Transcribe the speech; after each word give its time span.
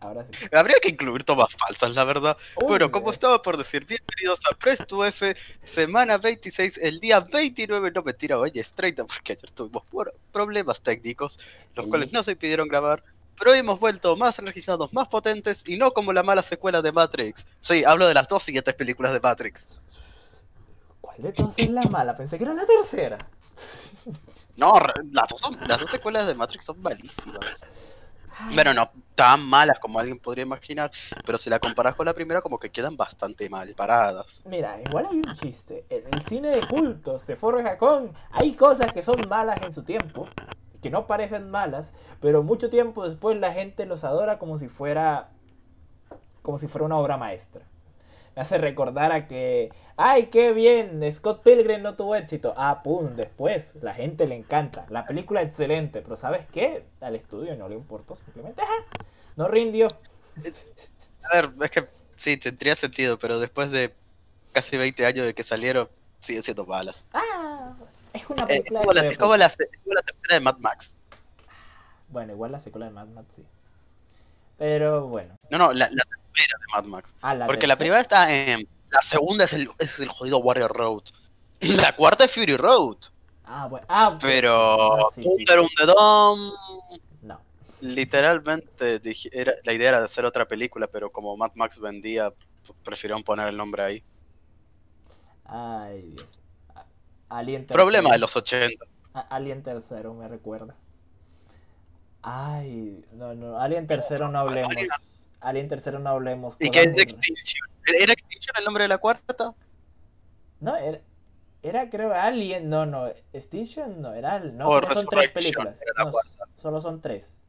Ahora 0.00 0.24
sí. 0.32 0.46
Habría 0.52 0.76
que 0.80 0.88
incluir 0.88 1.24
tomas 1.24 1.54
falsas, 1.54 1.94
la 1.94 2.04
verdad. 2.04 2.36
Uy, 2.56 2.68
bueno, 2.68 2.90
como 2.90 3.10
estaba 3.10 3.42
por 3.42 3.58
decir, 3.58 3.84
bienvenidos 3.84 4.40
a 4.50 4.54
Press 4.56 4.82
2 4.88 5.06
F, 5.08 5.36
semana 5.62 6.16
26, 6.16 6.78
el 6.78 7.00
día 7.00 7.20
29, 7.20 7.90
no 7.94 8.02
mentira, 8.02 8.38
hoy 8.38 8.50
es 8.54 8.74
30, 8.74 9.04
porque 9.04 9.32
ayer 9.34 9.50
tuvimos 9.50 9.82
problemas 10.32 10.80
técnicos, 10.80 11.38
los 11.74 11.84
Sí. 11.84 11.90
cuales 11.90 12.12
no 12.12 12.22
se 12.22 12.32
impidieron 12.32 12.66
grabar, 12.66 13.04
pero 13.38 13.52
hemos 13.52 13.78
vuelto 13.78 14.16
más 14.16 14.38
registrados, 14.38 14.90
más 14.94 15.06
potentes, 15.08 15.64
y 15.68 15.76
no 15.76 15.90
como 15.90 16.14
la 16.14 16.22
mala 16.22 16.42
secuela 16.42 16.80
de 16.80 16.92
Matrix. 16.92 17.46
Sí, 17.60 17.84
hablo 17.84 18.06
de 18.06 18.14
las 18.14 18.26
dos 18.26 18.42
siguientes 18.42 18.72
películas 18.74 19.12
de 19.12 19.20
Matrix. 19.20 19.68
¿Cuál 21.02 21.22
de 21.22 21.32
todas 21.32 21.54
es 21.58 21.68
la 21.68 21.82
mala? 21.82 22.16
Pensé 22.16 22.38
que 22.38 22.44
era 22.44 22.54
la 22.54 22.64
tercera. 22.66 23.18
No, 24.56 24.72
las 25.12 25.28
dos, 25.28 25.40
son- 25.42 25.58
las 25.68 25.78
dos 25.78 25.90
secuelas 25.90 26.26
de 26.26 26.34
Matrix 26.34 26.64
son 26.64 26.80
malísimas. 26.80 27.66
Bueno, 28.54 28.74
no 28.74 28.90
tan 29.14 29.42
malas 29.44 29.78
como 29.78 29.98
alguien 29.98 30.18
podría 30.18 30.44
imaginar, 30.44 30.90
pero 31.26 31.36
si 31.36 31.50
la 31.50 31.58
comparas 31.58 31.94
con 31.94 32.06
la 32.06 32.14
primera, 32.14 32.40
como 32.40 32.58
que 32.58 32.70
quedan 32.70 32.96
bastante 32.96 33.48
mal 33.50 33.68
paradas. 33.76 34.42
Mira, 34.46 34.80
igual 34.80 35.08
hay 35.10 35.16
un 35.18 35.34
chiste. 35.36 35.84
En 35.90 36.04
el 36.12 36.22
cine 36.22 36.48
de 36.48 36.66
culto 36.66 37.18
se 37.18 37.36
forja 37.36 37.76
con. 37.76 38.12
Hay 38.30 38.54
cosas 38.54 38.92
que 38.92 39.02
son 39.02 39.28
malas 39.28 39.60
en 39.62 39.72
su 39.72 39.82
tiempo, 39.82 40.26
que 40.82 40.90
no 40.90 41.06
parecen 41.06 41.50
malas, 41.50 41.92
pero 42.20 42.42
mucho 42.42 42.70
tiempo 42.70 43.06
después 43.06 43.38
la 43.38 43.52
gente 43.52 43.84
los 43.84 44.04
adora 44.04 44.38
como 44.38 44.56
si 44.56 44.68
fuera. 44.68 45.28
como 46.42 46.58
si 46.58 46.66
fuera 46.66 46.86
una 46.86 46.96
obra 46.96 47.16
maestra. 47.18 47.62
Me 48.40 48.44
hace 48.44 48.56
recordar 48.56 49.12
a 49.12 49.28
que. 49.28 49.70
¡Ay, 49.98 50.28
qué 50.28 50.52
bien! 50.54 51.02
Scott 51.12 51.42
Pilgrim 51.42 51.82
no 51.82 51.94
tuvo 51.94 52.16
éxito. 52.16 52.54
Ah, 52.56 52.82
pum, 52.82 53.14
después. 53.14 53.72
La 53.82 53.92
gente 53.92 54.26
le 54.26 54.34
encanta. 54.34 54.86
La 54.88 55.04
película 55.04 55.42
excelente, 55.42 56.00
pero 56.00 56.16
¿sabes 56.16 56.46
qué? 56.50 56.86
Al 57.02 57.16
estudio 57.16 57.54
no 57.56 57.68
le 57.68 57.74
importó, 57.74 58.16
simplemente. 58.16 58.62
ajá, 58.62 58.72
no 59.36 59.46
rindió. 59.46 59.84
A 61.30 61.36
ver, 61.36 61.50
es 61.62 61.70
que 61.70 61.86
sí, 62.14 62.38
tendría 62.38 62.74
sentido, 62.76 63.18
pero 63.18 63.38
después 63.38 63.70
de 63.72 63.92
casi 64.54 64.78
20 64.78 65.04
años 65.04 65.26
de 65.26 65.34
que 65.34 65.42
salieron, 65.42 65.86
siguen 66.20 66.42
siendo 66.42 66.64
malas. 66.64 67.08
¡Ah! 67.12 67.74
Es 68.14 68.22
una 68.30 68.44
Eh, 68.44 68.54
es, 68.64 68.72
película 68.72 68.80
como 68.80 68.94
de 68.94 68.94
la, 68.94 69.02
su 69.02 69.06
es 69.06 69.18
como 69.18 69.34
época. 69.34 69.38
la 69.44 69.50
se- 69.50 69.64
es 69.64 69.80
como 69.84 69.92
la 69.94 70.00
tercera 70.02 70.34
de 70.36 70.40
Mad 70.40 70.56
Max. 70.60 70.96
Bueno, 72.08 72.32
igual 72.32 72.52
la 72.52 72.60
secuela 72.60 72.86
de 72.86 72.92
Mad 72.92 73.08
Max 73.08 73.34
sí. 73.36 73.44
Pero 74.60 75.06
bueno. 75.06 75.34
No, 75.50 75.56
no, 75.56 75.72
la, 75.72 75.88
la 75.90 76.04
tercera 76.04 76.54
de 76.60 76.66
Mad 76.74 76.84
Max. 76.84 77.14
Ah, 77.22 77.34
la 77.34 77.46
Porque 77.46 77.66
la 77.66 77.76
primera 77.76 77.98
está 78.02 78.30
en. 78.30 78.68
La 78.92 79.00
segunda 79.00 79.44
es 79.46 79.54
el, 79.54 79.70
es 79.78 79.98
el 80.00 80.08
jodido 80.08 80.36
Warrior 80.38 80.70
Road. 80.76 81.02
Y 81.60 81.76
la 81.76 81.96
cuarta 81.96 82.24
es 82.26 82.34
Fury 82.34 82.56
Road. 82.58 82.96
Ah, 83.44 83.66
bueno. 83.68 83.86
Ah, 83.88 84.18
Pero. 84.20 84.96
ah, 85.06 85.10
sí, 85.14 85.22
sí. 85.22 85.44
The 85.46 85.86
Dome. 85.86 86.50
No. 87.22 87.40
Literalmente 87.80 88.98
dije- 89.00 89.30
era, 89.32 89.54
la 89.64 89.72
idea 89.72 89.88
era 89.88 89.98
de 90.00 90.04
hacer 90.04 90.26
otra 90.26 90.44
película, 90.46 90.86
pero 90.92 91.08
como 91.08 91.34
Mad 91.38 91.52
Max 91.54 91.78
vendía, 91.78 92.30
prefirieron 92.84 93.22
poner 93.22 93.48
el 93.48 93.56
nombre 93.56 93.82
ahí. 93.82 94.02
Ay, 95.46 96.02
Dios. 96.02 96.42
Alien 97.30 97.66
Problema 97.66 98.10
de 98.10 98.18
tercero. 98.18 98.20
los 98.24 98.36
80. 98.36 98.84
A- 99.14 99.20
Alien 99.20 99.62
tercero 99.62 100.12
me 100.12 100.28
recuerda. 100.28 100.74
Ay, 102.22 103.04
no, 103.12 103.34
no. 103.34 103.58
Alien 103.60 103.86
tercero 103.86 104.28
no 104.28 104.40
hablemos. 104.40 104.74
Alien- 105.40 105.68
tercero 105.68 105.98
no 105.98 106.10
hablemos. 106.10 106.54
¿Y 106.58 106.70
qué 106.70 106.80
es 106.82 106.94
de 106.94 107.02
Extinction? 107.02 107.66
¿Era 107.86 108.12
Extinction 108.12 108.54
el 108.58 108.64
nombre 108.64 108.84
de 108.84 108.88
la 108.88 108.98
cuarta? 108.98 109.54
No, 110.60 110.76
era, 110.76 111.00
era 111.62 111.88
creo 111.88 112.12
Alien. 112.12 112.68
No, 112.68 112.84
no. 112.84 113.08
Extinction 113.32 114.02
no, 114.02 114.12
era. 114.12 114.38
No, 114.40 114.70
solo 114.70 114.94
son 114.94 115.06
tres 115.06 115.30
películas. 115.30 115.80
No, 115.96 116.12
solo 116.60 116.80
son 116.80 117.00
tres. 117.00 117.42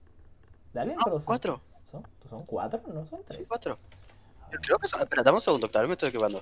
¿De 0.74 0.80
Alien 0.80 0.98
No, 1.06 1.12
son- 1.12 1.22
cuatro. 1.24 1.62
¿Son, 1.92 2.08
son 2.30 2.46
cuatro? 2.46 2.82
No 2.94 3.06
son 3.06 3.22
tres. 3.26 3.40
Sí, 3.40 3.46
cuatro. 3.48 3.78
Yo 4.54 4.60
Creo 4.62 4.78
que 4.78 4.88
son. 4.88 5.02
Espera, 5.02 5.22
dame 5.24 5.36
un 5.36 5.42
segundo, 5.42 5.68
tal 5.68 5.82
vez 5.84 5.90
me 5.90 5.94
estoy 5.94 6.10
equivocando. 6.10 6.42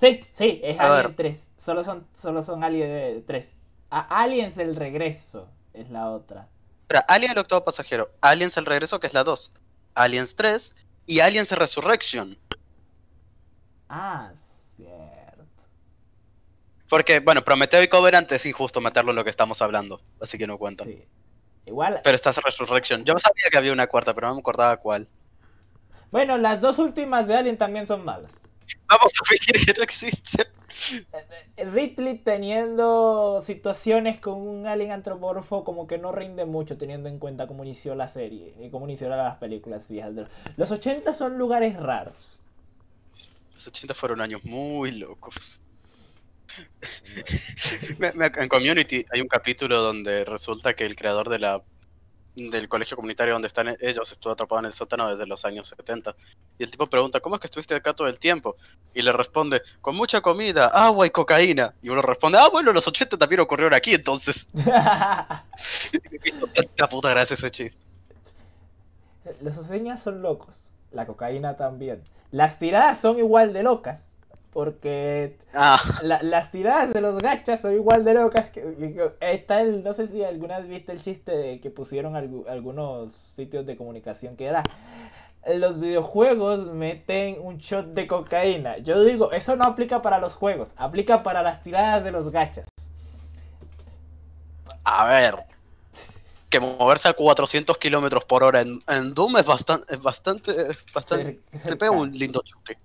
Sí, 0.00 0.20
sí, 0.32 0.60
es 0.64 0.78
A 0.80 0.92
Alien 0.96 1.06
ver. 1.08 1.16
3. 1.16 1.51
Solo 1.62 1.84
son, 1.84 2.08
solo 2.20 2.42
son 2.42 2.64
Alien 2.64 3.24
3. 3.24 3.52
Aliens 3.90 4.58
el 4.58 4.74
regreso 4.74 5.48
es 5.72 5.90
la 5.90 6.10
otra. 6.10 6.48
Espera, 6.82 7.04
Alien 7.06 7.30
el 7.30 7.38
octavo 7.38 7.64
pasajero, 7.64 8.10
Aliens 8.20 8.56
el 8.56 8.66
regreso, 8.66 8.98
que 8.98 9.06
es 9.06 9.14
la 9.14 9.22
2, 9.22 9.52
Aliens 9.94 10.34
3 10.34 10.74
y 11.06 11.20
Aliens 11.20 11.52
Resurrection. 11.52 12.36
Ah, 13.88 14.32
cierto. 14.74 15.44
Porque, 16.88 17.20
bueno, 17.20 17.44
Prometeo 17.44 17.82
y 17.82 17.88
Covenant 17.88 18.32
es 18.32 18.44
injusto 18.44 18.80
meterlo 18.80 19.12
en 19.12 19.16
lo 19.16 19.24
que 19.24 19.30
estamos 19.30 19.62
hablando, 19.62 20.00
así 20.20 20.38
que 20.38 20.48
no 20.48 20.58
cuentan. 20.58 20.88
Sí. 20.88 21.04
Igual, 21.66 22.00
Pero 22.02 22.16
está 22.16 22.32
Resurrection. 22.32 23.04
Yo 23.04 23.16
sabía 23.18 23.44
que 23.52 23.58
había 23.58 23.72
una 23.72 23.86
cuarta, 23.86 24.12
pero 24.12 24.26
no 24.26 24.34
me 24.34 24.40
acordaba 24.40 24.78
cuál. 24.78 25.06
bueno, 26.10 26.36
las 26.38 26.60
dos 26.60 26.80
últimas 26.80 27.28
de 27.28 27.36
Alien 27.36 27.56
también 27.56 27.86
son 27.86 28.04
malas. 28.04 28.32
Vamos 28.88 29.12
a 29.20 29.24
fingir 29.24 29.64
que 29.64 29.78
no 29.78 29.84
existe. 29.84 30.44
Ridley 31.56 32.18
teniendo 32.18 33.42
situaciones 33.44 34.20
con 34.20 34.34
un 34.34 34.66
alien 34.66 34.90
antropomorfo 34.92 35.64
como 35.64 35.86
que 35.86 35.98
no 35.98 36.12
rinde 36.12 36.44
mucho 36.44 36.76
teniendo 36.78 37.08
en 37.08 37.18
cuenta 37.18 37.46
cómo 37.46 37.64
inició 37.64 37.94
la 37.94 38.08
serie 38.08 38.54
y 38.60 38.70
cómo 38.70 38.86
inició 38.86 39.08
las 39.08 39.36
películas 39.38 39.86
viejas. 39.88 40.14
de 40.14 40.22
los- 40.22 40.30
Los 40.56 40.70
80 40.70 41.12
son 41.12 41.38
lugares 41.38 41.76
raros. 41.76 42.16
Los 43.54 43.66
80 43.66 43.94
fueron 43.94 44.20
años 44.20 44.44
muy 44.44 44.92
locos. 44.92 45.60
Me- 47.98 48.12
me- 48.12 48.26
en 48.26 48.48
Community 48.48 49.04
hay 49.12 49.20
un 49.20 49.28
capítulo 49.28 49.80
donde 49.80 50.24
resulta 50.24 50.74
que 50.74 50.84
el 50.84 50.96
creador 50.96 51.28
de 51.28 51.38
la 51.38 51.62
del 52.34 52.68
colegio 52.68 52.96
comunitario 52.96 53.34
donde 53.34 53.48
están 53.48 53.68
ellos 53.80 54.10
estuvo 54.10 54.32
atrapado 54.32 54.60
en 54.60 54.66
el 54.66 54.72
sótano 54.72 55.08
desde 55.08 55.26
los 55.26 55.44
años 55.44 55.68
70. 55.68 56.14
Y 56.58 56.64
el 56.64 56.70
tipo 56.70 56.86
pregunta, 56.88 57.20
¿cómo 57.20 57.36
es 57.36 57.40
que 57.40 57.46
estuviste 57.46 57.74
acá 57.74 57.92
todo 57.92 58.08
el 58.08 58.18
tiempo? 58.18 58.56
Y 58.94 59.02
le 59.02 59.12
responde, 59.12 59.62
con 59.80 59.96
mucha 59.96 60.20
comida, 60.20 60.68
agua 60.68 61.06
y 61.06 61.10
cocaína. 61.10 61.74
Y 61.82 61.90
uno 61.90 62.02
responde, 62.02 62.38
ah, 62.38 62.48
bueno, 62.50 62.72
los 62.72 62.86
80 62.86 63.18
también 63.18 63.40
ocurrieron 63.40 63.74
aquí 63.74 63.92
entonces. 63.94 64.48
Tanta 66.54 66.88
puta 66.88 67.10
gracia 67.10 67.34
ese 67.34 67.50
chiste. 67.50 67.82
Los 69.40 69.56
oseñas 69.56 70.02
son 70.02 70.22
locos. 70.22 70.72
La 70.90 71.06
cocaína 71.06 71.56
también. 71.56 72.02
Las 72.30 72.58
tiradas 72.58 73.00
son 73.00 73.18
igual 73.18 73.52
de 73.52 73.62
locas. 73.62 74.11
Porque 74.52 75.38
Ah, 75.54 75.80
la- 76.02 76.22
las 76.22 76.50
tiradas 76.50 76.92
de 76.92 77.00
los 77.00 77.20
gachas 77.22 77.60
son 77.62 77.72
igual 77.74 78.04
de 78.04 78.14
locas 78.14 78.50
que, 78.50 78.60
que- 78.60 79.12
está 79.20 79.60
el 79.62 79.82
no 79.82 79.92
sé 79.94 80.06
si 80.08 80.22
alguna 80.22 80.58
vez 80.58 80.68
viste 80.68 80.92
el 80.92 81.00
chiste 81.02 81.32
de 81.32 81.60
que 81.60 81.70
pusieron 81.70 82.14
algu- 82.14 82.46
algunos 82.48 83.12
sitios 83.12 83.64
de 83.66 83.76
comunicación 83.76 84.36
que 84.36 84.44
era 84.46 84.62
los 85.46 85.80
videojuegos 85.80 86.66
meten 86.66 87.36
un 87.40 87.58
shot 87.58 87.86
de 87.94 88.06
cocaína 88.06 88.78
yo 88.78 89.02
digo 89.04 89.32
eso 89.32 89.56
no 89.56 89.64
aplica 89.64 90.00
para 90.02 90.18
los 90.18 90.34
juegos 90.34 90.70
aplica 90.76 91.22
para 91.22 91.42
las 91.42 91.62
tiradas 91.62 92.04
de 92.04 92.12
los 92.12 92.30
gachas 92.30 92.66
a 94.84 95.06
ver. 95.08 95.34
Que 96.50 96.60
moverse 96.60 97.08
a 97.08 97.14
400 97.14 97.78
kilómetros 97.78 98.24
por 98.24 98.42
hora 98.42 98.60
en, 98.60 98.82
en 98.88 99.14
Doom 99.14 99.38
es 99.38 99.46
bastante, 99.46 99.94
es 99.94 100.02
bastante, 100.02 100.52
bastante 100.92 101.40
Se 101.64 101.76
pega 101.76 101.92
un 101.92 102.12
lindo 102.12 102.42
chute. 102.44 102.76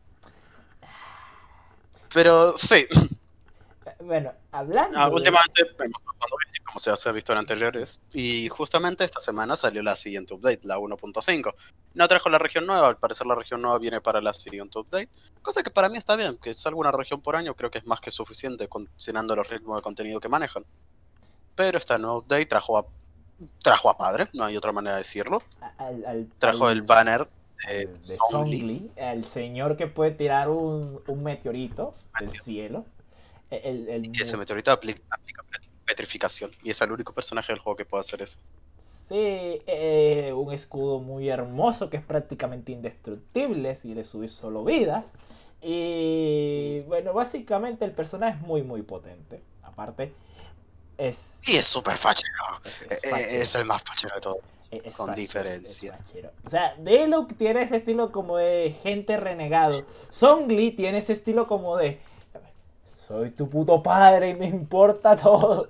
Pero 2.13 2.55
sí, 2.57 2.85
bueno 3.99 4.31
hablando 4.51 4.97
ah, 4.97 5.09
últimamente 5.09 5.61
hemos 5.79 6.01
como 6.67 6.79
se 6.79 7.09
ha 7.09 7.11
visto 7.13 7.31
en 7.31 7.39
anteriores. 7.39 8.01
Y 8.13 8.49
justamente 8.49 9.03
esta 9.05 9.19
semana 9.21 9.55
salió 9.55 9.81
la 9.81 9.95
siguiente 9.95 10.33
update, 10.33 10.59
la 10.63 10.77
1.5. 10.77 11.53
No 11.93 12.07
trajo 12.07 12.29
la 12.29 12.37
región 12.37 12.65
nueva, 12.67 12.89
al 12.89 12.97
parecer 12.97 13.25
la 13.25 13.35
región 13.35 13.61
nueva 13.61 13.79
viene 13.79 14.01
para 14.01 14.21
la 14.21 14.33
siguiente 14.33 14.77
update. 14.77 15.09
Cosa 15.41 15.63
que 15.63 15.71
para 15.71 15.87
mí 15.89 15.97
está 15.97 16.15
bien, 16.17 16.37
que 16.37 16.53
salga 16.53 16.77
una 16.79 16.91
región 16.91 17.21
por 17.21 17.35
año, 17.35 17.55
creo 17.55 17.71
que 17.71 17.77
es 17.79 17.85
más 17.85 18.01
que 18.01 18.11
suficiente 18.11 18.67
considerando 18.67 19.35
los 19.35 19.49
ritmos 19.49 19.77
de 19.77 19.81
contenido 19.81 20.19
que 20.19 20.27
manejan. 20.29 20.65
Pero 21.55 21.77
esta 21.77 21.97
nueva 21.97 22.17
update 22.17 22.45
trajo 22.47 22.77
a, 22.77 22.85
trajo 23.63 23.89
a 23.89 23.97
padre, 23.97 24.27
no 24.33 24.43
hay 24.43 24.57
otra 24.57 24.71
manera 24.73 24.97
de 24.97 25.03
decirlo. 25.03 25.41
al- 25.79 26.05
al- 26.05 26.27
Trajo 26.37 26.67
al- 26.67 26.73
el 26.73 26.81
banner 26.83 27.27
de, 27.67 27.85
de, 27.87 28.17
Song 28.29 28.47
Lee. 28.47 28.91
El 28.95 29.25
señor 29.25 29.77
que 29.77 29.87
puede 29.87 30.11
tirar 30.11 30.49
un, 30.49 31.01
un 31.07 31.23
meteorito 31.23 31.95
del 32.19 32.31
cielo. 32.31 32.85
El, 33.49 33.87
el- 33.89 34.11
Y 34.15 34.21
ese 34.21 34.37
meteorito 34.37 34.71
apli- 34.71 35.01
aplica 35.09 35.43
petrificación. 35.85 36.51
Y 36.63 36.69
es 36.71 36.81
el 36.81 36.91
único 36.91 37.13
personaje 37.13 37.53
del 37.53 37.59
juego 37.59 37.77
que 37.77 37.85
puede 37.85 38.01
hacer 38.01 38.21
eso. 38.21 38.39
Sí, 38.81 39.15
eh, 39.15 40.33
un 40.35 40.51
escudo 40.53 40.99
muy 40.99 41.29
hermoso 41.29 41.89
que 41.89 41.95
es 41.97 42.03
prácticamente 42.03 42.73
indestructible 42.73 43.75
si 43.77 43.93
le 43.95 44.03
subís 44.03 44.31
solo 44.31 44.65
vida. 44.65 45.05
Y 45.61 46.81
bueno, 46.87 47.13
básicamente 47.13 47.85
el 47.85 47.91
personaje 47.91 48.37
es 48.37 48.41
muy 48.45 48.63
muy 48.63 48.81
potente. 48.81 49.41
Aparte, 49.63 50.13
es... 50.97 51.35
Y 51.43 51.55
es 51.55 51.65
súper 51.65 51.97
fachero. 51.97 52.33
es, 52.65 52.81
es 52.81 53.03
eh, 53.03 53.09
fachero, 53.09 53.43
Es 53.43 53.55
el 53.55 53.65
más 53.65 53.81
fachero 53.83 54.15
de 54.15 54.21
todos. 54.21 54.39
Es- 54.71 54.85
es 54.85 54.97
con 54.97 55.07
fachero, 55.07 55.15
diferencia. 55.21 55.99
O 56.45 56.49
sea, 56.49 56.75
Deluxe 56.77 57.35
tiene 57.37 57.61
ese 57.63 57.77
estilo 57.77 58.11
como 58.11 58.37
de 58.37 58.75
gente 58.83 59.17
renegado. 59.17 59.85
Song 60.09 60.47
Lee 60.49 60.71
tiene 60.71 60.99
ese 60.99 61.13
estilo 61.13 61.47
como 61.47 61.77
de... 61.77 61.99
Soy 63.07 63.31
tu 63.31 63.49
puto 63.49 63.81
padre 63.81 64.29
y 64.31 64.33
me 64.35 64.47
importa 64.47 65.15
todo. 65.15 65.65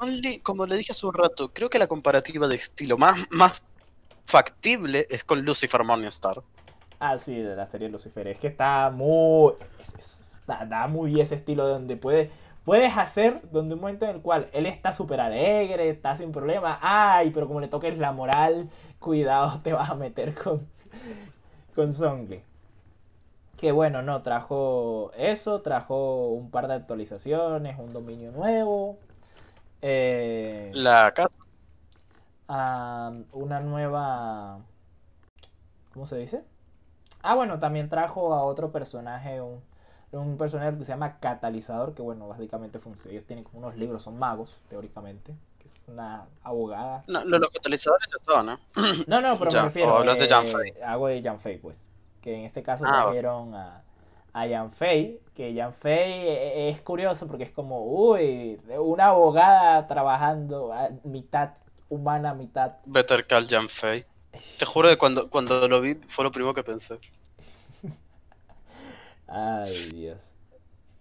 Only, 0.00 0.38
como 0.38 0.66
le 0.66 0.76
dije 0.76 0.92
hace 0.92 1.06
un 1.06 1.14
rato, 1.14 1.52
creo 1.52 1.68
que 1.68 1.78
la 1.78 1.86
comparativa 1.86 2.46
de 2.48 2.54
estilo 2.56 2.96
más, 2.96 3.16
más 3.30 3.62
factible 4.24 5.06
es 5.10 5.24
con 5.24 5.44
Lucifer 5.44 5.84
Morningstar. 5.84 6.42
Ah, 6.98 7.18
sí, 7.18 7.34
de 7.34 7.56
la 7.56 7.66
serie 7.66 7.88
Lucifer. 7.88 8.26
Es 8.28 8.38
que 8.38 8.46
está 8.46 8.90
muy. 8.90 9.54
es- 9.80 9.94
es- 9.98 10.20
está- 10.38 10.64
da 10.66 10.86
muy 10.86 11.20
ese 11.20 11.34
estilo 11.34 11.66
donde 11.66 11.96
puedes. 11.96 12.30
Puedes 12.70 12.96
hacer 12.96 13.40
donde 13.50 13.74
un 13.74 13.80
momento 13.80 14.04
en 14.04 14.12
el 14.12 14.22
cual 14.22 14.48
él 14.52 14.64
está 14.64 14.92
súper 14.92 15.20
alegre, 15.20 15.90
está 15.90 16.14
sin 16.14 16.30
problema. 16.30 16.78
Ay, 16.80 17.30
pero 17.32 17.48
como 17.48 17.58
le 17.60 17.66
toques 17.66 17.98
la 17.98 18.12
moral, 18.12 18.70
cuidado, 19.00 19.60
te 19.64 19.72
vas 19.72 19.90
a 19.90 19.96
meter 19.96 20.36
con, 20.36 20.68
con 21.74 21.92
Songle. 21.92 22.44
Que 23.56 23.72
bueno, 23.72 24.02
no, 24.02 24.22
trajo 24.22 25.10
eso, 25.16 25.62
trajo 25.62 26.28
un 26.28 26.52
par 26.52 26.68
de 26.68 26.74
actualizaciones, 26.74 27.76
un 27.76 27.92
dominio 27.92 28.30
nuevo. 28.30 28.98
eh, 29.82 30.70
La 30.72 31.10
casa. 31.10 31.34
una 33.32 33.58
nueva. 33.58 34.60
¿Cómo 35.92 36.06
se 36.06 36.18
dice? 36.18 36.44
Ah, 37.20 37.34
bueno, 37.34 37.58
también 37.58 37.88
trajo 37.88 38.32
a 38.32 38.44
otro 38.44 38.70
personaje, 38.70 39.40
un, 39.40 39.60
un 40.12 40.36
personaje 40.36 40.76
que 40.76 40.84
se 40.84 40.92
llama 40.92 41.18
Catalizador, 41.20 41.94
que 41.94 42.02
bueno, 42.02 42.28
básicamente 42.28 42.78
funciona. 42.78 43.12
Ellos 43.12 43.26
tienen 43.26 43.44
como 43.44 43.58
unos 43.58 43.76
libros, 43.76 44.02
son 44.02 44.18
magos, 44.18 44.56
teóricamente. 44.68 45.34
Que 45.60 45.68
es 45.68 45.74
una 45.88 46.26
abogada. 46.42 47.04
No, 47.06 47.24
lo- 47.24 47.38
los 47.38 47.50
catalizadores 47.50 48.06
ya 48.10 48.16
estaban, 48.18 48.46
¿no? 48.46 48.58
No, 49.06 49.20
no, 49.20 49.38
pero 49.38 49.50
Ya, 49.50 49.62
me 49.62 49.68
refiero. 49.68 49.92
o 49.94 49.98
hablas 49.98 50.18
de 50.18 50.24
eh, 50.24 50.28
Jan 50.28 50.46
Fei. 50.46 50.72
Hago 50.84 51.06
de 51.08 51.22
Jan 51.22 51.38
Fei, 51.40 51.58
pues. 51.58 51.86
Que 52.22 52.34
en 52.34 52.44
este 52.44 52.62
caso 52.62 52.84
Ah, 52.86 53.02
trajeron 53.04 53.54
a, 53.54 53.82
a 54.32 54.48
Jan 54.48 54.72
Fei. 54.72 55.20
Que 55.34 55.54
Jan 55.56 55.72
Fei 55.74 56.12
e- 56.28 56.66
e- 56.66 56.70
es 56.70 56.80
curioso 56.82 57.26
porque 57.26 57.44
es 57.44 57.50
como, 57.52 57.84
uy, 57.84 58.60
una 58.78 59.06
abogada 59.06 59.86
trabajando 59.86 60.72
a 60.72 60.90
mitad 61.04 61.50
humana, 61.88 62.34
mitad 62.34 62.72
Better 62.84 63.26
Call 63.26 63.46
Jan 63.48 63.68
Fei. 63.68 64.04
Te 64.58 64.64
juro 64.66 64.88
que 64.88 64.96
cuando, 64.98 65.28
cuando 65.30 65.66
lo 65.68 65.80
vi 65.80 65.94
fue 66.08 66.24
lo 66.24 66.30
primero 66.32 66.52
que 66.54 66.62
pensé. 66.62 66.98
Ay, 69.30 69.90
Dios. 69.94 70.34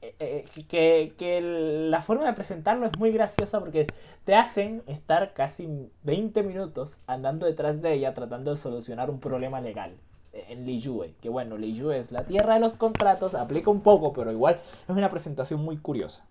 Eh, 0.01 0.15
eh, 0.19 0.45
que, 0.69 1.15
que 1.17 1.41
la 1.41 2.01
forma 2.01 2.25
de 2.25 2.33
presentarlo 2.33 2.85
es 2.87 2.97
muy 2.99 3.11
graciosa 3.11 3.59
porque 3.59 3.87
te 4.25 4.35
hacen 4.35 4.83
estar 4.87 5.33
casi 5.33 5.91
20 6.03 6.43
minutos 6.43 6.97
andando 7.07 7.45
detrás 7.47 7.81
de 7.81 7.93
ella 7.93 8.13
tratando 8.13 8.51
de 8.51 8.57
solucionar 8.57 9.09
un 9.09 9.19
problema 9.19 9.61
legal 9.61 9.93
eh, 10.33 10.45
en 10.49 10.65
Liyue. 10.65 11.15
Que 11.21 11.29
bueno, 11.29 11.57
Liyue 11.57 11.99
es 11.99 12.11
la 12.11 12.25
tierra 12.25 12.55
de 12.55 12.61
los 12.61 12.73
contratos, 12.75 13.35
aplica 13.35 13.71
un 13.71 13.81
poco, 13.81 14.13
pero 14.13 14.31
igual 14.31 14.61
es 14.87 14.89
una 14.95 15.09
presentación 15.09 15.61
muy 15.63 15.77
curiosa. 15.77 16.25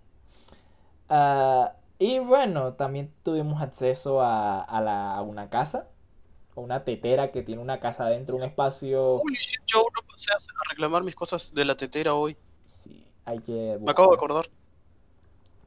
Ah, 1.09 1.73
y 1.99 2.19
bueno, 2.21 2.75
también 2.75 3.11
tuvimos 3.23 3.61
acceso 3.63 4.21
a, 4.23 4.61
a 4.63 4.81
la- 4.81 5.15
a 5.17 5.23
una 5.23 5.49
casa, 5.51 5.87
a 6.59 6.61
una 6.61 6.85
tetera 6.85 7.31
que 7.31 7.43
tiene 7.43 7.63
una 7.63 7.81
casa 7.81 8.07
dentro, 8.07 8.37
un 8.37 8.43
espacio... 8.43 9.15
Holy 9.15 9.37
shit, 9.37 9.61
yo 9.67 9.79
no 9.79 10.07
pasé 10.09 10.31
a 10.33 10.37
reclamar 10.71 11.05
mis 11.05 11.15
cosas 11.15 11.55
de 11.55 11.65
la 11.65 11.77
tetera 11.77 12.15
hoy. 12.15 12.37
Sí, 12.67 13.07
hay 13.25 13.39
que 13.41 13.79
Me 13.81 13.91
acabo 13.91 14.09
de 14.11 14.17
buscar. 14.17 14.31
acordar. 14.33 14.51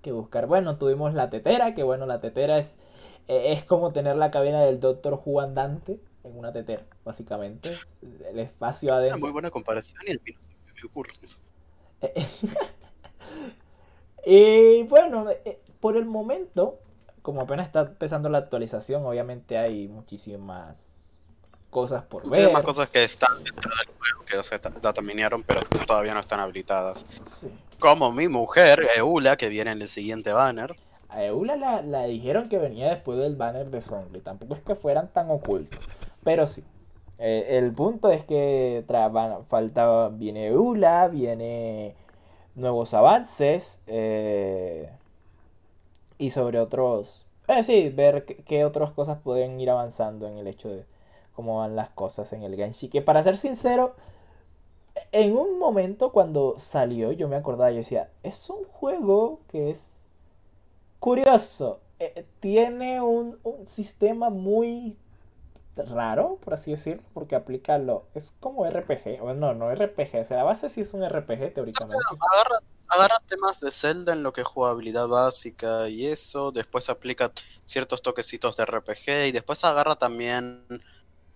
que 0.01 0.11
buscar. 0.11 0.47
Bueno, 0.47 0.77
tuvimos 0.77 1.13
la 1.13 1.29
tetera, 1.29 1.73
que 1.75 1.83
bueno, 1.83 2.05
la 2.05 2.19
tetera 2.21 2.57
es, 2.57 2.75
eh, 3.27 3.53
es 3.53 3.63
como 3.63 3.93
tener 3.93 4.15
la 4.17 4.31
cabina 4.31 4.61
del 4.61 4.79
Doctor 4.79 5.21
Who 5.23 5.39
andante 5.41 5.99
en 6.23 6.37
una 6.37 6.51
tetera, 6.51 6.85
básicamente. 7.05 7.71
El 8.29 8.39
espacio 8.39 8.91
Es 8.91 8.97
una 8.97 8.99
adentro. 8.99 9.19
muy 9.21 9.31
buena 9.31 9.49
comparación 9.49 10.01
y 10.07 10.11
el 10.11 10.21
no 10.35 10.41
se 10.41 10.51
me 10.51 10.89
ocurre 10.89 11.13
eso. 11.21 11.37
y 14.25 14.83
bueno, 14.83 15.29
eh, 15.29 15.59
por 15.79 15.97
el 15.97 16.05
momento, 16.05 16.79
como 17.21 17.41
apenas 17.41 17.67
está 17.67 17.81
empezando 17.81 18.29
la 18.29 18.39
actualización, 18.39 19.05
obviamente 19.05 19.57
hay 19.57 19.87
muchísimas 19.87 20.97
cosas 21.69 22.03
por 22.03 22.29
ver. 22.29 22.51
Más 22.51 22.63
cosas 22.63 22.89
que 22.89 23.03
están 23.03 23.43
dentro 23.43 23.69
del 23.69 23.95
juego 23.97 24.25
que 24.25 24.43
se 24.43 24.59
ta- 24.59 24.69
dataminearon, 24.69 25.43
pero 25.43 25.61
todavía 25.85 26.13
no 26.13 26.19
están 26.19 26.39
habilitadas. 26.39 27.05
Sí. 27.25 27.49
Como 27.79 28.11
mi 28.11 28.27
mujer, 28.27 28.81
Eula, 28.97 29.37
que 29.37 29.49
viene 29.49 29.71
en 29.71 29.81
el 29.81 29.87
siguiente 29.87 30.33
banner. 30.33 30.75
A 31.09 31.23
Eula 31.23 31.55
la, 31.55 31.81
la 31.81 32.03
dijeron 32.05 32.47
que 32.49 32.57
venía 32.57 32.89
después 32.89 33.17
del 33.19 33.35
banner 33.35 33.69
de 33.69 33.81
Zombi. 33.81 34.19
Tampoco 34.21 34.53
es 34.55 34.61
que 34.61 34.75
fueran 34.75 35.07
tan 35.09 35.29
ocultos. 35.29 35.79
Pero 36.23 36.45
sí. 36.45 36.63
Eh, 37.17 37.57
el 37.57 37.71
punto 37.73 38.09
es 38.11 38.23
que 38.25 38.83
van- 38.87 39.45
falta, 39.45 40.09
viene 40.09 40.47
Eula, 40.47 41.07
viene 41.07 41.95
nuevos 42.55 42.93
avances. 42.93 43.81
eh, 43.87 44.89
y 46.21 46.29
sobre 46.29 46.59
otros. 46.59 47.25
Eh, 47.47 47.63
sí, 47.63 47.89
ver 47.89 48.25
qué, 48.25 48.63
otras 48.63 48.91
cosas 48.91 49.17
pueden 49.19 49.59
ir 49.59 49.71
avanzando 49.71 50.27
en 50.27 50.37
el 50.37 50.47
hecho 50.47 50.69
de 50.69 50.85
cómo 51.33 51.57
van 51.59 51.75
las 51.75 51.89
cosas 51.89 52.31
en 52.33 52.43
el 52.43 52.55
Genshi. 52.55 52.89
Que 52.89 53.01
para 53.01 53.23
ser 53.23 53.37
sincero, 53.37 53.95
en 55.11 55.35
un 55.35 55.57
momento 55.57 56.11
cuando 56.11 56.55
salió, 56.59 57.11
yo 57.11 57.27
me 57.27 57.35
acordaba, 57.35 57.71
yo 57.71 57.77
decía, 57.77 58.11
es 58.21 58.49
un 58.49 58.63
juego 58.65 59.39
que 59.49 59.71
es 59.71 60.05
curioso. 60.99 61.79
Eh, 61.99 62.25
tiene 62.39 63.01
un, 63.01 63.39
un 63.43 63.67
sistema 63.67 64.29
muy 64.29 64.95
raro, 65.75 66.37
por 66.43 66.53
así 66.53 66.71
decirlo, 66.71 67.03
porque 67.13 67.35
aplica 67.35 67.79
lo... 67.79 68.05
Es 68.13 68.35
como 68.39 68.69
RPG. 68.69 69.21
O 69.21 69.33
no, 69.33 69.55
no 69.55 69.73
RPG. 69.73 70.31
O 70.31 70.33
la 70.35 70.43
base 70.43 70.69
sí 70.69 70.81
es 70.81 70.93
un 70.93 71.03
RPG, 71.07 71.53
teóricamente. 71.53 72.03
Agarra 72.91 73.21
temas 73.27 73.59
de 73.59 73.71
Zelda 73.71 74.13
en 74.13 74.23
lo 74.23 74.33
que 74.33 74.41
es 74.41 74.47
jugabilidad 74.47 75.07
básica 75.07 75.87
y 75.89 76.07
eso. 76.07 76.51
Después 76.51 76.89
aplica 76.89 77.31
ciertos 77.65 78.01
toquecitos 78.01 78.57
de 78.57 78.65
RPG 78.65 79.27
y 79.27 79.31
después 79.31 79.63
agarra 79.63 79.95
también 79.95 80.65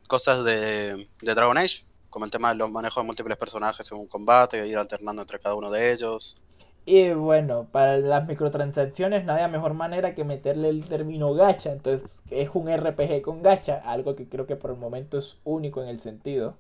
cosas 0.07 0.43
de, 0.43 1.07
Dragon 1.21 1.57
Age, 1.57 1.85
como 2.09 2.25
el 2.25 2.31
tema 2.31 2.49
de 2.49 2.55
los 2.55 2.69
manejos 2.69 3.01
de 3.01 3.07
múltiples 3.07 3.37
personajes 3.37 3.91
en 3.91 3.97
un 3.97 4.07
combate, 4.07 4.67
ir 4.67 4.77
alternando 4.77 5.21
entre 5.21 5.39
cada 5.39 5.55
uno 5.55 5.71
de 5.71 5.93
ellos. 5.93 6.37
Y 6.85 7.11
bueno, 7.13 7.67
para 7.71 7.97
las 7.97 8.27
microtransacciones 8.27 9.25
no 9.25 9.33
había 9.33 9.47
mejor 9.47 9.73
manera 9.73 10.13
que 10.13 10.23
meterle 10.23 10.69
el 10.69 10.85
término 10.85 11.33
gacha. 11.33 11.71
Entonces 11.71 12.07
es 12.29 12.49
un 12.53 12.71
RPG 12.71 13.23
con 13.23 13.41
gacha, 13.41 13.81
algo 13.85 14.15
que 14.15 14.29
creo 14.29 14.45
que 14.45 14.55
por 14.55 14.71
el 14.71 14.77
momento 14.77 15.17
es 15.17 15.37
único 15.43 15.81
en 15.81 15.89
el 15.89 15.99
sentido 15.99 16.55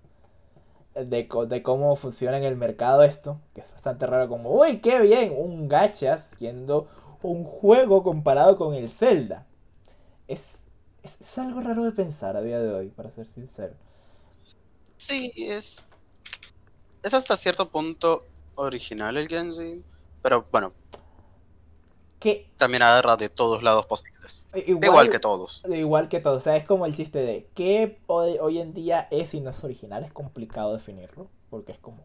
de, 0.95 1.61
cómo 1.63 1.95
funciona 1.95 2.37
en 2.37 2.43
el 2.43 2.55
mercado 2.55 3.03
esto. 3.03 3.39
Que 3.53 3.61
es 3.61 3.71
bastante 3.71 4.05
raro 4.07 4.27
como, 4.27 4.51
uy, 4.51 4.79
qué 4.79 4.99
bien, 4.99 5.33
un 5.37 5.67
gacha 5.67 6.17
siendo 6.17 6.87
un 7.21 7.43
juego 7.43 8.03
comparado 8.03 8.57
con 8.57 8.73
el 8.73 8.89
Zelda. 8.89 9.45
Es, 10.27 10.63
es, 11.03 11.19
es 11.19 11.37
algo 11.37 11.61
raro 11.61 11.83
de 11.83 11.91
pensar 11.91 12.35
a 12.35 12.41
día 12.41 12.59
de 12.59 12.73
hoy, 12.73 12.87
para 12.89 13.11
ser 13.11 13.27
sincero. 13.27 13.73
Sí, 14.97 15.31
es. 15.35 15.85
Es 17.03 17.13
hasta 17.13 17.37
cierto 17.37 17.69
punto 17.69 18.23
original 18.55 19.17
el 19.17 19.27
Genji. 19.27 19.83
Pero 20.21 20.45
bueno, 20.51 20.71
Que 22.25 22.49
también 22.57 22.81
agarra 22.81 23.17
de 23.17 23.29
todos 23.29 23.61
lados 23.61 23.85
posibles. 23.85 24.47
igual, 24.65 24.83
Igual 24.83 25.09
que 25.11 25.19
todos. 25.19 25.63
Igual 25.69 26.09
que 26.09 26.19
todo, 26.19 26.37
o 26.37 26.39
sea, 26.39 26.55
es 26.57 26.65
como 26.65 26.87
el 26.87 26.95
chiste 26.95 27.19
de 27.19 27.47
qué 27.53 27.99
hoy, 28.07 28.37
hoy 28.41 28.57
en 28.57 28.73
día 28.73 29.07
es 29.11 29.35
y 29.35 29.41
no 29.41 29.51
es 29.51 29.63
original, 29.63 30.03
es 30.03 30.11
complicado 30.11 30.73
definirlo, 30.73 31.27
porque 31.51 31.71
es 31.73 31.77
como... 31.77 32.03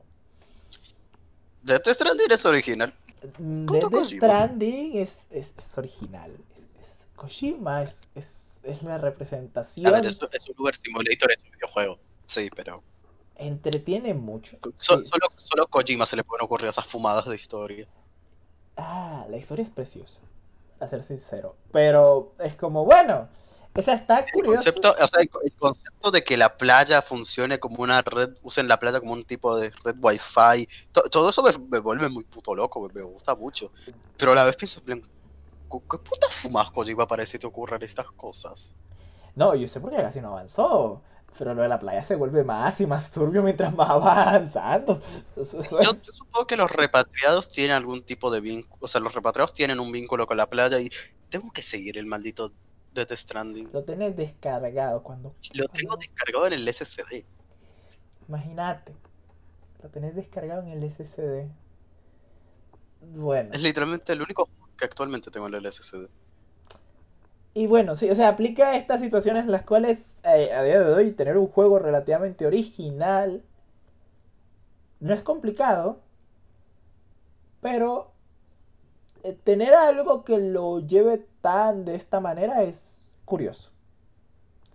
Death 1.62 1.88
Stranding 1.88 2.30
es 2.30 2.44
original. 2.44 2.94
mm, 3.38 3.64
Death. 3.64 4.04
Stranding 4.10 4.98
es, 4.98 5.12
es, 5.30 5.54
es 5.56 5.78
original, 5.78 6.30
es, 6.54 6.86
es- 6.86 7.06
Kojima 7.16 7.82
es, 7.82 8.06
es, 8.14 8.60
es 8.62 8.82
la 8.82 8.96
A 8.96 8.98
representación, 8.98 9.90
ver, 9.90 10.04
es, 10.04 10.18
es 10.32 10.48
un 10.50 10.54
Uber 10.58 10.74
Simulator 10.74 11.32
en 11.32 11.44
un 11.46 11.50
videojuego. 11.52 11.98
Sí, 12.26 12.50
pero. 12.54 12.82
entretiene 13.36 14.12
mucho. 14.12 14.58
so- 14.60 15.02
Sí, 15.02 15.08
solo, 15.08 15.26
solo 15.38 15.62
a 15.62 15.66
Kojima 15.66 16.04
se 16.04 16.16
le 16.16 16.24
pueden 16.24 16.44
ocurrir 16.44 16.68
esas 16.68 16.84
fumadas 16.84 17.24
de 17.24 17.36
historia. 17.36 17.88
Ah, 18.82 19.26
la 19.28 19.36
historia 19.36 19.62
es 19.62 19.70
preciosa, 19.70 20.20
a 20.80 20.88
ser 20.88 21.02
sincero, 21.02 21.56
pero 21.72 22.32
es 22.38 22.56
como, 22.56 22.84
bueno, 22.84 23.28
esa 23.74 23.92
está 23.92 24.20
El 24.20 24.32
curiosa. 24.32 24.54
concepto, 24.54 24.94
o 24.98 25.06
sea, 25.06 25.20
el, 25.20 25.28
co- 25.28 25.42
el 25.42 25.54
concepto 25.54 26.10
de 26.10 26.24
que 26.24 26.36
la 26.38 26.56
playa 26.56 27.02
funcione 27.02 27.58
como 27.60 27.82
una 27.82 28.00
red, 28.02 28.30
usen 28.42 28.68
la 28.68 28.78
playa 28.78 29.00
como 29.00 29.12
un 29.12 29.24
tipo 29.24 29.56
de 29.58 29.70
red 29.84 29.96
wifi, 30.00 30.66
to- 30.92 31.02
todo 31.10 31.28
eso 31.30 31.42
me, 31.42 31.50
me 31.70 31.78
vuelve 31.80 32.08
muy 32.08 32.24
puto 32.24 32.54
loco, 32.54 32.80
me, 32.88 32.92
me 32.94 33.02
gusta 33.02 33.34
mucho. 33.34 33.70
Pero 34.16 34.32
a 34.32 34.34
la 34.34 34.44
vez 34.44 34.56
pienso, 34.56 34.80
¿cu- 35.68 35.82
¿qué 35.88 35.98
puta 35.98 36.28
fumas 36.30 36.70
Kojima 36.70 37.06
para 37.06 37.24
que 37.24 37.38
te 37.38 37.46
ocurran 37.46 37.82
estas 37.82 38.06
cosas? 38.12 38.74
No, 39.36 39.54
yo 39.54 39.68
sé 39.68 39.80
por 39.80 39.90
qué 39.90 39.96
casi 39.96 40.20
no 40.20 40.28
avanzó. 40.28 41.02
Pero 41.40 41.54
lo 41.54 41.62
de 41.62 41.68
la 41.68 41.78
playa 41.78 42.02
se 42.02 42.16
vuelve 42.16 42.44
más 42.44 42.82
y 42.82 42.86
más 42.86 43.10
turbio 43.10 43.42
mientras 43.42 43.74
más 43.74 43.88
va 43.88 44.24
avanzando. 44.28 45.00
Eso- 45.34 45.62
eso 45.62 45.80
Yo, 45.80 45.92
es- 45.92 46.02
yo 46.02 46.12
supongo 46.12 46.46
que 46.46 46.54
los 46.54 46.70
repatriados 46.70 47.48
tienen 47.48 47.74
algún 47.74 48.02
tipo 48.02 48.30
de 48.30 48.42
vínculo, 48.42 48.76
o 48.78 48.86
sea, 48.86 49.00
los 49.00 49.14
repatriados 49.14 49.54
tienen 49.54 49.80
un 49.80 49.90
vínculo 49.90 50.26
con 50.26 50.36
la 50.36 50.50
playa 50.50 50.78
y 50.78 50.90
tengo 51.30 51.50
que 51.50 51.62
seguir 51.62 51.96
el 51.96 52.04
maldito 52.04 52.52
Death 52.92 53.12
Stranding. 53.12 53.70
Lo 53.72 53.82
tenés 53.84 54.14
descargado 54.18 55.02
cuando. 55.02 55.34
Lo 55.54 55.66
tengo 55.68 55.96
descargado 55.96 56.46
en 56.46 56.52
el 56.52 56.68
SSD. 56.68 57.24
Imagínate. 58.28 58.94
Lo 59.82 59.88
tenés 59.88 60.14
descargado 60.14 60.60
en 60.60 60.68
el 60.72 60.84
SSD. 60.90 61.48
Bueno, 63.16 63.48
Es 63.54 63.62
literalmente 63.62 64.12
el 64.12 64.20
único 64.20 64.46
que 64.76 64.84
actualmente 64.84 65.30
tengo 65.30 65.46
en 65.46 65.54
el 65.54 65.64
SSD. 65.72 66.06
Y 67.54 67.66
bueno, 67.66 67.96
sí, 67.96 68.08
o 68.10 68.14
sea, 68.14 68.28
aplica 68.28 68.76
estas 68.76 69.00
situaciones 69.00 69.44
en 69.44 69.50
las 69.52 69.62
cuales 69.64 70.18
eh, 70.24 70.52
a 70.52 70.62
día 70.62 70.80
de 70.80 70.92
hoy 70.92 71.12
tener 71.12 71.36
un 71.36 71.48
juego 71.48 71.78
relativamente 71.78 72.46
original 72.46 73.42
no 75.00 75.14
es 75.14 75.22
complicado, 75.22 76.00
pero 77.60 78.12
eh, 79.22 79.36
tener 79.44 79.74
algo 79.74 80.24
que 80.24 80.38
lo 80.38 80.80
lleve 80.80 81.26
tan 81.40 81.84
de 81.84 81.94
esta 81.96 82.20
manera 82.20 82.62
es 82.62 83.04
curioso. 83.24 83.70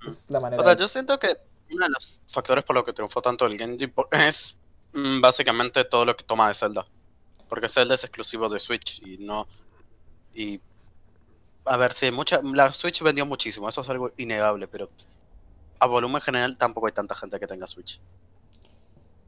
Es 0.07 0.29
la 0.29 0.39
manera 0.39 0.61
O 0.61 0.63
sea, 0.65 0.75
de- 0.75 0.81
yo 0.81 0.87
siento 0.87 1.17
que 1.19 1.27
uno 1.71 1.85
de 1.85 1.91
los 1.91 2.21
factores 2.27 2.63
por 2.63 2.75
lo 2.75 2.83
que 2.83 2.93
triunfó 2.93 3.21
tanto 3.21 3.45
el 3.45 3.57
Genji 3.57 3.91
es 4.11 4.59
mm, 4.93 5.21
básicamente 5.21 5.83
todo 5.85 6.05
lo 6.05 6.15
que 6.15 6.23
toma 6.23 6.47
de 6.47 6.53
Zelda. 6.53 6.85
Porque 7.49 7.69
Zelda 7.69 7.95
es 7.95 8.03
exclusivo 8.03 8.49
de 8.49 8.59
Switch 8.59 9.01
y 9.05 9.17
no. 9.19 9.47
Y. 10.33 10.61
A 11.65 11.77
ver, 11.77 11.93
sí, 11.93 12.11
mucha, 12.11 12.41
la 12.43 12.71
Switch 12.71 13.01
vendió 13.01 13.25
muchísimo, 13.25 13.67
eso 13.67 13.81
es 13.81 13.89
algo 13.89 14.11
innegable, 14.17 14.67
pero 14.67 14.89
a 15.79 15.87
volumen 15.87 16.21
general 16.21 16.57
tampoco 16.57 16.87
hay 16.87 16.93
tanta 16.93 17.15
gente 17.15 17.39
que 17.39 17.47
tenga 17.47 17.65
Switch. 17.67 17.99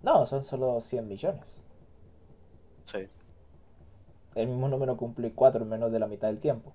No, 0.04 0.26
son 0.26 0.46
solo 0.46 0.80
100 0.80 1.08
millones. 1.08 1.44
Sí. 2.84 3.08
El 4.36 4.48
mismo 4.48 4.70
número 4.70 4.96
cumple 4.96 5.32
4 5.34 5.64
en 5.64 5.70
menos 5.70 5.92
de 5.92 6.00
la 6.00 6.08
mitad 6.08 6.28
del 6.28 6.40
tiempo. 6.40 6.72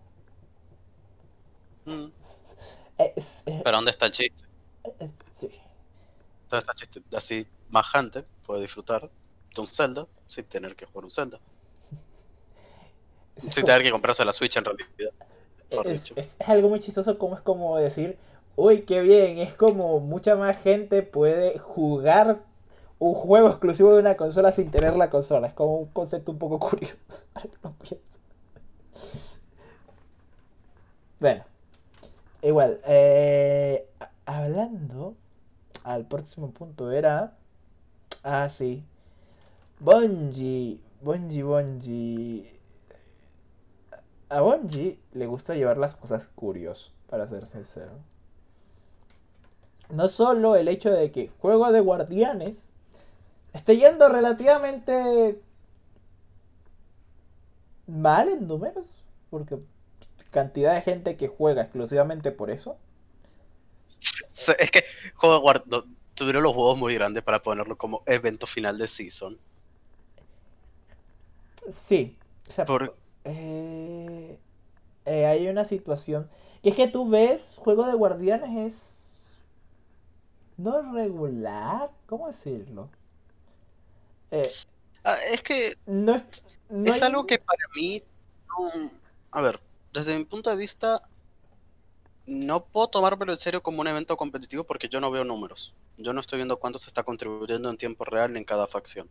Mm, 1.85 2.07
Es- 2.99 3.43
es- 3.47 3.63
Pero 3.65 3.77
¿dónde 3.77 3.91
está 3.93 4.07
el 4.07 4.13
chiste? 4.13 4.45
es- 4.99 5.11
sí. 5.35 5.49
¿Dónde 6.51 6.59
está 6.59 6.73
el 6.73 6.79
chiste? 6.79 7.03
Así 7.17 7.47
más 7.71 7.89
gente 7.91 8.25
puede 8.45 8.61
disfrutar 8.63 9.09
de 9.55 9.61
un 9.61 9.67
Zelda 9.69 10.07
sin 10.27 10.45
tener 10.45 10.75
que 10.77 10.87
jugar 10.87 11.05
un 11.05 11.11
Zelda. 11.11 11.39
Sin 13.39 13.65
tener 13.65 13.83
que 13.83 13.91
comprarse 13.91 14.25
la 14.25 14.33
Switch 14.33 14.57
en 14.57 14.65
realidad. 14.65 14.89
Es, 15.85 16.05
dicho. 16.05 16.15
es- 16.17 16.37
es 16.39 16.49
algo 16.49 16.69
muy 16.69 16.81
chistoso 16.81 17.19
como 17.19 17.35
es 17.37 17.41
como 17.43 17.77
decir, 17.79 18.19
uy, 18.57 18.83
qué 18.83 19.01
bien, 19.01 19.39
es 19.39 19.55
como 19.55 20.01
mucha 20.01 20.37
más 20.37 20.59
gente 20.63 21.03
puede 21.03 21.59
jugar 21.59 22.41
un 22.99 23.15
juego 23.15 23.49
exclusivo 23.49 23.93
de 23.95 24.01
una 24.01 24.17
consola 24.17 24.53
sin 24.53 24.71
tener 24.71 24.97
la 24.97 25.11
consola. 25.11 25.49
Es 25.49 25.55
como 25.55 25.77
un 25.79 25.87
concepto 25.89 26.33
un 26.33 26.39
poco 26.39 26.59
curioso. 26.71 26.97
pienso. 27.81 28.19
Bueno, 31.21 31.45
igual, 32.43 32.81
eh, 32.87 33.87
hablando 34.27 35.15
al 35.85 36.07
próximo 36.07 36.51
punto 36.53 36.91
era... 36.93 37.35
Ah, 38.25 38.49
sí. 38.51 38.85
Bungie, 39.81 40.79
Bungie, 41.03 41.43
Bungie. 41.43 42.47
A 44.33 44.41
Bungie 44.41 44.99
le 45.13 45.27
gusta 45.27 45.55
llevar 45.55 45.77
las 45.77 45.95
cosas 45.95 46.29
curioso, 46.35 46.91
para 47.09 47.27
ser 47.27 47.47
sincero. 47.47 47.93
No 49.91 50.09
solo 50.09 50.57
el 50.57 50.69
hecho 50.69 50.91
de 50.91 51.13
que 51.13 51.31
juego 51.41 51.71
de 51.71 51.81
guardianes 51.81 52.71
esté 53.53 53.77
yendo 53.77 54.09
relativamente 54.09 55.39
mal 57.87 58.31
en 58.31 58.49
números, 58.49 58.87
porque 59.29 59.59
cantidad 60.31 60.75
de 60.75 60.81
gente 60.81 61.17
que 61.17 61.29
juega 61.29 61.63
exclusivamente 61.63 62.33
por 62.33 62.51
eso. 62.51 62.79
Es 64.59 64.71
que 64.71 64.83
juego 65.15 65.35
de 65.35 65.41
guard- 65.43 65.65
no, 65.67 65.85
tuvieron 66.15 66.43
los 66.43 66.53
huevos 66.57 66.79
muy 66.79 66.95
grandes 66.95 67.23
para 67.23 67.43
ponerlo 67.43 67.77
como 67.77 68.03
evento 68.07 68.47
final 68.47 68.79
de 68.79 68.89
season. 68.89 69.39
Sí, 71.73 72.17
o 72.49 72.53
sea, 72.53 72.65
Por- 72.65 72.97
eh, 73.25 74.39
eh, 75.07 75.27
hay 75.27 75.49
una 75.49 75.65
situación 75.65 76.29
que 76.63 76.71
es 76.71 76.77
que 76.77 76.89
tú 76.89 77.09
ves 77.09 77.57
juego 77.59 77.87
de 77.87 77.95
guardianes 77.95 78.73
es 78.75 79.33
no 80.57 80.93
regular, 80.93 81.91
¿cómo 82.07 82.27
decirlo? 82.29 82.89
Eh, 84.31 84.43
Ah, 85.05 85.17
es 85.33 85.43
que 85.43 85.75
no 85.87 86.15
es, 86.15 86.45
no 86.71 86.85
es 86.91 87.03
hay- 87.03 87.09
algo 87.09 87.27
que 87.27 87.39
para 87.39 87.59
mí. 87.75 88.03
a 89.33 89.43
ver, 89.43 89.61
desde 89.93 90.17
mi 90.17 90.25
punto 90.25 90.51
de 90.51 90.57
vista, 90.57 91.01
no 92.27 92.65
puedo 92.65 92.89
tomármelo 92.89 93.33
en 93.33 93.39
serio 93.39 93.63
como 93.63 93.81
un 93.81 93.89
evento 93.89 94.17
competitivo 94.17 94.65
porque 94.65 94.89
yo 94.89 95.01
no 95.01 95.11
veo 95.11 95.25
números. 95.25 95.75
Yo 95.97 96.13
no 96.13 96.21
estoy 96.21 96.39
viendo 96.39 96.57
cuánto 96.59 96.79
se 96.79 96.89
está 96.89 97.03
contribuyendo 97.03 97.69
en 97.69 97.77
tiempo 97.77 98.05
real 98.05 98.37
en 98.37 98.45
cada 98.45 98.67
facción. 98.67 99.09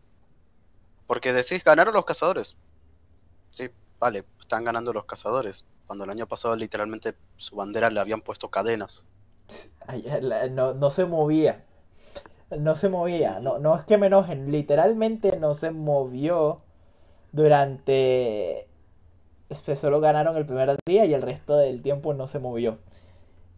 Porque 1.06 1.32
decís, 1.32 1.62
ganaron 1.62 1.94
los 1.94 2.04
cazadores. 2.04 2.56
Sí, 3.50 3.68
vale, 4.02 4.24
están 4.40 4.64
ganando 4.64 4.92
los 4.92 5.04
cazadores. 5.04 5.64
Cuando 5.86 6.02
el 6.02 6.10
año 6.10 6.26
pasado 6.26 6.56
literalmente 6.56 7.14
su 7.36 7.54
bandera 7.54 7.88
le 7.88 8.00
habían 8.00 8.20
puesto 8.20 8.50
cadenas. 8.50 9.06
La- 10.20 10.48
no, 10.48 10.74
no 10.74 10.90
se 10.90 11.04
movía. 11.04 11.64
No 12.50 12.74
se 12.74 12.88
movía. 12.88 13.38
No, 13.38 13.60
no 13.60 13.78
es 13.78 13.84
que 13.84 13.98
me 13.98 14.08
enojen. 14.08 14.50
Literalmente 14.50 15.38
no 15.38 15.54
se 15.54 15.70
movió 15.70 16.62
durante... 17.30 18.66
este, 19.48 19.76
Solo 19.76 20.00
ganaron 20.00 20.36
el 20.36 20.46
primer 20.46 20.76
día 20.84 21.04
y 21.04 21.14
el 21.14 21.22
resto 21.22 21.56
del 21.56 21.80
tiempo 21.80 22.12
no 22.12 22.26
se 22.26 22.40
movió. 22.40 22.78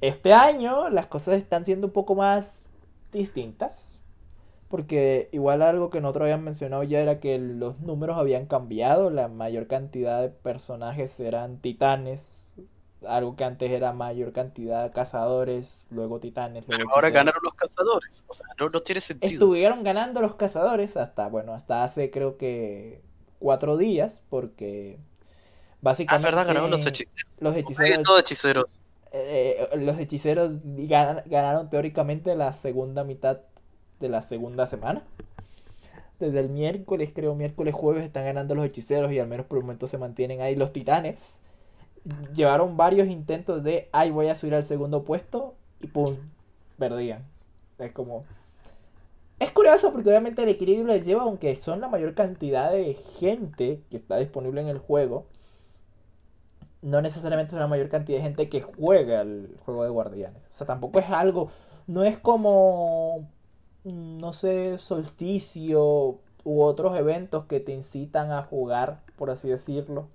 Este 0.03 0.35
año 0.35 0.91
las 0.91 1.07
cosas 1.07 1.39
están 1.39 1.65
siendo 1.65 1.87
un 1.87 1.93
poco 1.95 2.15
más 2.15 2.65
distintas. 3.13 3.99
Porque 4.75 5.29
igual 5.33 5.63
algo 5.63 5.91
que 5.91 6.01
nosotros 6.01 6.25
habíamos 6.25 6.45
mencionado 6.47 6.83
ya 6.85 7.01
era 7.01 7.21
que 7.21 7.39
los 7.39 7.81
números 7.81 8.19
habían 8.19 8.47
cambiado. 8.47 9.11
La 9.11 9.29
mayor 9.29 9.67
cantidad 9.69 10.21
de 10.23 10.31
personajes 10.31 11.19
eran 11.21 11.59
titanes. 11.61 12.57
Algo 13.07 13.37
que 13.37 13.45
antes 13.45 13.71
era 13.71 13.93
mayor 13.93 14.33
cantidad 14.33 14.85
de 14.85 14.91
cazadores, 14.93 15.87
luego 15.91 16.21
titanes, 16.21 16.67
luego 16.69 16.83
Pero 16.83 16.91
ahora 16.95 17.11
ganaron 17.11 17.41
los 17.43 17.55
cazadores. 17.55 18.25
O 18.29 18.35
sea, 18.35 18.47
no, 18.59 18.69
no 18.69 18.81
tiene 18.81 19.01
sentido. 19.01 19.41
Estuvieron 19.41 19.83
ganando 19.85 20.21
los 20.21 20.35
cazadores 20.37 20.97
hasta, 20.97 21.29
bueno, 21.29 21.55
hasta 21.55 21.83
hace 21.85 22.11
creo 22.11 22.37
que 22.37 23.03
cuatro 23.39 23.77
días, 23.79 24.23
porque 24.29 24.99
Ah, 26.07 26.17
es 26.17 26.23
básicamente 26.23 26.23
verdad, 26.23 26.47
ganaron 26.47 26.71
los 26.71 26.87
hechiceros. 26.87 27.41
los 27.41 27.57
hechiceros, 27.57 27.99
hechiceros. 28.21 28.81
eh, 29.13 29.69
los 29.77 29.99
hechiceros 29.99 30.59
ganaron 30.65 31.71
teóricamente 31.71 32.35
la 32.37 32.53
segunda 32.53 33.05
mitad 33.05 33.41
de 34.01 34.09
la 34.09 34.23
segunda 34.23 34.67
semana. 34.67 35.03
Desde 36.21 36.41
el 36.41 36.49
miércoles, 36.49 37.11
creo, 37.15 37.35
miércoles, 37.35 37.75
jueves, 37.75 38.05
están 38.05 38.25
ganando 38.25 38.55
los 38.55 38.67
hechiceros 38.67 39.13
y 39.13 39.19
al 39.19 39.29
menos 39.29 39.47
por 39.47 39.59
el 39.59 39.65
momento 39.65 39.89
se 39.89 39.99
mantienen 39.99 40.41
ahí 40.41 40.55
los 40.55 40.73
titanes. 40.73 41.39
Llevaron 42.35 42.77
varios 42.77 43.09
intentos 43.09 43.63
de, 43.65 43.89
ay, 43.93 44.11
voy 44.11 44.29
a 44.29 44.35
subir 44.35 44.55
al 44.55 44.65
segundo 44.65 45.05
puesto 45.05 45.55
y 45.81 45.87
pum, 45.87 46.17
perdían. 46.79 47.25
Es 47.79 47.93
como... 47.93 48.25
Es 49.41 49.51
curioso 49.51 49.93
porque 49.93 50.09
obviamente 50.09 50.43
el 50.43 50.49
equilibrio 50.49 50.87
les 50.87 51.05
lleva, 51.05 51.23
aunque 51.23 51.57
son 51.57 51.81
la 51.81 51.89
mayor 51.89 52.15
cantidad 52.15 52.71
de 52.71 52.95
gente 52.95 53.81
que 53.91 53.97
está 53.97 54.17
disponible 54.17 54.61
en 54.61 54.69
el 54.69 54.79
juego, 54.79 55.27
no 56.83 57.01
necesariamente 57.01 57.51
es 57.51 57.57
una 57.57 57.67
mayor 57.67 57.89
cantidad 57.89 58.19
de 58.19 58.23
gente 58.23 58.49
que 58.49 58.61
juega 58.61 59.23
el 59.23 59.57
juego 59.65 59.85
de 59.85 59.91
guardianes. 59.91 60.47
O 60.51 60.53
sea, 60.53 60.67
tampoco 60.67 61.01
es 61.01 61.11
algo, 61.11 61.51
no 61.87 62.05
es 62.05 62.19
como, 62.19 63.27
no 63.85 64.33
sé, 64.33 64.79
solsticio 64.79 66.19
u 66.45 66.63
otros 66.63 66.97
eventos 66.99 67.47
que 67.47 67.61
te 67.61 67.73
incitan 67.73 68.33
a 68.33 68.43
jugar, 68.43 69.01
por 69.17 69.31
así 69.31 69.49
decirlo. 69.49 70.09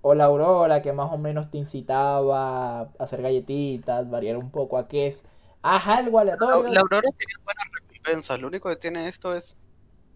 O 0.00 0.14
la 0.14 0.24
aurora 0.24 0.80
que 0.82 0.92
más 0.92 1.12
o 1.12 1.18
menos 1.18 1.50
te 1.50 1.58
incitaba 1.58 2.80
a 2.80 2.88
hacer 2.98 3.20
galletitas, 3.22 4.08
variar 4.08 4.36
un 4.36 4.50
poco 4.50 4.78
a 4.78 4.88
qué 4.88 5.06
es. 5.06 5.24
Haz 5.62 5.86
algo 5.88 6.18
La, 6.18 6.34
aleatorio. 6.34 6.72
la 6.72 6.80
Aurora 6.80 7.08
tiene 7.18 7.32
buenas 7.44 7.64
recompensas. 7.80 8.40
Lo 8.40 8.46
único 8.46 8.68
que 8.68 8.76
tiene 8.76 9.08
esto 9.08 9.34
es 9.34 9.58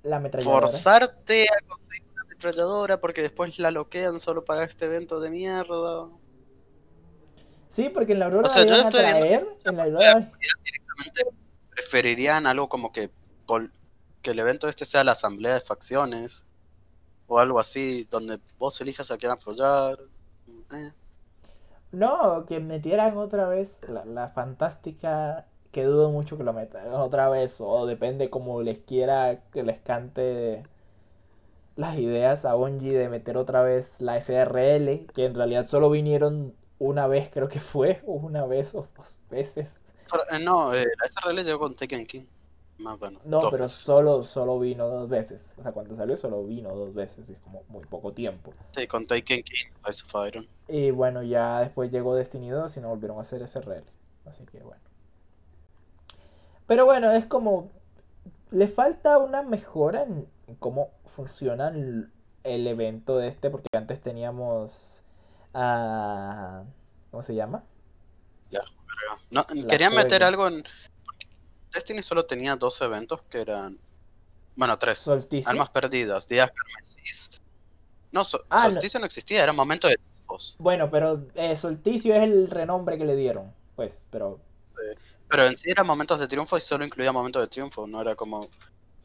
La 0.04 0.16
ametralladora. 0.16 0.68
forzarte 0.68 1.44
a 1.44 1.66
conseguir 1.68 2.08
una 2.12 2.22
ametralladora 2.22 3.00
porque 3.00 3.22
después 3.22 3.58
la 3.58 3.70
loquean 3.72 4.20
solo 4.20 4.44
para 4.44 4.62
este 4.64 4.84
evento 4.84 5.18
de 5.20 5.30
mierda. 5.30 6.08
Sí, 7.70 7.88
porque 7.88 8.12
en 8.12 8.18
la 8.20 8.26
aurora 8.26 8.46
O 8.46 8.50
sea, 8.50 8.62
la 8.62 8.68
yo 8.68 8.74
a 8.76 8.80
estoy 8.82 9.00
viendo 9.02 9.20
traer. 9.20 9.46
En 9.64 9.76
la 9.76 9.82
aurora... 9.82 10.12
Directamente 10.14 11.41
preferirían 11.82 12.46
algo 12.46 12.68
como 12.68 12.92
que, 12.92 13.10
que 14.22 14.30
el 14.30 14.38
evento 14.38 14.68
este 14.68 14.84
sea 14.84 15.04
la 15.04 15.12
asamblea 15.12 15.54
de 15.54 15.60
facciones 15.60 16.46
o 17.26 17.38
algo 17.38 17.58
así, 17.58 18.04
donde 18.10 18.38
vos 18.58 18.80
elijas 18.80 19.10
a 19.10 19.18
quién 19.18 19.32
apoyar. 19.32 19.98
Eh. 20.48 20.92
No, 21.92 22.46
que 22.46 22.60
metieran 22.60 23.16
otra 23.16 23.48
vez 23.48 23.80
la, 23.88 24.04
la 24.04 24.28
fantástica, 24.28 25.46
que 25.70 25.84
dudo 25.84 26.10
mucho 26.10 26.36
que 26.36 26.44
lo 26.44 26.52
metan 26.52 26.88
otra 26.94 27.28
vez, 27.28 27.60
o 27.60 27.86
depende 27.86 28.30
como 28.30 28.62
les 28.62 28.78
quiera 28.78 29.40
que 29.52 29.62
les 29.62 29.80
cante 29.80 30.64
las 31.76 31.96
ideas 31.98 32.44
a 32.44 32.54
Bungie 32.54 32.96
de 32.96 33.08
meter 33.08 33.36
otra 33.36 33.62
vez 33.62 34.00
la 34.00 34.20
SRL, 34.20 35.06
que 35.14 35.24
en 35.26 35.34
realidad 35.34 35.66
solo 35.66 35.90
vinieron 35.90 36.54
una 36.78 37.06
vez, 37.06 37.30
creo 37.32 37.48
que 37.48 37.60
fue, 37.60 38.02
o 38.06 38.12
una 38.14 38.46
vez 38.46 38.74
o 38.74 38.86
dos 38.96 39.18
veces. 39.30 39.81
Eh, 40.30 40.38
no, 40.40 40.74
eh, 40.74 40.86
la 41.00 41.08
SRL 41.08 41.44
llegó 41.44 41.58
con 41.58 41.74
Tekken 41.74 42.06
King. 42.06 42.24
Más 42.78 42.98
bueno. 42.98 43.20
No, 43.24 43.40
pero 43.50 43.64
veces, 43.64 43.78
solo, 43.78 44.00
entonces. 44.00 44.30
solo 44.30 44.58
vino 44.58 44.88
dos 44.88 45.08
veces. 45.08 45.54
O 45.56 45.62
sea, 45.62 45.72
cuando 45.72 45.94
salió 45.96 46.16
solo 46.16 46.44
vino 46.44 46.74
dos 46.74 46.94
veces. 46.94 47.28
Es 47.28 47.38
como 47.38 47.62
muy 47.68 47.84
poco 47.84 48.12
tiempo. 48.12 48.52
Sí, 48.76 48.86
con 48.86 49.06
Taken 49.06 49.42
King, 49.42 49.70
Rise 49.84 50.04
of 50.04 50.26
Iron. 50.26 50.48
Y 50.68 50.90
bueno, 50.90 51.22
ya 51.22 51.60
después 51.60 51.90
llegó 51.90 52.14
Destiny 52.14 52.50
2 52.50 52.76
y 52.76 52.80
no 52.80 52.88
volvieron 52.88 53.18
a 53.18 53.22
hacer 53.22 53.46
SRL. 53.46 53.84
Así 54.26 54.44
que 54.44 54.60
bueno. 54.62 54.82
Pero 56.66 56.84
bueno, 56.84 57.12
es 57.12 57.26
como. 57.26 57.70
Le 58.50 58.68
falta 58.68 59.18
una 59.18 59.42
mejora 59.42 60.02
en 60.02 60.26
cómo 60.58 60.90
funciona 61.06 61.68
el, 61.68 62.10
el 62.42 62.66
evento 62.66 63.16
de 63.18 63.28
este. 63.28 63.50
Porque 63.50 63.68
antes 63.76 64.00
teníamos. 64.00 65.02
a 65.54 66.64
¿Cómo 67.10 67.22
se 67.22 67.34
llama? 67.34 67.62
No, 69.30 69.46
querían 69.68 69.94
meter 69.94 70.10
juega. 70.22 70.26
algo 70.28 70.48
en. 70.48 70.64
Destiny 71.72 72.02
solo 72.02 72.26
tenía 72.26 72.56
dos 72.56 72.80
eventos 72.82 73.20
que 73.28 73.40
eran. 73.40 73.78
Bueno, 74.56 74.76
tres. 74.78 75.08
Almas 75.46 75.70
perdidas, 75.70 76.28
días 76.28 76.50
carmesís. 76.50 77.30
No, 78.10 78.24
so- 78.24 78.44
Ah, 78.50 78.56
no. 78.64 78.70
solsticio 78.70 79.00
no 79.00 79.06
existía, 79.06 79.42
era 79.42 79.52
momento 79.54 79.88
de 79.88 79.96
tiempos. 79.96 80.54
Bueno, 80.58 80.90
pero 80.90 81.26
eh, 81.34 81.56
Solsticio 81.56 82.14
es 82.14 82.22
el 82.24 82.50
renombre 82.50 82.98
que 82.98 83.04
le 83.06 83.16
dieron. 83.16 83.52
Pues, 83.74 83.92
pero. 84.10 84.38
Sí. 84.66 84.74
Pero 85.28 85.46
en 85.46 85.56
sí 85.56 85.70
eran 85.70 85.86
momentos 85.86 86.20
de 86.20 86.28
triunfo 86.28 86.58
y 86.58 86.60
solo 86.60 86.84
incluía 86.84 87.10
momentos 87.10 87.40
de 87.40 87.48
triunfo, 87.48 87.86
no 87.86 88.02
era 88.02 88.14
como, 88.14 88.48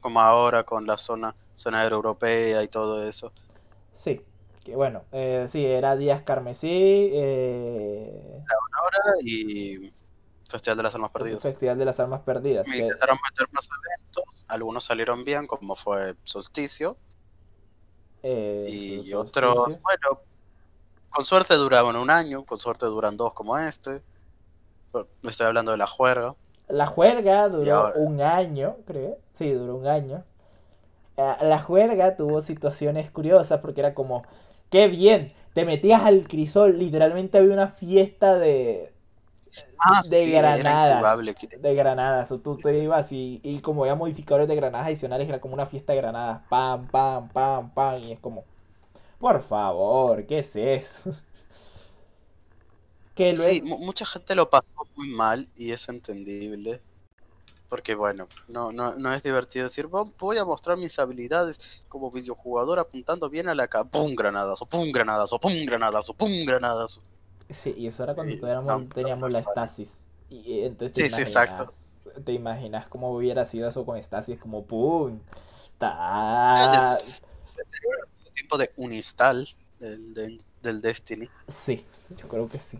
como 0.01 0.19
ahora 0.19 0.63
con 0.63 0.85
la 0.85 0.97
zona, 0.97 1.33
zona 1.55 1.81
europea 1.85 2.61
y 2.63 2.67
todo 2.67 3.07
eso. 3.07 3.31
Sí. 3.93 4.21
Que 4.67 4.75
bueno, 4.75 5.03
eh, 5.13 5.47
sí, 5.49 5.65
era 5.65 5.95
Díaz 5.95 6.23
Carmesí. 6.23 6.67
Eh, 7.13 8.43
Ahora 8.77 9.15
y 9.23 9.93
Festival 10.49 10.75
de 10.75 10.83
las 10.83 10.93
Almas 10.93 11.11
Perdidas. 11.11 11.41
Festival 11.41 11.77
de 11.77 11.85
las 11.85 11.97
Almas 12.01 12.19
Perdidas. 12.23 12.67
Me 12.67 12.73
que- 12.73 12.79
intentaron 12.79 13.17
meter 13.31 13.47
más 13.53 13.69
eventos, 13.95 14.45
algunos 14.49 14.83
salieron 14.83 15.23
bien, 15.23 15.47
como 15.47 15.73
fue 15.75 16.15
Solsticio, 16.25 16.97
eh, 18.23 18.65
y 18.67 18.95
Solsticio. 19.09 19.19
otros, 19.21 19.65
bueno, 19.81 20.21
con 21.11 21.23
suerte 21.23 21.53
duraban 21.55 21.95
un 21.95 22.09
año, 22.09 22.43
con 22.45 22.59
suerte 22.59 22.85
duran 22.87 23.15
dos 23.15 23.33
como 23.33 23.57
este. 23.57 24.01
No 24.93 25.29
estoy 25.29 25.47
hablando 25.47 25.71
de 25.71 25.77
la 25.77 25.87
juerga. 25.87 26.35
La 26.67 26.87
juerga 26.87 27.47
duró 27.47 27.93
un 27.95 28.19
año, 28.21 28.75
creo. 28.85 29.17
Sí, 29.37 29.53
duró 29.53 29.75
un 29.77 29.87
año. 29.87 30.25
Eh, 31.15 31.35
La 31.43 31.59
juerga 31.61 32.17
tuvo 32.17 32.41
situaciones 32.41 33.09
curiosas 33.11 33.61
porque 33.61 33.79
era 33.79 33.93
como, 33.93 34.23
qué 34.69 34.87
bien, 34.87 35.33
te 35.53 35.65
metías 35.65 36.03
al 36.03 36.27
crisol, 36.27 36.77
literalmente 36.79 37.37
había 37.37 37.53
una 37.53 37.69
fiesta 37.69 38.37
de, 38.37 38.93
Ah, 39.79 40.03
de 40.03 40.03
sí, 40.03 40.27
granadas. 40.27 41.25
De 41.55 41.73
granadas. 41.75 42.27
Tú, 42.29 42.39
tú 42.39 42.59
te 42.61 42.77
ibas 42.77 43.11
y, 43.11 43.41
y 43.43 43.61
como 43.61 43.83
había 43.83 43.95
modificadores 43.95 44.47
de 44.47 44.55
granadas 44.55 44.87
adicionales, 44.87 45.27
era 45.27 45.41
como 45.41 45.53
una 45.55 45.65
fiesta 45.67 45.93
de 45.93 45.99
granadas. 46.01 46.41
Pam, 46.49 46.89
pam, 46.89 47.31
pam, 47.31 47.73
pam. 47.73 48.01
Y 48.03 48.11
es 48.13 48.19
como, 48.19 48.45
por 49.19 49.43
favor, 49.43 50.25
¿qué 50.27 50.39
es 50.39 50.55
eso? 50.57 51.11
Que 53.15 53.33
luego... 53.33 53.43
Sí, 53.43 53.61
mu- 53.63 53.77
mucha 53.79 54.05
gente 54.05 54.35
lo 54.35 54.49
pasó 54.49 54.67
muy 54.95 55.09
mal 55.09 55.49
y 55.55 55.71
es 55.71 55.87
entendible. 55.89 56.83
Porque 57.69 57.95
bueno, 57.95 58.27
no, 58.47 58.71
no, 58.71 58.95
no 58.95 59.11
es 59.13 59.23
divertido 59.23 59.65
decir, 59.65 59.87
"Vo- 59.87 60.11
voy 60.19 60.37
a 60.37 60.45
mostrar 60.45 60.77
mis 60.77 60.97
habilidades 60.99 61.59
como 61.89 62.09
videojugador 62.11 62.79
apuntando 62.79 63.29
bien 63.29 63.49
a 63.49 63.55
la 63.55 63.67
cara. 63.67 63.83
¡Pum! 63.85 64.15
Granadazo, 64.15 64.65
¡pum! 64.65 64.89
Granadazo, 64.91 65.37
¡pum! 65.37 65.51
Granadazo, 65.65 66.13
¡pum! 66.13 66.29
Granadazo! 66.45 67.01
Sí, 67.49 67.73
y 67.77 67.87
eso 67.87 68.03
era 68.03 68.15
cuando 68.15 68.33
Y- 68.33 68.39
teníamos, 68.39 68.65
no, 68.65 68.87
teníamos 68.87 69.31
la 69.33 69.39
estasis. 69.39 70.03
Y 70.29 70.59
eh, 70.59 70.65
entonces 70.67 70.95
Sí, 71.09 71.09
sí, 71.15 71.21
exacto. 71.21 71.65
Te 72.25 72.31
imaginas 72.31 72.87
cómo 72.87 73.11
hubiera 73.13 73.43
sido 73.45 73.67
eso 73.69 73.85
con 73.85 73.97
estasis, 73.97 74.39
como 74.39 74.63
¡pum! 74.65 75.19
Ta... 75.77 76.95
se- 76.99 77.11
se 77.43 77.63
celebra 77.65 78.07
ese 78.15 78.29
tiempo 78.31 78.57
de 78.57 78.71
uninstall 78.77 79.47
del, 79.79 80.13
del, 80.13 80.43
del 80.61 80.81
Destiny. 80.81 81.29
Sí, 81.53 81.85
yo 82.17 82.27
creo 82.27 82.49
que 82.49 82.59
sí. 82.59 82.79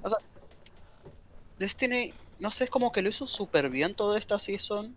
Destiny, 1.58 2.14
no 2.40 2.52
sé, 2.52 2.66
es 2.66 2.70
como 2.70 2.92
que 2.92 3.02
lo 3.02 3.10
hizo 3.10 3.28
súper 3.28 3.70
bien 3.70 3.96
toda 3.96 4.18
esta 4.18 4.40
season. 4.40 4.96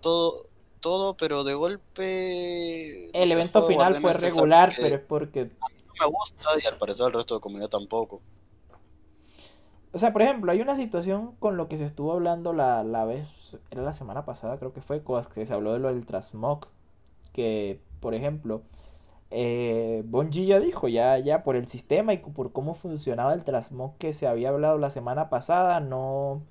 Todo, 0.00 0.46
todo, 0.80 1.16
pero 1.16 1.44
de 1.44 1.54
golpe. 1.54 3.10
El 3.10 3.32
evento 3.32 3.62
fue 3.62 3.74
final 3.74 4.00
fue 4.00 4.12
regular, 4.12 4.72
pero 4.76 4.96
es 4.96 5.02
porque 5.02 5.44
no 5.44 5.94
me 6.00 6.06
gusta 6.06 6.44
y 6.62 6.66
al 6.66 6.78
parecer 6.78 7.06
el 7.06 7.12
resto 7.12 7.34
de 7.34 7.40
comunidad 7.40 7.68
tampoco. 7.68 8.20
O 9.92 9.98
sea, 9.98 10.12
por 10.12 10.22
ejemplo, 10.22 10.52
hay 10.52 10.60
una 10.60 10.76
situación 10.76 11.34
con 11.40 11.56
lo 11.56 11.68
que 11.68 11.76
se 11.76 11.84
estuvo 11.84 12.12
hablando 12.12 12.52
la, 12.52 12.84
la 12.84 13.04
vez, 13.04 13.28
era 13.70 13.82
la 13.82 13.92
semana 13.92 14.24
pasada, 14.24 14.58
creo 14.58 14.72
que 14.72 14.80
fue, 14.80 15.02
que 15.34 15.46
se 15.46 15.52
habló 15.52 15.72
de 15.72 15.80
lo 15.80 15.88
del 15.88 16.06
Transmog, 16.06 16.68
que, 17.32 17.80
por 18.00 18.14
ejemplo, 18.14 18.62
eh, 19.30 20.04
ya 20.30 20.60
dijo, 20.60 20.88
ya, 20.88 21.18
ya 21.18 21.42
por 21.44 21.56
el 21.56 21.68
sistema 21.68 22.12
y 22.12 22.18
por 22.18 22.52
cómo 22.52 22.74
funcionaba 22.74 23.34
el 23.34 23.44
Transmog 23.44 23.96
que 23.98 24.12
se 24.12 24.26
había 24.26 24.50
hablado 24.50 24.78
la 24.78 24.90
semana 24.90 25.30
pasada, 25.30 25.80
no... 25.80 26.42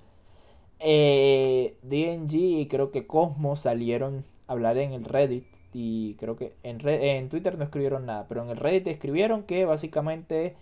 Eh, 0.82 1.76
DNG 1.82 2.34
y 2.34 2.66
creo 2.68 2.90
que 2.90 3.06
Cosmos 3.06 3.60
salieron 3.60 4.24
a 4.48 4.52
hablar 4.52 4.78
en 4.78 4.92
el 4.92 5.04
Reddit 5.04 5.44
y 5.74 6.14
creo 6.14 6.36
que 6.36 6.54
en, 6.62 6.80
en 6.88 7.28
Twitter 7.28 7.58
no 7.58 7.64
escribieron 7.64 8.06
nada, 8.06 8.26
pero 8.28 8.42
en 8.42 8.50
el 8.50 8.56
Reddit 8.56 8.86
escribieron 8.86 9.42
que 9.42 9.66
básicamente 9.66 10.56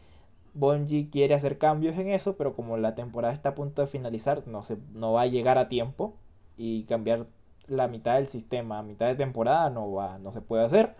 Bungie 0.55 1.09
quiere 1.11 1.35
hacer 1.35 1.59
cambios 1.59 1.97
en 1.99 2.09
eso, 2.09 2.37
pero 2.37 2.55
como 2.55 2.77
la 2.79 2.95
temporada 2.95 3.33
está 3.33 3.51
a 3.51 3.55
punto 3.55 3.83
de 3.83 3.89
finalizar, 3.89 4.47
no 4.49 4.65
se, 4.65 4.79
no 4.93 5.13
va 5.13 5.23
a 5.23 5.27
llegar 5.27 5.57
a 5.59 5.69
tiempo 5.69 6.15
y 6.57 6.85
cambiar 6.85 7.27
la 7.69 7.87
mitad 7.89 8.17
del 8.17 8.27
sistema 8.29 8.79
a 8.79 8.83
mitad 8.83 9.07
de 9.07 9.15
temporada 9.15 9.71
no 9.71 9.93
va, 9.93 10.19
no 10.19 10.33
se 10.33 10.41
puede 10.41 10.65
hacer. 10.65 10.95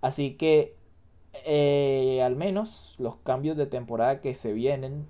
Así 0.00 0.34
que 0.34 0.76
eh, 1.32 2.22
al 2.24 2.36
menos 2.36 2.94
los 2.98 3.16
cambios 3.16 3.56
de 3.56 3.66
temporada 3.66 4.20
que 4.20 4.34
se 4.34 4.52
vienen 4.52 5.06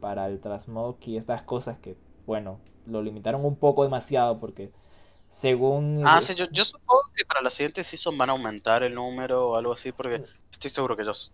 para 0.00 0.26
el 0.26 0.40
Transmog 0.40 0.96
y 1.02 1.16
estas 1.16 1.42
cosas 1.42 1.78
que, 1.78 1.96
bueno, 2.26 2.60
lo 2.86 3.02
limitaron 3.02 3.44
un 3.44 3.56
poco 3.56 3.84
demasiado 3.84 4.38
porque 4.38 4.70
según... 5.30 6.02
Ah, 6.04 6.20
sí, 6.20 6.34
yo, 6.34 6.46
yo 6.50 6.64
supongo 6.64 7.02
que 7.14 7.24
para 7.24 7.42
la 7.42 7.50
siguiente 7.50 7.84
season 7.84 8.16
van 8.16 8.30
a 8.30 8.32
aumentar 8.32 8.82
el 8.82 8.94
número 8.94 9.50
o 9.50 9.56
algo 9.56 9.72
así, 9.72 9.92
porque 9.92 10.22
estoy 10.50 10.70
seguro 10.70 10.96
que 10.96 11.02
ellos 11.02 11.32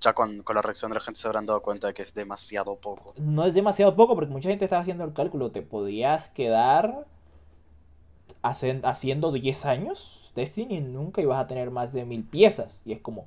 ya 0.00 0.12
con, 0.12 0.42
con 0.42 0.56
la 0.56 0.62
reacción 0.62 0.90
de 0.90 0.96
la 0.96 1.00
gente 1.00 1.20
se 1.20 1.26
habrán 1.26 1.46
dado 1.46 1.62
cuenta 1.62 1.86
de 1.86 1.94
que 1.94 2.02
es 2.02 2.14
demasiado 2.14 2.76
poco. 2.76 3.14
No 3.16 3.46
es 3.46 3.54
demasiado 3.54 3.96
poco 3.96 4.14
porque 4.14 4.32
mucha 4.32 4.50
gente 4.50 4.64
estaba 4.64 4.82
haciendo 4.82 5.04
el 5.04 5.14
cálculo. 5.14 5.50
Te 5.50 5.62
podías 5.62 6.28
quedar 6.28 7.06
haciendo 8.42 9.32
10 9.32 9.64
años 9.64 10.23
Destiny 10.34 10.80
nunca 10.80 11.20
ibas 11.22 11.40
a 11.40 11.46
tener 11.46 11.70
más 11.70 11.92
de 11.92 12.04
mil 12.04 12.24
piezas. 12.24 12.82
Y 12.84 12.92
es 12.92 13.00
como, 13.00 13.26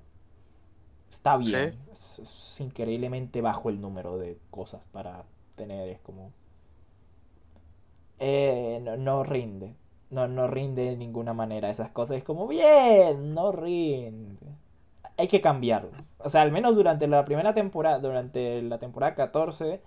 está 1.12 1.38
bien. 1.38 1.72
Sí. 1.72 1.78
Es, 1.92 2.20
es 2.20 2.62
increíblemente 2.62 3.42
bajo 3.42 3.70
el 3.70 3.80
número 3.82 4.18
de 4.18 4.38
cosas 4.50 4.82
para 4.92 5.24
tener. 5.56 5.90
Es 5.90 6.00
como... 6.00 6.32
Eh, 8.20 8.80
no, 8.84 8.98
no 8.98 9.24
rinde. 9.24 9.76
No, 10.10 10.28
no 10.28 10.48
rinde 10.48 10.84
de 10.86 10.98
ninguna 10.98 11.34
manera. 11.34 11.70
Esas 11.70 11.92
cosas 11.92 12.18
es 12.18 12.24
como, 12.24 12.48
bien, 12.48 13.34
no 13.34 13.52
rinde. 13.52 14.48
Hay 15.18 15.28
que 15.28 15.42
cambiarlo. 15.42 15.92
O 16.20 16.30
sea, 16.30 16.42
al 16.42 16.52
menos 16.52 16.76
durante 16.76 17.08
la 17.08 17.26
primera 17.26 17.54
temporada, 17.54 18.00
durante 18.00 18.62
la 18.62 18.78
temporada 18.80 19.16
14, 19.16 19.82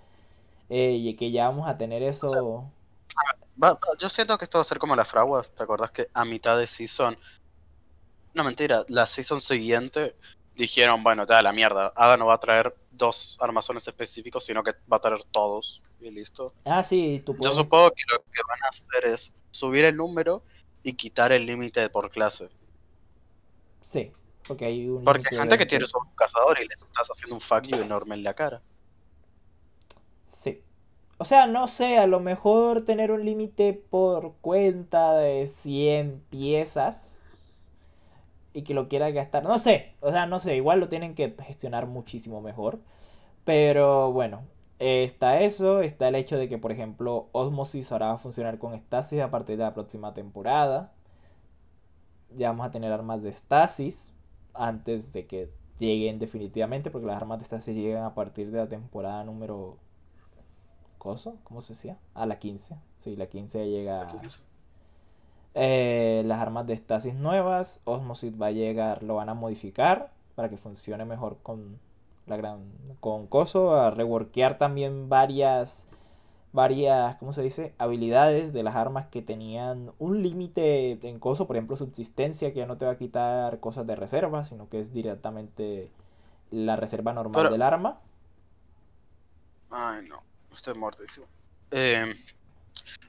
eh, 0.69 0.91
y 0.93 1.15
que 1.15 1.31
ya 1.31 1.47
vamos 1.49 1.67
a 1.67 1.77
tener 1.77 2.03
eso. 2.03 2.65
Va- 3.61 3.73
va- 3.73 3.79
yo 3.99 4.09
siento 4.09 4.37
que 4.37 4.45
esto 4.45 4.57
va 4.57 4.61
a 4.61 4.65
ser 4.65 4.79
como 4.79 4.95
las 4.95 5.07
fraguas, 5.07 5.53
¿te 5.53 5.63
acordás 5.63 5.91
que 5.91 6.07
a 6.13 6.25
mitad 6.25 6.57
de 6.57 6.67
season... 6.67 7.15
No, 8.33 8.43
mentira, 8.43 8.83
la 8.87 9.05
season 9.05 9.41
siguiente 9.41 10.15
dijeron, 10.55 11.03
bueno, 11.03 11.25
te 11.25 11.33
da 11.33 11.41
la 11.41 11.51
mierda, 11.53 11.91
Ada 11.95 12.17
no 12.17 12.27
va 12.27 12.35
a 12.35 12.39
traer 12.39 12.75
dos 12.91 13.37
armazones 13.41 13.87
específicos, 13.87 14.45
sino 14.45 14.63
que 14.63 14.71
va 14.91 14.97
a 14.97 15.01
traer 15.01 15.23
todos, 15.31 15.81
y 15.99 16.11
listo. 16.11 16.53
Ah, 16.65 16.83
sí, 16.83 17.21
tú 17.25 17.33
Yo 17.33 17.39
puedes. 17.39 17.55
supongo 17.55 17.91
que 17.91 18.03
lo 18.11 18.19
que 18.23 18.41
van 18.47 18.59
a 18.63 18.69
hacer 18.69 19.05
es 19.13 19.33
subir 19.51 19.85
el 19.85 19.97
número 19.97 20.43
y 20.83 20.93
quitar 20.93 21.31
el 21.31 21.45
límite 21.45 21.89
por 21.89 22.09
clase. 22.09 22.49
Sí, 23.83 24.11
porque 24.47 24.65
hay 24.65 24.87
un. 24.87 25.03
Porque 25.03 25.27
hay 25.31 25.37
gente 25.37 25.55
que 25.57 25.65
20. 25.65 25.65
tiene 25.65 25.87
solo 25.87 26.05
un 26.07 26.15
cazador 26.15 26.57
y 26.59 26.67
les 26.67 26.81
estás 26.81 27.07
haciendo 27.11 27.35
un 27.35 27.41
fuck 27.41 27.63
you 27.63 27.77
enorme 27.81 28.15
en 28.15 28.23
la 28.23 28.33
cara. 28.33 28.61
O 31.21 31.23
sea, 31.23 31.45
no 31.45 31.67
sé, 31.67 31.99
a 31.99 32.07
lo 32.07 32.19
mejor 32.19 32.81
tener 32.83 33.11
un 33.11 33.23
límite 33.23 33.73
por 33.73 34.33
cuenta 34.41 35.13
de 35.13 35.45
100 35.45 36.23
piezas 36.31 37.37
y 38.53 38.63
que 38.63 38.73
lo 38.73 38.87
quiera 38.87 39.11
gastar. 39.11 39.43
No 39.43 39.59
sé, 39.59 39.93
o 39.99 40.11
sea, 40.11 40.25
no 40.25 40.39
sé, 40.39 40.55
igual 40.55 40.79
lo 40.79 40.89
tienen 40.89 41.13
que 41.13 41.35
gestionar 41.43 41.85
muchísimo 41.85 42.41
mejor. 42.41 42.79
Pero 43.45 44.11
bueno, 44.11 44.41
está 44.79 45.41
eso, 45.41 45.81
está 45.83 46.07
el 46.07 46.15
hecho 46.15 46.37
de 46.37 46.49
que, 46.49 46.57
por 46.57 46.71
ejemplo, 46.71 47.29
Osmosis 47.33 47.91
ahora 47.91 48.07
va 48.07 48.13
a 48.13 48.17
funcionar 48.17 48.57
con 48.57 48.73
Stasis 48.73 49.21
a 49.21 49.29
partir 49.29 49.57
de 49.57 49.63
la 49.65 49.75
próxima 49.75 50.15
temporada. 50.15 50.91
Ya 52.35 52.49
vamos 52.49 52.65
a 52.65 52.71
tener 52.71 52.91
armas 52.91 53.21
de 53.21 53.31
Stasis 53.31 54.11
antes 54.55 55.13
de 55.13 55.27
que 55.27 55.51
lleguen 55.77 56.17
definitivamente, 56.17 56.89
porque 56.89 57.05
las 57.05 57.17
armas 57.17 57.37
de 57.37 57.45
Stasis 57.45 57.75
llegan 57.75 58.05
a 58.05 58.15
partir 58.15 58.49
de 58.49 58.57
la 58.57 58.67
temporada 58.67 59.23
número... 59.23 59.77
¿Coso? 61.01 61.37
¿Cómo 61.45 61.63
se 61.63 61.73
decía? 61.73 61.97
Ah, 62.13 62.27
la 62.27 62.37
15. 62.37 62.77
Sí, 62.99 63.15
la 63.15 63.25
15 63.25 63.67
llega... 63.67 64.07
Eh, 65.55 66.21
las 66.27 66.39
armas 66.39 66.67
de 66.67 66.73
estasis 66.73 67.15
nuevas, 67.15 67.81
Osmosis 67.85 68.39
va 68.39 68.45
a 68.45 68.51
llegar, 68.51 69.01
lo 69.01 69.15
van 69.15 69.27
a 69.27 69.33
modificar 69.33 70.11
para 70.35 70.51
que 70.51 70.57
funcione 70.57 71.03
mejor 71.05 71.39
con 71.41 71.79
la 72.27 72.37
gran 72.37 72.59
con 72.99 73.25
Coso, 73.25 73.75
a 73.75 73.89
reworkear 73.89 74.59
también 74.59 75.09
varias 75.09 75.87
varias, 76.53 77.15
¿cómo 77.15 77.33
se 77.33 77.41
dice? 77.41 77.73
habilidades 77.79 78.53
de 78.53 78.61
las 78.61 78.75
armas 78.75 79.07
que 79.07 79.23
tenían 79.23 79.93
un 79.97 80.21
límite 80.21 80.99
en 81.01 81.17
Coso, 81.17 81.47
por 81.47 81.55
ejemplo, 81.55 81.77
subsistencia 81.77 82.53
que 82.53 82.59
ya 82.59 82.67
no 82.67 82.77
te 82.77 82.85
va 82.85 82.91
a 82.91 82.97
quitar 82.97 83.59
cosas 83.59 83.87
de 83.87 83.95
reserva, 83.95 84.45
sino 84.45 84.69
que 84.69 84.79
es 84.79 84.93
directamente 84.93 85.91
la 86.51 86.75
reserva 86.75 87.11
normal 87.11 87.51
del 87.51 87.63
arma. 87.63 87.97
Ay, 89.71 90.05
no, 90.07 90.30
estoy 90.53 90.73
muertísimo. 90.75 91.27
Eh, 91.71 92.15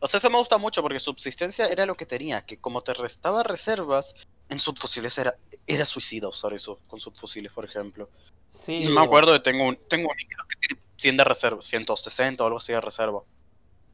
o 0.01 0.07
sea, 0.07 0.19
eso 0.19 0.31
me 0.31 0.39
gusta 0.39 0.59
mucho 0.59 0.83
porque 0.83 1.01
subsistencia 1.01 1.67
era 1.69 1.87
lo 1.87 1.95
que 1.95 2.07
tenía, 2.07 2.45
que 2.45 2.59
como 2.59 2.83
te 2.83 2.95
restaba 2.95 3.43
reservas, 3.43 4.15
en 4.49 4.59
subfusiles 4.59 5.17
era, 5.19 5.35
era 5.67 5.85
suicida 5.85 6.29
usar 6.29 6.53
eso 6.53 6.79
con 6.89 7.01
subfusiles, 7.01 7.53
por 7.53 7.65
ejemplo. 7.65 8.09
Sí. 8.49 8.87
Me 8.87 9.01
acuerdo 9.01 9.33
de 9.33 9.41
tengo 9.41 9.67
un, 9.67 9.77
tengo 9.77 10.09
un 10.09 10.17
que 10.17 10.57
tiene 10.67 10.83
100 10.97 11.17
de 11.17 11.25
reserva, 11.25 11.63
160 11.63 12.43
o 12.43 12.47
algo 12.47 12.59
así 12.59 12.73
de 12.73 12.81
reserva, 12.81 13.23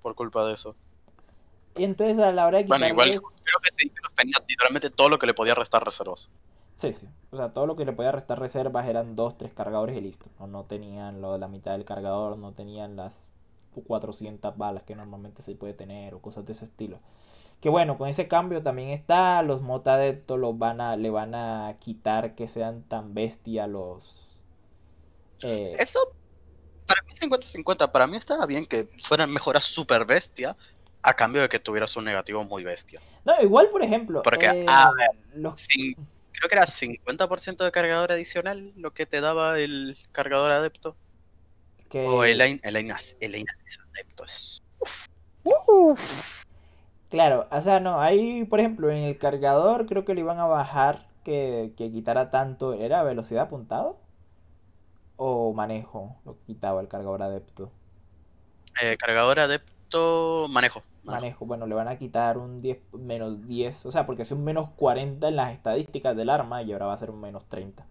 por 0.03 0.15
culpa 0.15 0.45
de 0.47 0.55
eso. 0.55 0.75
Y 1.77 1.85
entonces 1.85 2.19
a 2.19 2.33
la 2.33 2.47
hora 2.47 2.59
de 2.59 2.65
Bueno, 2.65 2.89
igual 2.89 3.09
creo 3.11 3.61
que 3.63 3.71
sí, 3.77 3.93
los 4.03 4.15
tenía 4.15 4.35
literalmente 4.49 4.91
todo 4.91 5.09
lo 5.09 5.19
que 5.19 5.27
le 5.27 5.35
podía 5.35 5.55
restar 5.55 5.85
reservas. 5.85 6.31
Sí, 6.77 6.93
sí. 6.93 7.07
O 7.31 7.37
sea, 7.37 7.51
todo 7.51 7.67
lo 7.67 7.77
que 7.77 7.85
le 7.85 7.93
podía 7.93 8.13
restar 8.13 8.39
reservas 8.39 8.89
eran 8.89 9.15
dos, 9.15 9.37
tres 9.37 9.53
cargadores 9.53 9.97
y 9.97 10.01
listo. 10.01 10.27
No, 10.39 10.47
no 10.47 10.65
tenían 10.65 11.21
lo 11.21 11.33
de 11.33 11.39
la 11.39 11.49
mitad 11.49 11.73
del 11.73 11.85
cargador, 11.85 12.37
no 12.37 12.53
tenían 12.53 12.97
las 12.97 13.15
400 13.83 14.57
balas 14.57 14.83
que 14.83 14.95
normalmente 14.95 15.43
se 15.43 15.55
puede 15.55 15.75
tener 15.75 16.15
o 16.15 16.21
cosas 16.21 16.47
de 16.47 16.53
ese 16.53 16.65
estilo. 16.65 17.01
Que 17.61 17.69
bueno, 17.69 17.99
con 17.99 18.09
ese 18.09 18.29
cambio 18.29 18.63
también 18.63 18.91
está, 18.91 19.43
los 19.43 19.63
motadeptos 19.63 20.39
los 20.39 20.57
van 20.59 20.81
a, 20.81 20.97
le 20.97 21.11
van 21.11 21.35
a 21.35 21.77
quitar 21.81 22.35
que 22.35 22.47
sean 22.47 22.83
tan 22.83 23.15
bestia 23.15 23.67
los... 23.67 24.41
Eh, 25.43 25.75
Eso, 25.79 26.13
para 26.87 27.03
mí 27.03 27.13
50-50, 27.15 27.91
para 27.91 28.07
mí 28.07 28.17
estaba 28.17 28.47
bien 28.47 28.65
que 28.65 28.89
fueran 29.03 29.33
mejoras 29.33 29.65
super 29.65 30.05
bestia 30.05 30.57
a 31.03 31.15
cambio 31.15 31.43
de 31.43 31.49
que 31.49 31.59
tuvieras 31.59 31.97
un 31.97 32.05
negativo 32.05 32.45
muy 32.45 32.63
bestia. 32.63 33.01
No, 33.25 33.41
igual 33.43 33.71
por 33.71 33.83
ejemplo... 33.83 34.23
Porque, 34.23 34.47
eh, 34.47 34.67
creo 36.39 36.49
que 36.49 36.55
era 36.55 36.67
50% 36.67 37.65
de 37.65 37.73
cargador 37.73 38.13
adicional 38.13 38.73
lo 38.77 38.93
que 38.93 39.07
te 39.07 39.21
daba 39.21 39.59
el 39.59 39.99
cargador 40.13 40.53
adepto. 40.53 40.97
O 41.95 42.25
Elaine, 42.25 42.61
Elaine, 42.63 42.93
Elaine 43.21 43.47
adepto 43.93 44.25
es... 44.25 44.63
Claro, 47.11 47.49
o 47.51 47.61
sea, 47.63 47.81
no, 47.81 48.01
ahí, 48.01 48.45
por 48.45 48.61
ejemplo, 48.61 48.91
en 48.91 48.99
el 48.99 49.19
cargador 49.19 49.87
creo 49.87 50.05
que 50.05 50.15
le 50.15 50.21
iban 50.21 50.39
a 50.39 50.47
bajar 50.47 51.07
que, 51.25 51.73
que 51.77 51.91
quitara 51.91 52.31
tanto, 52.31 52.75
¿era 52.75 53.03
velocidad 53.03 53.45
apuntado? 53.45 53.99
¿O 55.17 55.53
manejo 55.55 56.17
lo 56.27 56.35
que 56.35 56.45
quitaba 56.49 56.81
el 56.83 56.89
cargador 56.89 57.23
adepto? 57.23 57.71
Eh, 58.83 58.97
cargador 58.99 59.41
adepto, 59.41 60.47
manejo, 60.51 60.83
manejo. 61.03 61.47
bueno, 61.47 61.67
le 61.67 61.75
van 61.75 61.89
a 61.89 61.99
quitar 61.99 62.37
un 62.37 62.61
10, 62.61 62.79
menos 62.93 63.49
10, 63.49 63.87
o 63.87 63.91
sea, 63.91 64.05
porque 64.05 64.23
es 64.23 64.31
un 64.31 64.45
menos 64.45 64.69
40 64.77 65.27
en 65.29 65.37
las 65.37 65.53
estadísticas 65.53 66.15
del 66.15 66.29
arma 66.29 66.63
y 66.63 66.73
ahora 66.73 66.87
va 66.87 66.93
a 66.93 66.99
ser 66.99 67.11
un 67.11 67.21
menos 67.21 67.49
30. 67.49 67.87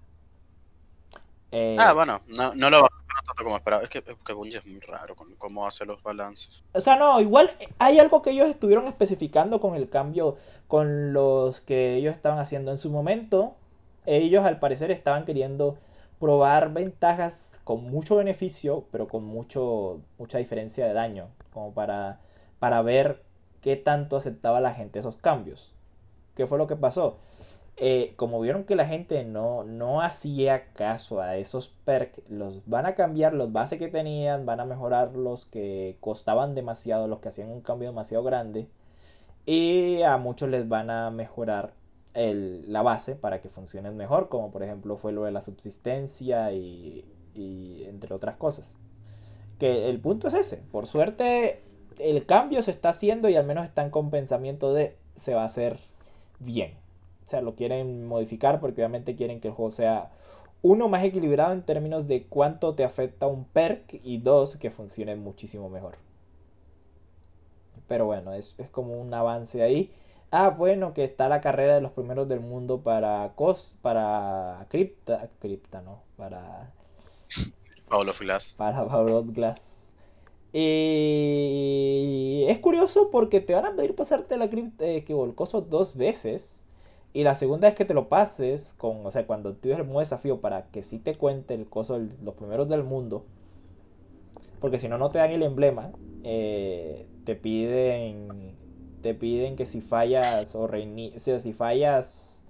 Eh, 1.52 1.76
ah, 1.80 1.94
bueno, 1.94 2.22
no, 2.38 2.54
no 2.54 2.70
lo 2.70 2.88
como. 3.36 3.58
Es 3.82 3.90
que, 3.90 4.02
que 4.02 4.34
Bungie 4.34 4.60
es 4.60 4.66
muy 4.66 4.80
raro 4.80 5.16
con 5.16 5.36
cómo 5.36 5.66
hace 5.66 5.86
los 5.86 6.02
balances. 6.02 6.63
O 6.74 6.82
sea, 6.82 6.96
no, 6.96 7.20
igual 7.20 7.52
hay 7.80 8.00
algo 8.00 8.22
que 8.22 8.32
ellos 8.32 8.50
estuvieron 8.50 8.88
especificando 8.88 9.60
con 9.60 9.76
el 9.76 9.90
cambio, 9.90 10.38
con 10.68 11.13
los 11.13 11.62
que 11.62 11.96
ellos 11.96 12.16
estaban 12.16 12.40
haciendo 12.40 12.72
en 12.72 12.78
su 12.78 12.90
momento. 12.90 13.56
Ellos 14.06 14.46
al 14.46 14.60
parecer 14.60 14.92
estaban 14.92 15.26
queriendo 15.26 15.78
probar 16.20 16.74
ventajas 16.74 17.60
con 17.63 17.84
mucho 17.84 18.16
beneficio, 18.16 18.86
pero 18.92 19.08
con 19.08 19.24
mucho, 19.26 20.02
mucha 20.18 20.38
diferencia 20.38 20.88
de 20.88 20.94
daño, 20.94 21.28
como 21.54 21.74
para, 21.74 22.20
para 22.60 22.82
ver 22.82 23.24
qué 23.62 23.76
tanto 23.76 24.16
aceptaba 24.16 24.62
la 24.62 24.74
gente 24.74 25.00
esos 25.00 25.18
cambios. 25.18 25.74
¿Qué 26.36 26.48
fue 26.48 26.58
lo 26.58 26.68
que 26.68 26.76
pasó? 26.76 27.18
Eh, 27.80 28.13
como 28.16 28.42
vieron 28.42 28.63
que 28.63 28.76
la 28.76 28.88
gente 28.88 29.24
no, 29.24 29.63
no 29.63 30.02
hacía 30.02 30.74
caso 30.74 31.22
a 31.22 31.38
esos 31.38 31.70
perks, 31.86 32.22
los 32.28 32.68
van 32.68 32.88
a 32.88 32.96
cambiar 32.96 33.34
los 33.34 33.52
bases 33.52 33.78
que 33.78 33.88
tenían, 33.88 34.48
van 34.48 34.60
a 34.60 34.66
mejorar 34.66 35.16
los 35.16 35.46
que 35.46 35.98
costaban 36.00 36.56
demasiado, 36.56 37.08
los 37.08 37.20
que 37.20 37.30
hacían 37.30 37.50
un 37.50 37.62
cambio 37.62 37.90
demasiado 37.90 38.24
grande. 38.24 38.68
Y 39.46 40.02
a 40.02 40.18
muchos 40.18 40.50
les 40.50 40.68
van 40.68 40.90
a 40.90 41.12
mejorar 41.12 41.74
el, 42.16 42.72
la 42.72 42.82
base 42.82 43.16
para 43.16 43.42
que 43.42 43.50
funcionen 43.50 43.96
mejor, 43.96 44.30
como 44.30 44.52
por 44.52 44.63
ejemplo 44.63 44.98
fue 44.98 45.12
lo 45.12 45.24
de 45.24 45.32
la 45.32 45.44
subsistencia 45.44 46.52
y, 46.54 47.06
y 47.36 47.84
entre 47.86 48.13
otras 48.16 48.38
cosas. 48.38 48.74
Que 49.60 49.90
el 49.90 50.00
punto 50.00 50.28
es 50.28 50.34
ese, 50.34 50.58
por 50.72 50.88
suerte 50.88 51.62
el 52.00 52.26
cambio 52.26 52.62
se 52.62 52.72
está 52.72 52.90
haciendo 52.90 53.30
y 53.30 53.36
al 53.36 53.46
menos 53.46 53.66
están 53.66 53.90
con 53.90 54.10
pensamiento 54.10 54.74
de 54.74 54.96
se 55.16 55.34
va 55.34 55.44
a 55.44 55.46
hacer 55.46 55.80
bien. 56.40 56.74
O 57.28 57.30
sea, 57.30 57.42
lo 57.42 57.56
quieren 57.56 58.08
modificar 58.08 58.62
porque 58.62 58.80
obviamente 58.80 59.18
quieren 59.18 59.42
que 59.42 59.50
el 59.50 59.54
juego 59.54 59.70
sea 59.70 60.12
uno 60.62 60.88
más 60.88 61.04
equilibrado 61.04 61.52
en 61.52 61.62
términos 61.62 62.08
de 62.08 62.24
cuánto 62.24 62.74
te 62.74 62.86
afecta 62.86 63.28
un 63.28 63.44
perk 63.44 64.00
y 64.02 64.20
dos 64.20 64.56
que 64.56 64.72
funcione 64.72 65.13
muchísimo 65.18 65.70
mejor. 65.70 65.98
Pero 67.90 68.06
bueno, 68.06 68.32
es, 68.32 68.56
como 68.72 68.98
un 68.98 69.13
avance 69.13 69.62
ahí. 69.62 69.92
Ah, 70.32 70.52
bueno, 70.52 70.94
que 70.94 71.04
está 71.04 71.28
la 71.28 71.42
carrera 71.42 71.76
de 71.76 71.82
los 71.82 71.92
primeros 71.92 72.30
del 72.30 72.40
mundo 72.40 72.80
para 72.80 73.34
COS, 73.36 73.76
para 73.82 74.66
Crypta, 74.70 75.30
Crypta, 75.40 75.82
¿no? 75.82 76.04
Para... 76.16 76.72
Pablo 77.90 78.13
Glass. 78.18 78.56
Para 78.58 78.88
Pablo 78.88 79.22
Glass. 79.26 79.94
Y 80.54 82.46
es 82.48 82.58
curioso 82.60 83.12
porque 83.12 83.42
te 83.42 83.54
van 83.54 83.66
a 83.66 83.76
pedir 83.76 83.96
pasarte 83.96 84.38
la 84.38 84.50
cripta, 84.50 84.86
eh, 84.86 85.04
que 85.04 85.13
volcoso 85.13 85.60
dos 85.60 85.98
veces. 85.98 86.63
Y 87.17 87.23
la 87.23 87.34
segunda 87.34 87.67
es 87.67 87.73
que 87.73 87.84
te 87.84 87.95
lo 87.95 88.10
pases 88.10 88.75
con, 88.77 89.03
o 89.03 89.10
sea, 89.10 89.25
cuando 89.25 89.56
tienes 89.56 89.80
el 89.80 89.88
modo 89.88 90.01
desafío 90.01 90.39
para 90.39 90.67
que 90.67 90.84
sí 90.84 90.99
te 90.99 91.15
cuente 91.15 91.56
el 91.56 91.65
coso 91.65 91.97
de 91.97 92.10
los 92.23 92.36
primeros 92.36 92.69
del 92.69 92.84
mundo. 92.84 93.25
Porque 94.60 94.77
si 94.77 94.88
no, 94.88 94.99
no 94.99 95.10
te 95.10 95.17
dan 95.17 95.32
el 95.32 95.41
emblema. 95.41 95.89
Eh, 96.23 97.08
te 97.23 97.34
piden. 97.34 98.27
Te 99.01 99.15
piden 99.15 99.56
que 99.56 99.65
si 99.65 99.82
fallas 99.82 100.53
o 100.53 100.65
o 100.65 100.69
sea, 101.15 101.39
si 101.39 101.53
fallas 101.53 102.45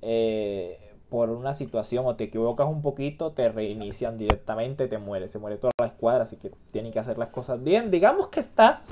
eh, 0.00 0.78
por 1.10 1.28
una 1.28 1.52
situación 1.52 2.06
o 2.06 2.16
te 2.16 2.24
equivocas 2.24 2.68
un 2.68 2.80
poquito, 2.80 3.32
te 3.32 3.50
reinician 3.50 4.16
directamente, 4.16 4.88
te 4.88 4.96
muere, 4.96 5.28
se 5.28 5.38
muere 5.38 5.58
toda 5.58 5.72
la 5.78 5.88
escuadra, 5.88 6.22
así 6.22 6.36
que 6.36 6.50
tienen 6.70 6.92
que 6.92 6.98
hacer 6.98 7.18
las 7.18 7.28
cosas 7.28 7.62
bien. 7.62 7.90
Digamos 7.90 8.28
que 8.28 8.40
está 8.40 8.84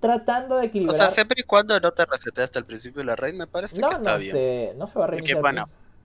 tratando 0.00 0.56
de 0.56 0.66
equilibrar. 0.66 0.94
O 0.94 0.98
sea, 0.98 1.06
siempre 1.06 1.40
y 1.40 1.44
cuando 1.44 1.78
no 1.78 1.90
te 1.92 2.06
resetees 2.06 2.46
hasta 2.46 2.58
el 2.58 2.64
principio 2.64 3.00
de 3.00 3.06
la 3.06 3.16
raid, 3.16 3.34
me 3.34 3.46
parece 3.46 3.80
que 3.80 3.86
está 3.86 4.16
bien. 4.16 4.32
Se, 4.32 4.72
no 4.76 4.86
se 4.86 4.98
va 4.98 5.04
a 5.04 5.08
reiniciar. 5.08 5.40
bueno, 5.40 5.64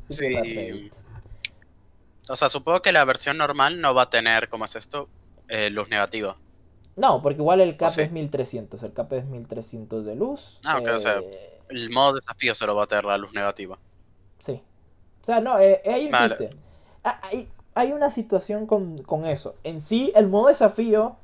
sí. 0.09 0.91
O 2.29 2.35
sea, 2.35 2.49
supongo 2.49 2.81
que 2.81 2.91
la 2.91 3.05
versión 3.05 3.37
normal 3.37 3.81
no 3.81 3.93
va 3.93 4.03
a 4.03 4.09
tener, 4.09 4.49
¿cómo 4.49 4.65
es 4.65 4.75
esto? 4.75 5.07
Eh, 5.47 5.69
luz 5.69 5.89
negativa. 5.89 6.37
No, 6.95 7.21
porque 7.21 7.39
igual 7.41 7.61
el 7.61 7.77
cap 7.77 7.91
es 7.97 8.11
1300. 8.11 8.81
El 8.83 8.93
cap 8.93 9.11
es 9.13 9.25
1300 9.25 10.05
de 10.05 10.15
luz. 10.15 10.59
Ah, 10.65 10.77
ok, 10.79 10.87
o 10.95 10.99
sea, 10.99 11.17
eh, 11.17 11.61
el 11.69 11.89
modo 11.89 12.13
desafío 12.13 12.55
se 12.55 12.65
lo 12.65 12.75
va 12.75 12.83
a 12.83 12.87
tener 12.87 13.05
la 13.05 13.17
luz 13.17 13.33
negativa. 13.33 13.77
Sí. 14.39 14.61
O 15.21 15.25
sea, 15.25 15.39
no, 15.39 15.59
eh, 15.59 15.81
hay 15.85 16.07
un 16.07 16.15
ah, 16.15 17.19
Hay, 17.23 17.49
hay, 17.73 17.91
una 17.91 18.09
situación 18.09 18.65
con, 18.65 19.03
con 19.03 19.25
eso. 19.25 19.55
En 19.63 19.81
sí, 19.81 20.11
el 20.15 20.27
modo 20.27 20.47
desafío, 20.47 21.17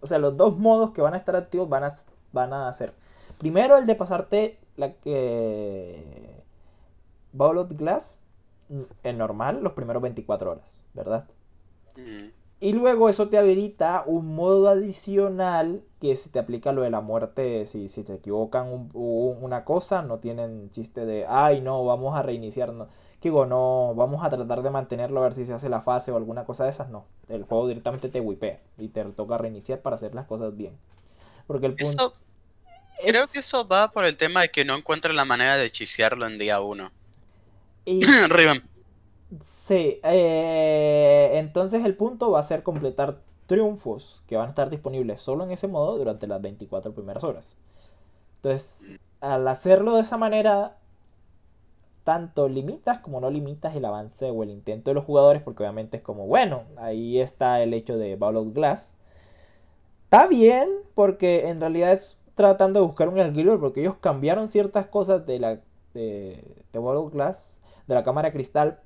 o 0.00 0.06
sea, 0.06 0.18
los 0.18 0.36
dos 0.36 0.56
modos 0.58 0.92
que 0.92 1.00
van 1.00 1.14
a 1.14 1.16
estar 1.16 1.34
activos 1.34 1.68
van 1.68 1.84
a 1.84 1.96
van 2.34 2.52
a 2.52 2.68
hacer. 2.68 2.92
Primero 3.38 3.78
el 3.78 3.86
de 3.86 3.94
pasarte 3.94 4.58
la 4.76 4.92
que... 4.94 6.42
Ball 7.32 7.66
Glass 7.68 8.22
mm, 8.68 8.82
en 9.02 9.18
normal 9.18 9.62
los 9.62 9.72
primeros 9.72 10.02
24 10.02 10.52
horas, 10.52 10.80
¿verdad? 10.92 11.26
Y 12.60 12.72
luego 12.72 13.08
eso 13.08 13.28
te 13.28 13.38
habilita 13.38 14.04
un 14.06 14.34
modo 14.34 14.68
adicional 14.68 15.82
que 16.00 16.16
se 16.16 16.30
te 16.30 16.38
aplica 16.38 16.72
lo 16.72 16.82
de 16.82 16.90
la 16.90 17.00
muerte. 17.00 17.66
Si, 17.66 17.88
si 17.88 18.04
te 18.04 18.14
equivocan 18.14 18.90
una 18.94 19.64
cosa, 19.64 20.02
no 20.02 20.18
tienen 20.18 20.70
chiste 20.70 21.04
de, 21.04 21.26
ay, 21.28 21.60
no, 21.60 21.84
vamos 21.84 22.16
a 22.16 22.22
reiniciar. 22.22 22.72
No. 22.72 22.88
Digo, 23.20 23.46
no, 23.46 23.94
vamos 23.96 24.22
a 24.22 24.30
tratar 24.30 24.62
de 24.62 24.70
mantenerlo 24.70 25.20
a 25.20 25.24
ver 25.24 25.34
si 25.34 25.46
se 25.46 25.54
hace 25.54 25.68
la 25.68 25.80
fase 25.80 26.12
o 26.12 26.16
alguna 26.16 26.44
cosa 26.44 26.64
de 26.64 26.70
esas. 26.70 26.90
No, 26.90 27.04
el 27.28 27.44
juego 27.44 27.68
directamente 27.68 28.08
te 28.08 28.20
wipea 28.20 28.60
y 28.78 28.88
te 28.88 29.02
toca 29.04 29.38
reiniciar 29.38 29.80
para 29.80 29.96
hacer 29.96 30.14
las 30.14 30.26
cosas 30.26 30.56
bien. 30.56 30.76
Porque 31.46 31.66
el 31.66 31.74
punto... 31.74 32.12
Creo 33.06 33.26
que 33.26 33.40
eso 33.40 33.66
va 33.66 33.90
por 33.90 34.04
el 34.04 34.16
tema 34.16 34.42
de 34.42 34.48
que 34.48 34.64
no 34.64 34.76
encuentra 34.76 35.12
la 35.12 35.24
manera 35.24 35.56
de 35.56 35.66
hechicearlo 35.66 36.26
en 36.26 36.38
día 36.38 36.60
1. 36.60 36.90
Y... 37.86 38.00
Riven. 38.28 38.62
Sí, 39.44 39.98
eh, 40.02 41.30
entonces 41.34 41.84
el 41.84 41.96
punto 41.96 42.30
va 42.30 42.40
a 42.40 42.42
ser 42.42 42.62
completar 42.62 43.20
triunfos 43.46 44.22
que 44.26 44.36
van 44.36 44.46
a 44.46 44.50
estar 44.50 44.70
disponibles 44.70 45.20
solo 45.20 45.44
en 45.44 45.50
ese 45.50 45.68
modo 45.68 45.96
durante 45.96 46.26
las 46.26 46.40
24 46.40 46.92
primeras 46.94 47.24
horas. 47.24 47.56
Entonces, 48.36 48.98
al 49.20 49.48
hacerlo 49.48 49.96
de 49.96 50.02
esa 50.02 50.18
manera, 50.18 50.76
tanto 52.04 52.48
limitas 52.48 52.98
como 52.98 53.20
no 53.20 53.30
limitas 53.30 53.74
el 53.74 53.86
avance 53.86 54.30
o 54.30 54.42
el 54.42 54.50
intento 54.50 54.90
de 54.90 54.94
los 54.94 55.04
jugadores, 55.04 55.42
porque 55.42 55.62
obviamente 55.62 55.96
es 55.96 56.02
como, 56.02 56.26
bueno, 56.26 56.64
ahí 56.76 57.18
está 57.18 57.62
el 57.62 57.72
hecho 57.72 57.96
de 57.96 58.16
Ball 58.16 58.52
Glass. 58.52 58.96
Está 60.04 60.26
bien, 60.26 60.68
porque 60.94 61.48
en 61.48 61.60
realidad 61.60 61.92
es 61.92 62.18
tratando 62.34 62.80
de 62.80 62.86
buscar 62.86 63.08
un 63.08 63.18
equilibrio, 63.18 63.60
porque 63.60 63.80
ellos 63.80 63.96
cambiaron 64.00 64.48
ciertas 64.48 64.86
cosas 64.86 65.26
de 65.26 65.38
la 65.38 65.60
de, 65.94 66.64
de 66.72 67.08
Glass, 67.12 67.60
de 67.86 67.94
la 67.94 68.02
cámara 68.02 68.32
cristal, 68.32 68.80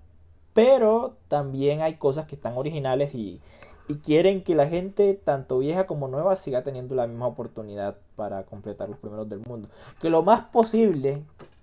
pero 0.53 1.17
también 1.29 1.83
hay 1.83 1.95
cosas 1.95 2.27
que 2.27 2.35
están 2.35 2.57
originales 2.57 3.15
y, 3.15 3.41
y 3.89 3.97
quieren 3.97 4.43
que 4.43 4.55
la 4.55 4.67
gente, 4.67 5.15
tanto 5.15 5.59
vieja 5.59 5.87
como 5.87 6.09
nueva, 6.09 6.37
siga 6.37 6.63
teniendo 6.63 6.95
la 6.95 7.07
misma 7.07 7.27
oportunidad 7.27 7.97
para 8.17 8.45
completar 8.45 8.89
los 8.89 8.99
primeros 8.99 9.29
del 9.29 9.41
mundo. 9.41 9.69
Que 10.01 10.11
lo 10.11 10.23
más 10.23 10.45
posible, 10.47 11.23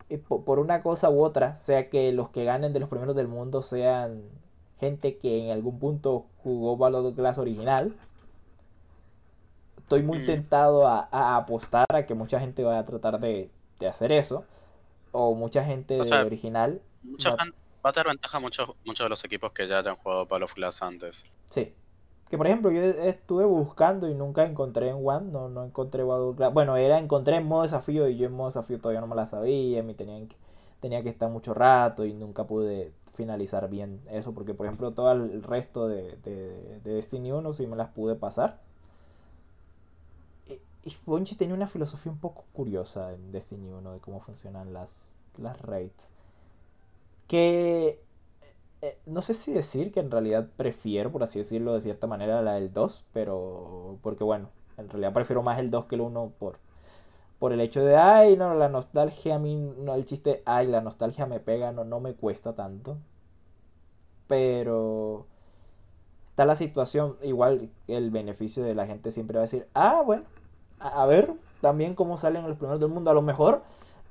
eh, 0.09 0.17
por 0.17 0.59
una 0.59 0.81
cosa 0.81 1.09
u 1.09 1.23
otra, 1.23 1.55
sea 1.55 1.89
que 1.89 2.11
los 2.11 2.29
que 2.29 2.43
ganen 2.43 2.73
de 2.73 2.79
los 2.79 2.89
primeros 2.89 3.15
del 3.15 3.27
mundo 3.27 3.61
sean 3.61 4.23
gente 4.79 5.17
que 5.17 5.45
en 5.45 5.51
algún 5.51 5.79
punto 5.79 6.25
jugó 6.43 6.77
Valor 6.77 7.13
Glass 7.13 7.37
original. 7.37 7.93
Estoy 9.85 10.01
muy 10.01 10.19
Mm. 10.19 10.25
tentado 10.25 10.87
a, 10.87 11.07
a 11.11 11.35
apostar 11.37 11.85
a 11.93 12.05
que 12.07 12.15
mucha 12.15 12.39
gente 12.39 12.63
vaya 12.63 12.79
a 12.79 12.85
tratar 12.85 13.19
de, 13.19 13.51
de 13.79 13.87
hacer 13.87 14.11
eso. 14.11 14.43
O 15.11 15.35
mucha 15.35 15.63
gente 15.63 16.01
O 16.01 16.03
sea, 16.03 16.19
de 16.21 16.25
original. 16.25 16.81
Mucha 17.03 17.31
va- 17.31 17.37
gente- 17.43 17.57
va 17.85 17.89
a 17.91 17.93
tener 17.93 18.07
ventaja 18.07 18.39
muchos 18.39 18.73
muchos 18.83 19.05
de 19.05 19.09
los 19.09 19.23
equipos 19.23 19.51
que 19.53 19.67
ya 19.67 19.77
hayan 19.79 19.95
jugado 19.95 20.27
Palo 20.27 20.45
of 20.45 20.55
Glass 20.55 20.81
antes. 20.81 21.29
Sí. 21.49 21.73
Que 22.31 22.37
por 22.37 22.47
ejemplo, 22.47 22.71
yo 22.71 22.81
estuve 22.81 23.45
buscando 23.45 24.09
y 24.09 24.15
nunca 24.15 24.43
encontré 24.45 24.89
en 24.89 24.97
One, 25.07 25.31
no, 25.31 25.47
no 25.49 25.63
encontré 25.63 26.03
Battle. 26.03 26.49
Bueno, 26.49 26.75
era 26.77 26.97
encontré 26.97 27.35
en 27.35 27.45
modo 27.45 27.61
desafío 27.61 28.09
y 28.09 28.17
yo 28.17 28.25
en 28.25 28.33
modo 28.33 28.47
desafío 28.49 28.79
todavía 28.79 29.01
no 29.01 29.07
me 29.07 29.15
la 29.15 29.27
sabía, 29.27 29.83
me 29.83 29.93
tenían 29.93 30.27
que, 30.27 30.35
tenía 30.79 31.03
que 31.03 31.09
estar 31.09 31.29
mucho 31.29 31.53
rato 31.53 32.03
y 32.03 32.13
nunca 32.13 32.45
pude 32.45 32.91
finalizar 33.13 33.69
bien 33.69 34.01
eso, 34.09 34.33
porque 34.33 34.55
por 34.55 34.65
ejemplo 34.65 34.91
todo 34.91 35.11
el 35.11 35.43
resto 35.43 35.87
de, 35.87 36.17
de, 36.23 36.79
de 36.83 36.93
Destiny 36.95 37.31
1 37.31 37.53
sí 37.53 37.67
me 37.67 37.75
las 37.77 37.89
pude 37.91 38.15
pasar. 38.15 38.59
Y, 40.85 40.95
Bungie 41.05 41.37
tenía 41.37 41.55
una 41.55 41.67
filosofía 41.67 42.11
un 42.11 42.19
poco 42.19 42.45
curiosa 42.53 43.13
en 43.13 43.31
Destiny 43.31 43.69
1 43.69 43.93
de 43.93 43.99
cómo 43.99 44.21
funcionan 44.21 44.73
las, 44.73 45.11
las 45.37 45.59
raids. 45.61 46.11
Que 47.27 47.99
eh, 48.81 48.99
no 49.07 49.21
sé 49.21 49.33
si 49.33 49.51
decir 49.51 49.91
que 49.91 49.99
en 49.99 50.11
realidad 50.11 50.47
prefiero, 50.57 51.11
por 51.11 51.23
así 51.23 51.39
decirlo, 51.39 51.73
de 51.73 51.81
cierta 51.81 52.07
manera 52.07 52.41
la 52.41 52.53
del 52.53 52.71
2, 52.71 53.05
pero 53.13 53.97
porque 54.03 54.23
bueno, 54.23 54.49
en 54.77 54.89
realidad 54.89 55.13
prefiero 55.13 55.41
más 55.43 55.59
el 55.59 55.71
2 55.71 55.85
que 55.85 55.95
el 55.95 56.01
1 56.01 56.33
por, 56.37 56.59
por 57.39 57.51
el 57.53 57.61
hecho 57.61 57.83
de, 57.83 57.97
ay, 57.97 58.37
no, 58.37 58.53
la 58.55 58.69
nostalgia 58.69 59.35
a 59.35 59.39
mí, 59.39 59.55
no, 59.55 59.95
el 59.95 60.05
chiste, 60.05 60.43
ay, 60.45 60.67
la 60.67 60.81
nostalgia 60.81 61.25
me 61.25 61.39
pega, 61.39 61.71
no, 61.71 61.83
no 61.83 61.99
me 61.99 62.13
cuesta 62.13 62.53
tanto. 62.53 62.97
Pero 64.27 65.25
está 66.29 66.45
la 66.45 66.55
situación, 66.55 67.17
igual 67.23 67.69
el 67.87 68.11
beneficio 68.11 68.63
de 68.63 68.75
la 68.75 68.87
gente 68.87 69.11
siempre 69.11 69.37
va 69.37 69.41
a 69.43 69.47
decir, 69.47 69.67
ah, 69.73 70.01
bueno, 70.05 70.25
a, 70.79 71.03
a 71.03 71.05
ver 71.05 71.33
también 71.61 71.95
cómo 71.95 72.17
salen 72.17 72.47
los 72.47 72.57
primeros 72.57 72.79
del 72.79 72.89
mundo, 72.89 73.11
a 73.11 73.13
lo 73.13 73.21
mejor 73.21 73.63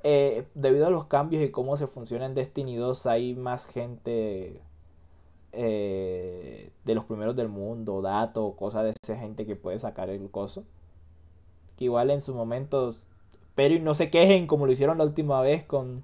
eh, 0.03 0.45
debido 0.55 0.87
a 0.87 0.89
los 0.89 1.05
cambios 1.07 1.43
y 1.43 1.51
cómo 1.51 1.77
se 1.77 1.87
funciona 1.87 2.25
en 2.25 2.35
Destiny 2.35 2.75
2, 2.75 3.05
hay 3.07 3.35
más 3.35 3.65
gente 3.65 4.61
eh, 5.53 6.71
de 6.85 6.95
los 6.95 7.05
primeros 7.05 7.35
del 7.35 7.49
mundo, 7.49 8.01
datos, 8.01 8.55
cosas 8.55 8.83
de 8.85 8.93
esa 9.03 9.17
gente 9.17 9.45
que 9.45 9.55
puede 9.55 9.79
sacar 9.79 10.09
el 10.09 10.29
coso. 10.31 10.65
Que 11.77 11.85
igual 11.85 12.09
en 12.11 12.21
su 12.21 12.33
momento, 12.33 12.95
pero 13.55 13.75
y 13.75 13.79
no 13.79 13.93
se 13.93 14.09
quejen 14.09 14.47
como 14.47 14.65
lo 14.65 14.71
hicieron 14.71 14.97
la 14.97 15.03
última 15.05 15.41
vez 15.41 15.63
con, 15.65 16.03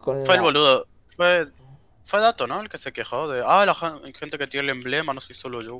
con 0.00 0.18
Fue 0.24 0.36
el 0.36 0.40
boludo. 0.40 0.86
Fue, 1.16 1.46
fue 2.04 2.20
Dato, 2.20 2.46
¿no? 2.46 2.60
El 2.60 2.68
que 2.68 2.78
se 2.78 2.92
quejó 2.92 3.28
de. 3.28 3.42
Ah, 3.44 3.64
la 3.66 3.74
gen- 3.74 4.14
gente 4.14 4.38
que 4.38 4.46
tiene 4.46 4.70
el 4.70 4.76
emblema, 4.76 5.12
no 5.14 5.20
soy 5.20 5.34
solo 5.34 5.62
yo. 5.62 5.78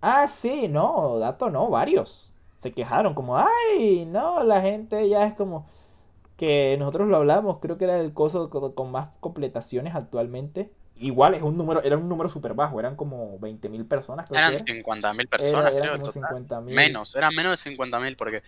Ah, 0.00 0.26
sí, 0.26 0.68
no, 0.68 1.18
dato 1.18 1.50
no, 1.50 1.68
varios. 1.70 2.25
Se 2.56 2.72
quejaron 2.72 3.14
como, 3.14 3.36
ay, 3.36 4.06
no, 4.06 4.42
la 4.42 4.60
gente 4.62 5.08
ya 5.08 5.26
es 5.26 5.34
como 5.34 5.66
que 6.36 6.76
nosotros 6.78 7.08
lo 7.08 7.16
hablamos, 7.16 7.58
creo 7.60 7.78
que 7.78 7.84
era 7.84 7.98
el 7.98 8.12
coso 8.12 8.50
con, 8.50 8.90
más 8.90 9.08
completaciones 9.20 9.94
actualmente. 9.94 10.70
Igual 10.98 11.34
es 11.34 11.42
un 11.42 11.56
número, 11.58 11.82
era 11.82 11.96
un 11.96 12.08
número 12.08 12.28
súper 12.28 12.54
bajo, 12.54 12.80
eran 12.80 12.96
como 12.96 13.38
20.000 13.38 13.86
personas, 13.86 14.26
creo 14.26 14.38
Eran 14.38 14.54
que 14.54 14.56
era. 14.56 14.64
50.000 14.64 15.28
personas, 15.28 15.72
Era- 15.72 15.80
creo, 15.80 15.94
eran 15.94 15.96
en 15.96 16.00
como 16.00 16.12
total. 16.12 16.46
50.000. 16.46 16.74
Menos, 16.74 17.16
eran 17.16 17.34
menos 17.34 17.52
de 17.52 17.70
50.000 17.70 18.16
porque 18.16 18.42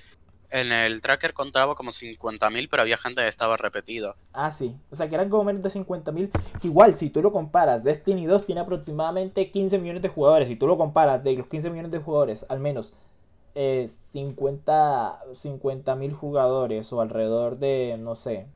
en 0.50 0.72
el 0.72 1.02
tracker 1.02 1.34
contaba 1.34 1.74
como 1.74 1.90
50.000, 1.92 2.68
pero 2.70 2.82
había 2.82 2.96
gente 2.96 3.20
que 3.20 3.28
estaba 3.28 3.58
repetida. 3.58 4.14
Ah, 4.32 4.50
sí. 4.50 4.74
O 4.90 4.96
sea, 4.96 5.08
que 5.08 5.14
eran 5.14 5.28
como 5.28 5.44
menos 5.44 5.62
de 5.62 5.68
50.000. 5.70 6.30
Igual, 6.62 6.94
si 6.94 7.10
tú 7.10 7.20
lo 7.20 7.32
comparas, 7.32 7.84
Destiny 7.84 8.24
2 8.24 8.46
tiene 8.46 8.62
aproximadamente 8.62 9.50
15 9.50 9.78
millones 9.78 10.00
de 10.02 10.08
jugadores. 10.08 10.48
Si 10.48 10.56
tú 10.56 10.66
lo 10.66 10.78
comparas 10.78 11.22
de 11.22 11.34
los 11.34 11.46
15 11.48 11.68
millones 11.68 11.90
de 11.92 11.98
jugadores, 11.98 12.46
al 12.48 12.60
menos 12.60 12.94
eh, 13.60 13.90
50 14.12 15.96
mil 15.96 16.12
jugadores 16.12 16.92
o 16.92 17.00
alrededor 17.00 17.58
de, 17.58 17.96
no 17.98 18.14
sé, 18.14 18.46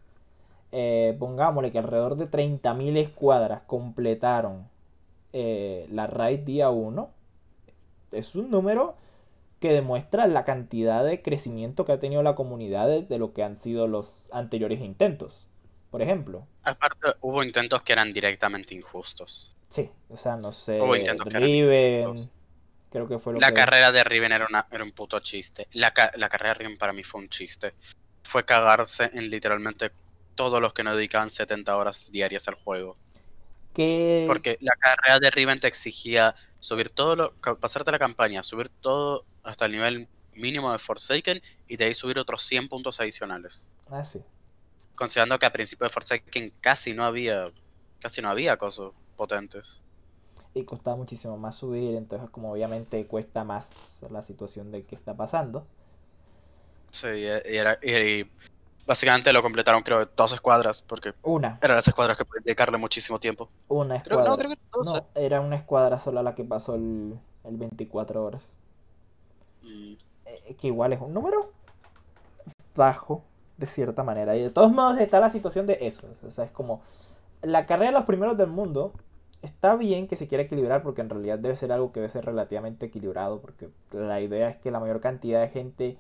eh, 0.71 1.17
pongámosle 1.19 1.73
que 1.73 1.81
alrededor 1.81 2.15
de 2.15 2.31
30.000 2.31 2.97
escuadras 2.99 3.63
completaron 3.67 4.69
eh, 5.33 5.89
la 5.91 6.07
raid 6.07 6.41
día 6.41 6.71
1. 6.71 7.11
Es 8.13 8.37
un 8.37 8.53
número 8.53 8.95
que 9.59 9.73
demuestra 9.73 10.29
la 10.29 10.45
cantidad 10.45 11.05
de 11.05 11.21
crecimiento 11.21 11.85
que 11.85 11.91
ha 11.91 11.99
tenido 11.99 12.23
la 12.23 12.37
comunidad 12.37 12.87
desde 12.87 13.19
lo 13.19 13.33
que 13.33 13.43
han 13.43 13.57
sido 13.57 13.89
los 13.89 14.29
anteriores 14.31 14.81
intentos. 14.81 15.49
Por 15.91 16.01
ejemplo, 16.01 16.47
Aparte, 16.63 17.09
hubo 17.23 17.43
intentos 17.43 17.83
que 17.83 17.93
eran 17.93 18.13
directamente 18.13 18.73
injustos. 18.77 19.57
sí, 19.69 19.91
o 20.09 20.17
sea, 20.17 20.37
no 20.37 20.53
sé, 20.53 20.81
Hubo 20.81 20.95
intentos 20.95 21.27
que 21.27 21.37
eran 21.37 21.49
injustos. 21.49 22.31
Creo 22.93 23.09
que 23.09 23.19
fue 23.19 23.33
lo 23.33 23.41
La 23.41 23.49
que... 23.49 23.55
carrera 23.55 23.91
de 23.91 24.05
Riven 24.05 24.31
era, 24.33 24.47
una, 24.47 24.69
era 24.71 24.85
un 24.85 24.93
puto 24.93 25.19
chiste. 25.21 25.67
La, 25.73 25.93
ca- 25.93 26.13
la 26.17 26.29
carrera 26.29 26.51
de 26.55 26.59
Riven 26.61 26.79
para 26.79 26.93
mí 26.93 27.03
fue 27.03 27.21
un 27.21 27.29
chiste. 27.29 27.73
Fue 28.23 28.45
cagarse 28.45 29.11
en 29.15 29.31
literalmente 29.31 29.91
todos 30.35 30.61
los 30.63 30.73
que 30.73 30.85
no 30.85 30.95
dedicaban 30.95 31.31
70 31.31 31.77
horas 31.77 32.11
diarias 32.13 32.47
al 32.49 32.55
juego. 32.55 32.97
que... 33.75 34.25
Porque 34.27 34.59
la 34.61 34.75
carrera 34.79 35.19
de 35.19 35.31
Riven 35.31 35.59
te 35.61 35.67
exigía 35.69 36.35
subir 36.61 36.91
todo 36.91 37.17
lo, 37.17 37.35
pasarte 37.59 37.91
la 37.91 37.99
campaña, 37.99 38.43
subir 38.43 38.69
todo 38.69 39.25
hasta 39.43 39.67
el 39.67 39.73
nivel 39.73 40.09
mínimo 40.35 40.71
de 40.73 40.79
Forsaken 40.79 41.43
y 41.67 41.77
de 41.77 41.85
ahí 41.87 41.95
subir 41.95 42.19
otros 42.19 42.43
100 42.43 42.69
puntos 42.69 43.01
adicionales. 43.01 43.69
Ah, 43.91 44.05
sí. 44.05 44.21
Considerando 44.95 45.39
que 45.39 45.47
al 45.47 45.53
principio 45.53 45.85
de 45.85 45.91
Forsaken 45.91 46.53
casi 46.61 46.95
no 46.95 47.05
había 47.05 47.51
casi 48.01 48.21
no 48.23 48.29
había 48.31 48.57
cosas 48.57 48.93
potentes. 49.17 49.81
Y 50.55 50.65
costaba 50.65 50.97
muchísimo 50.97 51.37
más 51.39 51.57
subir, 51.57 51.95
entonces 51.97 52.31
como 52.31 52.53
obviamente 52.53 53.07
cuesta 53.07 53.45
más 53.45 54.01
la 54.11 54.23
situación 54.23 54.71
de 54.73 54.85
que 54.87 54.95
está 54.95 55.15
pasando. 55.17 55.67
Sí, 56.91 57.07
y, 57.09 57.25
y 57.55 57.57
era, 57.57 57.79
y 57.83 58.31
básicamente 58.87 59.33
lo 59.33 59.43
completaron 59.43 59.83
creo 59.83 60.05
dos 60.07 60.33
escuadras 60.33 60.83
porque 60.83 61.15
Una, 61.23 61.61
eran 61.61 61.77
las 61.77 61.89
escuadras 61.89 62.17
que 62.17 62.25
pueden 62.25 62.45
dedicarle 62.45 62.79
muchísimo 62.79 63.19
tiempo. 63.21 63.51
una 63.69 63.97
Creo, 64.03 64.19
escuadra. 64.19 64.23
no, 64.23 64.37
creo 64.39 64.51
que 64.51 64.59
12. 64.73 65.01
No, 65.01 65.09
era 65.15 65.41
una 65.41 65.57
escuadra 65.57 65.99
sola 65.99 66.23
la 66.23 66.35
que 66.35 66.45
pasó 66.45 66.75
el, 66.77 67.19
el 67.45 67.57
24 67.57 68.25
horas. 68.25 68.59
Mm, 69.65 69.97
Eh, 70.27 70.57
que 70.57 70.67
igual 70.69 70.93
es 70.93 71.01
un 71.01 71.13
número 71.15 71.53
bajo, 72.75 73.25
de 73.57 73.67
cierta 73.67 74.03
manera. 74.03 74.37
Y 74.37 74.43
de 74.43 74.51
todos 74.51 74.73
modos 74.73 74.99
está 74.99 75.21
la 75.21 75.31
situación 75.31 75.67
de 75.67 75.79
eso. 75.83 76.07
O 76.27 76.31
sea, 76.31 76.45
es 76.45 76.51
como 76.51 76.83
la 77.43 77.67
carrera 77.67 77.91
de 77.93 77.99
los 77.99 78.07
primeros 78.07 78.37
del 78.39 78.49
mundo. 78.49 78.93
Está 79.43 79.75
bien 79.77 80.07
que 80.07 80.17
se 80.17 80.29
quiera 80.29 80.45
equilibrar 80.45 80.83
porque 80.83 81.01
en 81.01 81.11
realidad 81.11 81.39
debe 81.39 81.57
ser 81.57 81.73
algo 81.73 81.93
que 81.93 82.01
debe 82.01 82.11
ser 82.11 82.25
relativamente 82.25 82.87
equilibrado 82.87 83.41
porque 83.41 83.69
la 83.91 84.21
idea 84.21 84.49
es 84.49 84.57
que 84.57 84.71
la 84.71 84.79
mayor 84.79 85.01
cantidad 85.01 85.41
de 85.41 85.49
gente 85.49 85.99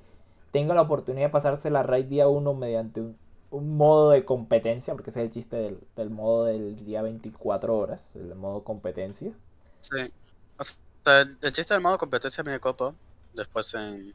tenga 0.53 0.75
la 0.75 0.83
oportunidad 0.83 1.27
de 1.27 1.33
pasarse 1.33 1.71
la 1.71 1.83
raid 1.83 2.07
día 2.07 2.29
1 2.29 2.55
mediante 2.55 3.01
un, 3.01 3.77
modo 3.77 4.11
de 4.11 4.25
competencia, 4.25 4.95
porque 4.95 5.11
ese 5.11 5.21
es 5.21 5.27
el 5.27 5.33
chiste 5.33 5.57
del, 5.57 5.81
del 5.97 6.11
modo 6.11 6.45
del 6.45 6.85
día 6.87 7.03
24 7.03 7.77
horas, 7.77 8.15
el 8.17 8.35
modo 8.35 8.63
competencia. 8.65 9.33
Sí. 9.81 10.13
O 10.59 10.63
el 11.11 11.53
chiste 11.53 11.75
del 11.75 11.83
modo 11.83 11.99
competencia 11.99 12.45
me 12.45 12.59
copa. 12.61 12.95
Después 13.35 13.75
en, 13.75 14.15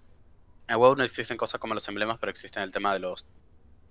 en 0.68 0.78
WoW 0.78 0.96
no 0.96 1.04
existen 1.04 1.38
cosas 1.38 1.60
como 1.60 1.74
los 1.74 1.88
emblemas, 1.88 2.18
pero 2.20 2.30
existen 2.30 2.64
el 2.64 2.72
tema 2.72 2.94
de 2.94 3.00
los 3.00 3.26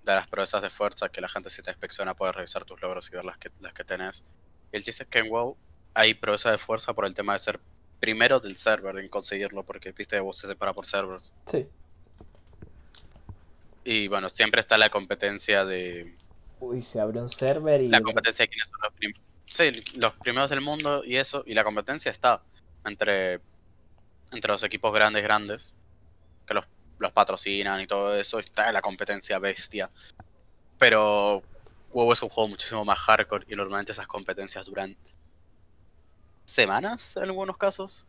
de 0.03 0.15
las 0.15 0.27
proezas 0.27 0.61
de 0.61 0.69
fuerza 0.69 1.09
que 1.09 1.19
la 1.19 1.27
gente 1.27 1.49
si 1.49 1.61
te 1.61 1.69
inspecciona 1.69 2.15
puede 2.15 2.31
revisar 2.31 2.63
tus 2.63 2.81
logros 2.81 3.09
y 3.09 3.15
ver 3.15 3.25
las 3.25 3.37
que, 3.37 3.51
las 3.59 3.73
que 3.73 3.83
tenés. 3.83 4.23
El 4.71 4.83
chiste 4.83 5.03
es 5.03 5.09
que 5.09 5.19
en 5.19 5.29
WoW 5.29 5.57
hay 5.93 6.13
proezas 6.13 6.51
de 6.51 6.57
fuerza 6.57 6.93
por 6.93 7.05
el 7.05 7.15
tema 7.15 7.33
de 7.33 7.39
ser 7.39 7.59
primero 7.99 8.39
del 8.39 8.55
server 8.55 8.97
en 8.97 9.09
conseguirlo, 9.09 9.63
porque 9.63 9.91
viste 9.91 10.19
WoW 10.19 10.33
se 10.33 10.47
separa 10.47 10.73
por 10.73 10.85
servers. 10.85 11.33
Sí. 11.51 11.67
Y 13.83 14.07
bueno, 14.07 14.29
siempre 14.29 14.59
está 14.59 14.77
la 14.77 14.89
competencia 14.89 15.65
de 15.65 16.15
Uy, 16.59 16.81
se 16.81 16.99
abre 16.99 17.21
un 17.21 17.29
server 17.29 17.81
y... 17.81 17.89
la 17.89 18.01
competencia 18.01 18.43
de 18.43 18.49
quiénes 18.49 18.67
son 18.67 18.79
los 18.81 18.93
primeros. 18.93 19.21
Sí, 19.49 19.83
los 19.95 20.13
primeros 20.13 20.49
del 20.49 20.61
mundo 20.61 21.03
y 21.05 21.15
eso, 21.15 21.43
y 21.45 21.53
la 21.53 21.63
competencia 21.63 22.11
está 22.11 22.41
entre, 22.85 23.39
entre 24.31 24.51
los 24.51 24.63
equipos 24.63 24.93
grandes, 24.93 25.23
grandes, 25.23 25.75
que 26.45 26.53
los, 26.53 26.65
los 26.99 27.11
patrocinan 27.11 27.79
y 27.79 27.87
todo 27.87 28.15
eso, 28.15 28.39
está 28.39 28.71
la 28.71 28.81
competencia 28.81 29.39
bestia. 29.39 29.89
Pero 30.77 31.43
WoW 31.93 32.11
es 32.11 32.21
un 32.21 32.29
juego 32.29 32.47
muchísimo 32.49 32.83
más 32.85 32.99
hardcore 32.99 33.45
y 33.47 33.55
normalmente 33.55 33.91
esas 33.91 34.07
competencias 34.07 34.65
duran 34.67 34.95
semanas 36.45 37.17
en 37.17 37.23
algunos 37.23 37.57
casos. 37.57 38.07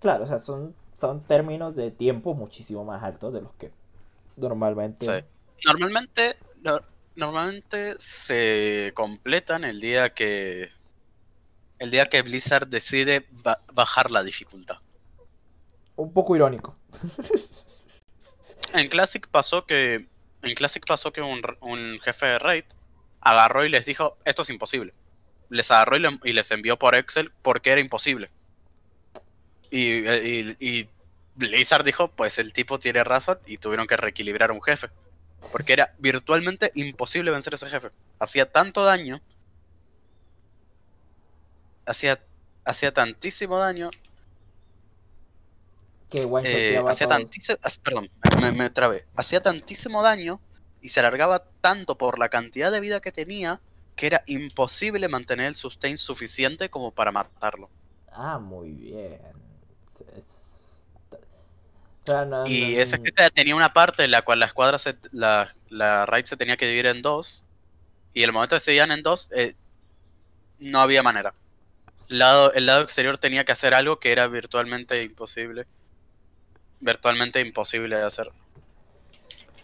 Claro, 0.00 0.24
o 0.24 0.26
sea, 0.26 0.38
son, 0.38 0.74
son 0.98 1.22
términos 1.24 1.74
de 1.74 1.90
tiempo 1.90 2.34
muchísimo 2.34 2.84
más 2.84 3.02
altos 3.02 3.32
de 3.32 3.40
los 3.42 3.52
que 3.54 3.72
normalmente... 4.36 5.06
Sí. 5.06 5.26
Normalmente, 5.66 6.36
no- 6.62 6.80
normalmente 7.16 7.96
se 7.98 8.92
completan 8.94 9.64
el 9.64 9.80
día 9.80 10.14
que 10.14 10.70
el 11.80 11.90
día 11.90 12.06
que 12.06 12.22
Blizzard 12.22 12.68
decide 12.68 13.26
ba- 13.42 13.58
bajar 13.72 14.10
la 14.10 14.22
dificultad. 14.22 14.78
Un 15.96 16.12
poco 16.12 16.36
irónico. 16.36 16.76
En 18.74 18.88
Classic 18.88 19.26
pasó 19.28 19.66
que 19.66 20.08
en 20.42 20.54
Classic 20.54 20.84
pasó 20.86 21.12
que 21.12 21.22
un 21.22 22.00
jefe 22.00 22.26
de 22.26 22.38
raid 22.38 22.64
agarró 23.20 23.64
y 23.64 23.68
les 23.68 23.84
dijo 23.86 24.16
esto 24.24 24.42
es 24.42 24.50
imposible. 24.50 24.94
Les 25.48 25.70
agarró 25.70 25.96
y, 25.96 26.00
le- 26.00 26.20
y 26.24 26.32
les 26.32 26.50
envió 26.50 26.78
por 26.78 26.94
Excel 26.94 27.32
porque 27.42 27.70
era 27.70 27.80
imposible. 27.80 28.30
Y, 29.70 30.06
y- 30.08 30.56
y 30.60 30.88
Blizzard 31.34 31.84
dijo 31.84 32.08
pues 32.08 32.38
el 32.38 32.52
tipo 32.52 32.78
tiene 32.78 33.04
razón 33.04 33.38
y 33.46 33.58
tuvieron 33.58 33.86
que 33.86 33.96
reequilibrar 33.96 34.50
a 34.50 34.52
un 34.54 34.62
jefe. 34.62 34.88
Porque 35.52 35.72
era 35.72 35.94
virtualmente 35.98 36.72
imposible 36.74 37.30
vencer 37.30 37.52
a 37.54 37.56
ese 37.56 37.68
jefe. 37.68 37.90
Hacía 38.18 38.50
tanto 38.50 38.84
daño. 38.84 39.20
Hacía, 41.86 42.20
hacía 42.64 42.92
tantísimo 42.92 43.56
daño 43.58 43.90
Que 46.10 46.22
eh, 46.50 46.74
hacía 46.90 47.06
tantísimo, 47.06 47.58
perdón, 47.82 48.10
me, 48.40 48.52
me 48.52 48.70
trabé. 48.70 49.04
Hacía 49.16 49.42
tantísimo 49.42 50.02
daño 50.02 50.40
y 50.80 50.90
se 50.90 51.00
alargaba 51.00 51.44
tanto 51.60 51.96
por 51.98 52.18
la 52.18 52.28
cantidad 52.28 52.70
de 52.72 52.80
vida 52.80 53.00
que 53.00 53.12
tenía 53.12 53.60
que 53.96 54.06
era 54.06 54.22
imposible 54.26 55.08
mantener 55.08 55.46
el 55.48 55.56
sustain 55.56 55.98
suficiente 55.98 56.68
como 56.68 56.92
para 56.92 57.10
matarlo. 57.10 57.68
Ah, 58.12 58.38
muy 58.38 58.70
bien. 58.70 59.18
Es- 60.16 60.44
no- 62.06 62.46
Y 62.46 62.60
no- 62.74 62.80
ese 62.80 62.96
jefe 62.98 63.30
tenía 63.34 63.56
una 63.56 63.72
parte 63.72 64.04
en 64.04 64.12
la 64.12 64.22
cual 64.22 64.38
la 64.40 64.46
escuadra, 64.46 64.78
se, 64.78 64.96
la, 65.12 65.52
la 65.68 66.06
raid 66.06 66.24
se 66.24 66.36
tenía 66.36 66.56
que 66.56 66.66
dividir 66.66 66.86
en 66.86 67.02
dos. 67.02 67.44
Y 68.14 68.22
el 68.22 68.32
momento 68.32 68.56
que 68.56 68.60
se 68.60 68.70
dividían 68.70 68.92
en 68.92 69.02
dos, 69.02 69.30
eh, 69.32 69.54
no 70.60 70.80
había 70.80 71.02
manera. 71.02 71.34
Lado, 72.08 72.52
el 72.54 72.66
lado 72.66 72.82
exterior 72.82 73.18
tenía 73.18 73.44
que 73.44 73.52
hacer 73.52 73.74
algo 73.74 73.98
que 74.00 74.12
era 74.12 74.26
virtualmente 74.28 75.02
imposible. 75.02 75.66
Virtualmente 76.80 77.40
imposible 77.40 77.96
de 77.96 78.02
hacer. 78.04 78.30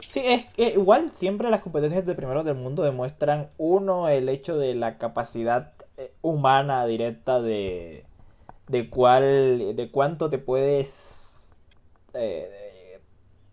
Sí, 0.07 0.21
es 0.25 0.45
que 0.47 0.69
igual 0.71 1.11
siempre 1.15 1.51
las 1.51 1.61
competencias 1.63 2.05
de 2.07 2.15
primeros 2.15 2.45
del 2.45 2.55
mundo 2.57 2.83
demuestran, 2.83 3.51
uno, 3.59 4.09
el 4.09 4.29
hecho 4.29 4.57
de 4.59 4.75
la 4.75 4.99
capacidad 4.99 5.73
eh, 5.97 6.13
humana 6.23 6.87
directa 6.87 7.41
de, 7.41 8.05
de 8.69 8.91
cuál, 8.91 9.77
de 9.77 9.91
cuánto 9.91 10.31
te 10.31 10.39
puedes 10.39 11.55
eh, 12.15 13.01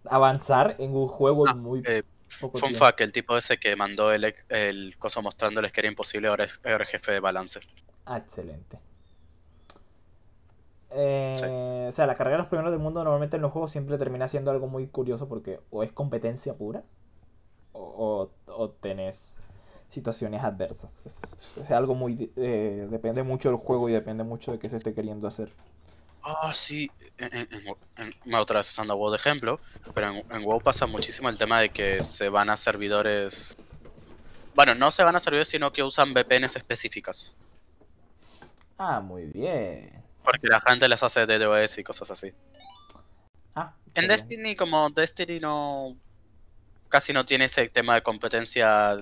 avanzar 0.05 0.75
en 0.79 0.95
un 0.95 1.07
juego 1.07 1.47
Ah, 1.47 1.53
muy 1.53 1.87
eh, 1.87 2.03
poco 2.39 2.61
Fun 2.61 2.63
tiempo. 2.63 2.87
fact, 2.87 3.01
el 3.01 3.11
tipo 3.11 3.37
ese 3.37 3.57
que 3.59 3.75
mandó 3.75 4.11
el, 4.13 4.33
el 4.49 4.97
coso 4.97 5.21
mostrándoles 5.21 5.71
que 5.71 5.81
era 5.81 5.89
imposible 5.89 6.27
ahora 6.27 6.45
es, 6.45 6.59
ahora 6.63 6.83
es 6.83 6.89
jefe 6.89 7.11
de 7.13 7.19
balance. 7.19 7.59
Ah, 8.05 8.17
excelente. 8.17 8.79
Eh, 10.93 11.85
O 11.89 11.91
sea, 11.91 12.05
la 12.07 12.15
carrera 12.15 12.37
de 12.37 12.43
los 12.43 12.49
primeros 12.49 12.71
del 12.71 12.79
mundo 12.81 13.03
normalmente 13.03 13.37
en 13.37 13.41
los 13.41 13.51
juegos 13.51 13.71
siempre 13.71 13.97
termina 13.97 14.27
siendo 14.27 14.51
algo 14.51 14.67
muy 14.67 14.87
curioso 14.87 15.27
porque 15.29 15.59
o 15.69 15.83
es 15.83 15.91
competencia 15.93 16.55
pura 16.55 16.83
o, 17.73 18.29
o, 18.47 18.53
o 18.53 18.71
tenés 18.71 19.37
situaciones 19.89 20.43
adversas. 20.43 21.05
Es, 21.05 21.39
es 21.57 21.71
algo 21.71 21.95
muy... 21.95 22.31
eh, 22.37 22.87
depende 22.91 23.23
mucho 23.23 23.49
del 23.49 23.59
juego 23.59 23.89
y 23.89 23.93
depende 23.93 24.23
mucho 24.25 24.51
de 24.53 24.59
qué 24.59 24.69
se 24.69 24.77
esté 24.77 24.93
queriendo 24.93 25.27
hacer. 25.27 25.53
Ah, 26.23 26.53
sí, 26.53 26.91
en, 27.17 27.29
en- 27.35 27.47
en- 27.67 27.75
en- 27.97 28.13
me 28.25 28.37
otra 28.37 28.57
vez 28.59 28.69
usando 28.69 28.95
WoW 28.95 29.09
de 29.11 29.17
ejemplo, 29.17 29.59
pero 29.93 30.09
en, 30.09 30.23
en 30.31 30.43
WoW 30.43 30.61
pasa 30.61 30.85
muchísimo 30.85 31.29
el 31.29 31.37
tema 31.37 31.59
de 31.59 31.71
que 31.71 32.01
se 32.01 32.29
van 32.29 32.49
a 32.49 32.57
servidores... 32.57 33.57
Bueno, 34.55 34.75
no 34.75 34.91
se 34.91 35.03
van 35.03 35.15
a 35.15 35.19
servidores, 35.19 35.49
sino 35.49 35.71
que 35.73 35.83
usan 35.83 36.13
VPNs 36.13 36.57
específicas. 36.57 37.35
Ah, 38.77 38.99
muy 39.01 39.25
bien. 39.27 40.03
Porque 40.23 40.47
la 40.47 40.61
gente 40.61 40.87
les 40.87 41.01
hace 41.01 41.25
DDoS 41.25 41.77
y 41.77 41.83
cosas 41.83 42.11
así. 42.11 42.31
Ah, 43.55 43.73
En. 43.95 44.07
Destiny, 44.07 44.55
como 44.55 44.89
Destiny 44.89 45.39
no... 45.39 45.95
Casi 46.89 47.13
no 47.13 47.25
tiene 47.25 47.45
ese 47.45 47.67
tema 47.69 47.95
de 47.95 48.01
competencia... 48.01 48.97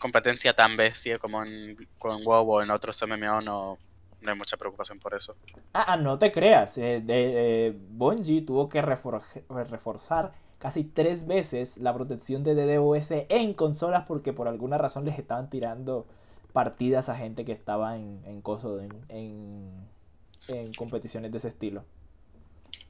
Competencia 0.00 0.54
tan 0.54 0.76
bestia 0.76 1.18
como 1.18 1.44
en, 1.44 1.76
con 1.98 2.24
WoW 2.24 2.50
o 2.50 2.62
en 2.62 2.70
otros 2.70 3.02
MMO, 3.06 3.42
no, 3.42 3.76
no 4.22 4.30
hay 4.30 4.36
mucha 4.36 4.56
preocupación 4.56 4.98
por 4.98 5.14
eso. 5.14 5.36
Ah, 5.74 5.84
ah, 5.88 5.96
no 5.96 6.18
te 6.18 6.32
creas. 6.32 6.78
eh, 6.78 7.02
de, 7.04 7.66
eh, 7.66 7.76
Bungie 7.90 8.42
tuvo 8.42 8.68
que 8.68 8.80
reforzar 8.80 10.32
casi 10.58 10.84
tres 10.84 11.26
veces 11.26 11.78
la 11.78 11.94
protección 11.94 12.44
de 12.44 12.54
DDoS 12.54 13.10
en 13.28 13.54
consolas 13.54 14.04
porque 14.06 14.32
por 14.32 14.46
alguna 14.46 14.78
razón 14.78 15.04
les 15.04 15.18
estaban 15.18 15.48
tirando 15.48 16.06
partidas 16.50 17.08
a 17.08 17.16
gente 17.16 17.44
que 17.44 17.52
estaba 17.52 17.96
en, 17.96 18.20
en, 18.24 18.40
coso, 18.40 18.80
en, 18.80 18.90
en, 19.08 20.72
competiciones 20.76 21.32
de 21.32 21.38
ese 21.38 21.48
estilo. 21.48 21.84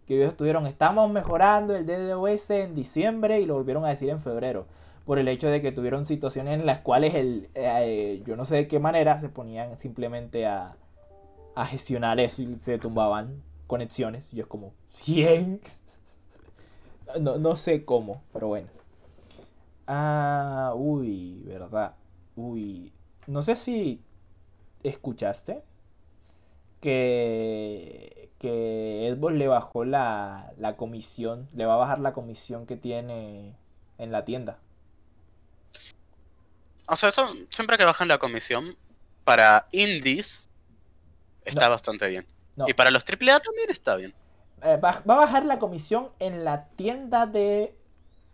Que 0.06 0.16
ellos 0.16 0.30
estuvieron, 0.30 0.66
estamos 0.66 1.10
mejorando 1.10 1.76
el 1.76 1.86
DDoS 1.86 2.50
en 2.50 2.74
diciembre 2.74 3.40
y 3.40 3.46
lo 3.46 3.54
volvieron 3.54 3.84
a 3.84 3.88
decir 3.88 4.10
en 4.10 4.20
febrero. 4.20 4.66
Por 5.04 5.18
el 5.18 5.28
hecho 5.28 5.48
de 5.48 5.62
que 5.62 5.72
tuvieron 5.72 6.06
situaciones 6.06 6.60
en 6.60 6.66
las 6.66 6.80
cuales 6.80 7.14
el, 7.14 7.48
eh, 7.54 8.22
yo 8.26 8.36
no 8.36 8.44
sé 8.44 8.56
de 8.56 8.68
qué 8.68 8.78
manera 8.78 9.18
se 9.18 9.28
ponían 9.28 9.78
simplemente 9.78 10.46
a, 10.46 10.76
a 11.54 11.66
gestionar 11.66 12.20
eso 12.20 12.42
y 12.42 12.56
se 12.60 12.78
tumbaban 12.78 13.42
conexiones. 13.66 14.32
Y 14.32 14.36
yo 14.36 14.42
es 14.42 14.48
como, 14.48 14.72
¿quién? 15.04 15.60
No, 17.18 17.38
no 17.38 17.56
sé 17.56 17.84
cómo, 17.84 18.22
pero 18.32 18.46
bueno. 18.46 18.68
Ah, 19.92 20.72
uy, 20.76 21.42
verdad. 21.44 21.96
Uy, 22.36 22.92
no 23.30 23.42
sé 23.42 23.56
si 23.56 24.00
escuchaste 24.82 25.62
que, 26.80 28.30
que 28.38 29.14
Xbox 29.16 29.34
le 29.34 29.48
bajó 29.48 29.84
la, 29.84 30.52
la 30.58 30.76
comisión, 30.76 31.48
le 31.54 31.66
va 31.66 31.74
a 31.74 31.78
bajar 31.78 31.98
la 32.00 32.12
comisión 32.12 32.66
que 32.66 32.76
tiene 32.76 33.56
en 33.98 34.12
la 34.12 34.24
tienda. 34.24 34.58
O 36.86 36.96
sea, 36.96 37.08
eso 37.10 37.26
siempre 37.50 37.78
que 37.78 37.84
bajan 37.84 38.08
la 38.08 38.18
comisión, 38.18 38.76
para 39.24 39.66
indies 39.72 40.50
está 41.44 41.66
No. 41.66 41.70
bastante 41.70 42.08
bien. 42.08 42.26
No, 42.56 42.66
Y 42.68 42.74
para 42.74 42.90
los 42.90 43.04
AAA 43.04 43.40
también 43.40 43.70
está 43.70 43.96
bien. 43.96 44.14
eh, 44.62 44.76
va, 44.76 45.02
va 45.08 45.14
a 45.14 45.18
bajar 45.18 45.44
la 45.46 45.58
comisión 45.58 46.10
en 46.18 46.44
la 46.44 46.68
tienda 46.76 47.26
de 47.26 47.74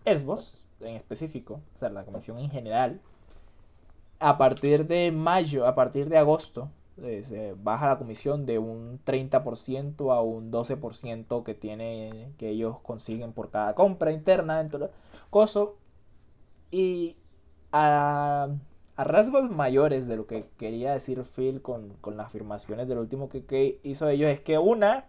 Xbox, 0.04 0.58
en 0.80 0.96
específico, 0.96 1.60
o 1.74 1.78
sea, 1.78 1.88
la 1.90 2.04
comisión 2.04 2.38
en 2.38 2.50
general. 2.50 3.00
A 4.18 4.38
partir 4.38 4.86
de 4.86 5.12
mayo, 5.12 5.66
a 5.66 5.74
partir 5.74 6.08
de 6.08 6.18
agosto, 6.18 6.70
eh, 7.02 7.54
baja 7.62 7.88
la 7.88 7.98
comisión 7.98 8.46
de 8.46 8.58
un 8.58 8.98
30% 9.04 10.12
a 10.14 10.22
un 10.22 10.50
12% 10.50 11.42
que 11.44 11.54
tiene 11.54 12.32
que 12.38 12.48
ellos 12.48 12.78
consiguen 12.80 13.32
por 13.32 13.50
cada 13.50 13.74
compra 13.74 14.12
interna 14.12 14.58
dentro 14.58 14.78
de 14.78 14.90
coso. 15.30 15.76
Y 16.70 17.16
a, 17.72 18.48
a 18.96 19.04
rasgos 19.04 19.50
mayores 19.50 20.06
de 20.08 20.16
lo 20.16 20.26
que 20.26 20.46
quería 20.56 20.92
decir 20.92 21.22
Phil 21.24 21.60
con, 21.62 21.90
con 22.00 22.16
las 22.16 22.28
afirmaciones 22.28 22.88
del 22.88 22.98
último 22.98 23.28
que, 23.28 23.44
que 23.44 23.78
hizo 23.82 24.08
ellos 24.08 24.30
es 24.30 24.40
que 24.40 24.58
una 24.58 25.04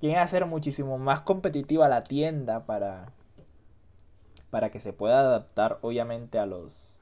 quieren 0.00 0.18
hacer 0.18 0.44
muchísimo 0.46 0.98
más 0.98 1.20
competitiva 1.20 1.88
la 1.88 2.04
tienda 2.04 2.66
para 2.66 3.12
para 4.50 4.70
que 4.70 4.80
se 4.80 4.92
pueda 4.92 5.20
adaptar 5.20 5.78
obviamente 5.82 6.38
a 6.38 6.46
los 6.46 6.95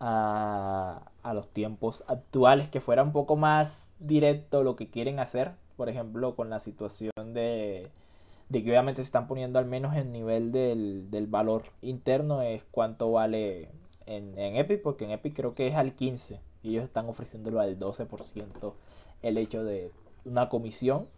a, 0.00 1.02
los 1.34 1.48
tiempos 1.48 2.02
actuales 2.08 2.68
que 2.68 2.80
fuera 2.80 3.02
un 3.02 3.12
poco 3.12 3.36
más 3.36 3.88
directo 4.00 4.64
lo 4.64 4.74
que 4.74 4.90
quieren 4.90 5.20
hacer 5.20 5.52
por 5.76 5.88
ejemplo 5.88 6.34
con 6.34 6.50
la 6.50 6.58
situación 6.58 7.12
de 7.32 7.90
de 8.48 8.64
que 8.64 8.70
obviamente 8.70 9.02
se 9.02 9.06
están 9.06 9.28
poniendo 9.28 9.60
al 9.60 9.66
menos 9.66 9.94
el 9.94 10.10
nivel 10.10 10.50
del, 10.50 11.10
del 11.10 11.28
valor 11.28 11.64
interno 11.82 12.42
es 12.42 12.64
cuánto 12.72 13.12
vale 13.12 13.68
en, 14.06 14.36
en 14.36 14.56
Epic 14.56 14.82
porque 14.82 15.04
en 15.04 15.12
Epic 15.12 15.36
creo 15.36 15.54
que 15.54 15.68
es 15.68 15.76
al 15.76 15.94
15 15.94 16.40
y 16.62 16.70
ellos 16.70 16.84
están 16.84 17.08
ofreciéndolo 17.08 17.60
al 17.60 17.78
12% 17.78 18.72
el 19.22 19.38
hecho 19.38 19.64
de 19.64 19.92
una 20.24 20.48
comisión. 20.48 21.08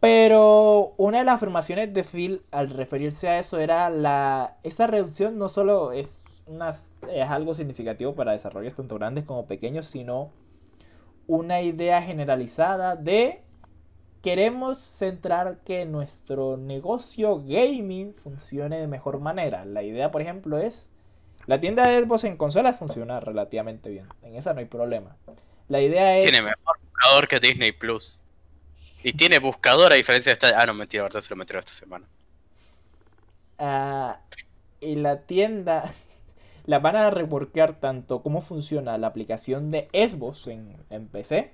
Pero 0.00 0.92
una 0.98 1.18
de 1.18 1.24
las 1.24 1.36
afirmaciones 1.36 1.92
de 1.94 2.04
Phil 2.04 2.42
al 2.50 2.68
referirse 2.68 3.28
a 3.28 3.38
eso 3.38 3.58
era 3.58 3.88
la 3.88 4.58
esta 4.62 4.86
reducción 4.86 5.38
no 5.38 5.48
solo 5.48 5.92
es 5.92 6.22
una, 6.46 6.70
es 6.70 7.28
algo 7.28 7.54
significativo 7.54 8.14
para 8.14 8.32
desarrollos 8.32 8.74
tanto 8.74 8.96
grandes 8.96 9.24
como 9.24 9.46
pequeños, 9.46 9.86
sino 9.86 10.30
una 11.26 11.62
idea 11.62 12.02
generalizada 12.02 12.96
de 12.96 13.40
queremos 14.22 14.78
centrar 14.78 15.58
que 15.64 15.84
nuestro 15.84 16.56
negocio 16.56 17.40
gaming 17.40 18.14
funcione 18.14 18.78
de 18.78 18.86
mejor 18.86 19.20
manera. 19.20 19.64
La 19.64 19.82
idea, 19.82 20.10
por 20.10 20.22
ejemplo, 20.22 20.58
es... 20.58 20.90
La 21.46 21.60
tienda 21.60 21.86
de 21.86 22.02
Xbox 22.02 22.24
en 22.24 22.38
consolas 22.38 22.78
funciona 22.78 23.20
relativamente 23.20 23.90
bien. 23.90 24.06
En 24.22 24.34
esa 24.34 24.54
no 24.54 24.60
hay 24.60 24.64
problema. 24.64 25.14
La 25.68 25.82
idea 25.82 26.16
es... 26.16 26.22
Tiene 26.22 26.40
mejor 26.40 26.78
buscador 26.80 27.28
que 27.28 27.38
Disney 27.38 27.72
Plus. 27.72 28.18
Y 29.02 29.12
tiene 29.12 29.38
buscador 29.40 29.92
a 29.92 29.96
diferencia 29.96 30.30
de 30.30 30.34
esta... 30.34 30.58
Ah, 30.58 30.64
no, 30.64 30.72
mentira, 30.72 31.02
verdad 31.02 31.20
se 31.20 31.28
lo 31.28 31.36
metieron 31.36 31.60
esta 31.60 31.74
semana. 31.74 32.06
Ah, 33.58 34.20
y 34.80 34.94
la 34.96 35.20
tienda... 35.20 35.92
La 36.66 36.78
van 36.78 36.96
a 36.96 37.10
reworkear 37.10 37.78
tanto 37.80 38.22
cómo 38.22 38.40
funciona 38.40 38.96
la 38.98 39.08
aplicación 39.08 39.70
de 39.70 39.88
Xbox 39.92 40.46
en, 40.46 40.76
en 40.90 41.08
PC 41.08 41.52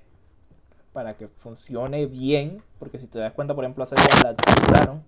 para 0.93 1.15
que 1.15 1.27
funcione 1.27 2.05
bien, 2.05 2.61
porque 2.79 2.97
si 2.97 3.07
te 3.07 3.19
das 3.19 3.33
cuenta, 3.33 3.55
por 3.55 3.63
ejemplo, 3.63 3.83
hace 3.83 3.95
días 3.95 4.23
la 4.23 4.29
actualizaron. 4.29 5.03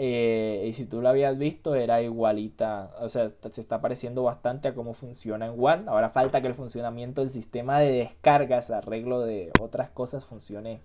Eh, 0.00 0.66
y 0.68 0.72
si 0.74 0.86
tú 0.86 1.02
la 1.02 1.10
habías 1.10 1.36
visto, 1.36 1.74
era 1.74 2.00
igualita, 2.00 2.92
o 3.00 3.08
sea, 3.08 3.32
se 3.50 3.60
está 3.60 3.80
pareciendo 3.80 4.22
bastante 4.22 4.68
a 4.68 4.74
cómo 4.74 4.94
funciona 4.94 5.46
en 5.46 5.54
One. 5.58 5.84
Ahora 5.88 6.10
falta 6.10 6.40
que 6.40 6.46
el 6.46 6.54
funcionamiento 6.54 7.20
del 7.20 7.30
sistema 7.30 7.80
de 7.80 7.90
descargas, 7.90 8.70
arreglo 8.70 9.20
de 9.20 9.50
otras 9.60 9.90
cosas, 9.90 10.24
funcione 10.24 10.80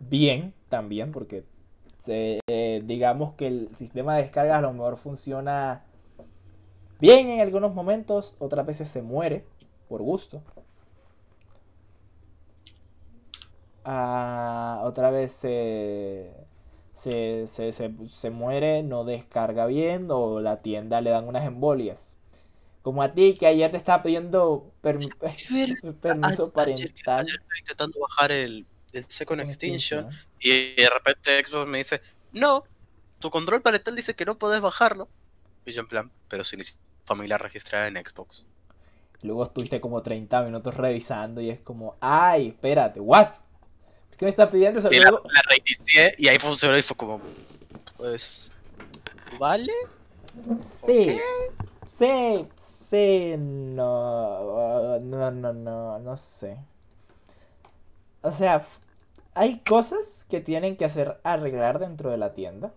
bien 0.00 0.54
también, 0.68 1.12
porque 1.12 1.44
eh, 2.06 2.82
digamos 2.84 3.34
que 3.34 3.46
el 3.46 3.70
sistema 3.76 4.16
de 4.16 4.22
descargas 4.22 4.58
a 4.58 4.62
lo 4.62 4.72
mejor 4.72 4.96
funciona 4.96 5.84
bien 7.00 7.28
en 7.28 7.40
algunos 7.40 7.74
momentos, 7.74 8.34
otras 8.38 8.66
veces 8.66 8.88
se 8.88 9.02
muere 9.02 9.44
por 9.88 10.02
gusto. 10.02 10.42
Ah, 13.84 14.80
otra 14.84 15.10
vez 15.10 15.32
se, 15.32 16.32
se, 16.94 17.46
se, 17.46 17.72
se, 17.72 18.30
muere, 18.30 18.82
no 18.82 19.04
descarga 19.04 19.66
bien 19.66 20.06
o 20.10 20.40
la 20.40 20.62
tienda 20.62 21.00
le 21.00 21.10
dan 21.10 21.26
unas 21.26 21.44
embolias. 21.44 22.16
Como 22.82 23.02
a 23.02 23.12
ti 23.12 23.36
que 23.38 23.46
ayer 23.46 23.70
te 23.70 23.76
estaba 23.76 24.02
pidiendo 24.02 24.72
permiso 24.80 26.52
parental. 26.52 27.26
estoy 27.26 27.58
intentando 27.58 28.00
bajar 28.00 28.32
el, 28.32 28.66
el 28.92 29.04
Second 29.04 29.40
Extinction 29.42 30.08
y 30.38 30.74
de 30.74 30.90
repente 30.90 31.44
Xbox 31.44 31.66
me 31.66 31.78
dice, 31.78 32.00
no, 32.32 32.64
tu 33.18 33.30
control 33.30 33.62
parental 33.62 33.96
dice 33.96 34.14
que 34.14 34.24
no 34.24 34.38
puedes 34.38 34.60
bajarlo. 34.60 35.08
Y 35.64 35.72
yo 35.72 35.80
en 35.82 35.88
plan, 35.88 36.12
pero 36.28 36.44
si 36.44 36.56
ni 36.56 36.64
familia 37.04 37.38
registrada 37.38 37.86
en 37.86 37.96
Xbox. 37.96 38.46
Luego 39.22 39.44
estuviste 39.44 39.80
como 39.80 40.02
30 40.02 40.42
minutos 40.42 40.74
revisando 40.74 41.40
y 41.40 41.50
es 41.50 41.60
como, 41.60 41.96
ay, 42.00 42.48
espérate, 42.48 42.98
what? 43.00 43.28
¿Qué 44.16 44.24
me 44.24 44.30
está 44.30 44.50
pidiendo 44.50 44.80
eso? 44.80 44.90
La, 44.90 45.10
la 45.10 45.42
reinicié 45.48 46.14
y 46.18 46.28
ahí 46.28 46.38
funcionó 46.38 46.76
y 46.76 46.82
fue 46.82 46.96
como, 46.96 47.20
pues, 47.96 48.52
¿vale? 49.38 49.72
Sí, 50.58 51.18
sí, 51.98 52.46
sí, 52.60 53.34
no, 53.38 54.98
no, 54.98 55.30
no, 55.30 55.52
no, 55.52 55.98
no 55.98 56.16
sé. 56.16 56.58
O 58.22 58.32
sea, 58.32 58.66
hay 59.34 59.60
cosas 59.60 60.26
que 60.28 60.40
tienen 60.40 60.76
que 60.76 60.84
hacer 60.84 61.20
arreglar 61.24 61.78
dentro 61.78 62.10
de 62.10 62.16
la 62.16 62.32
tienda, 62.34 62.72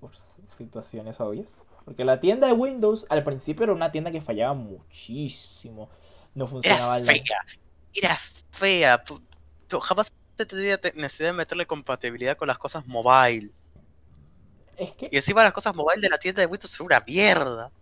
por, 0.00 0.12
situaciones 0.56 1.20
obvias. 1.20 1.66
Porque 1.84 2.04
la 2.04 2.20
tienda 2.20 2.46
de 2.46 2.52
Windows 2.52 3.06
al 3.08 3.24
principio 3.24 3.64
era 3.64 3.72
una 3.72 3.90
tienda 3.90 4.10
que 4.10 4.20
fallaba 4.20 4.54
muchísimo. 4.54 5.88
No 6.34 6.46
funcionaba 6.46 6.98
Era 6.98 7.12
fea. 7.12 7.46
Era 7.94 8.18
fea. 8.50 9.04
Jamás 9.80 10.14
tenía 10.36 10.78
necesidad 10.94 11.30
de 11.30 11.32
meterle 11.32 11.66
compatibilidad 11.66 12.36
con 12.36 12.48
las 12.48 12.58
cosas 12.58 12.86
mobile. 12.86 13.52
Es 14.76 14.92
que... 14.92 15.08
Y 15.10 15.16
encima 15.16 15.42
las 15.42 15.52
cosas 15.52 15.74
mobile 15.74 16.00
de 16.00 16.08
la 16.08 16.18
tienda 16.18 16.40
de 16.40 16.46
Windows 16.46 16.70
son 16.70 16.86
una 16.86 17.02
mierda. 17.06 17.72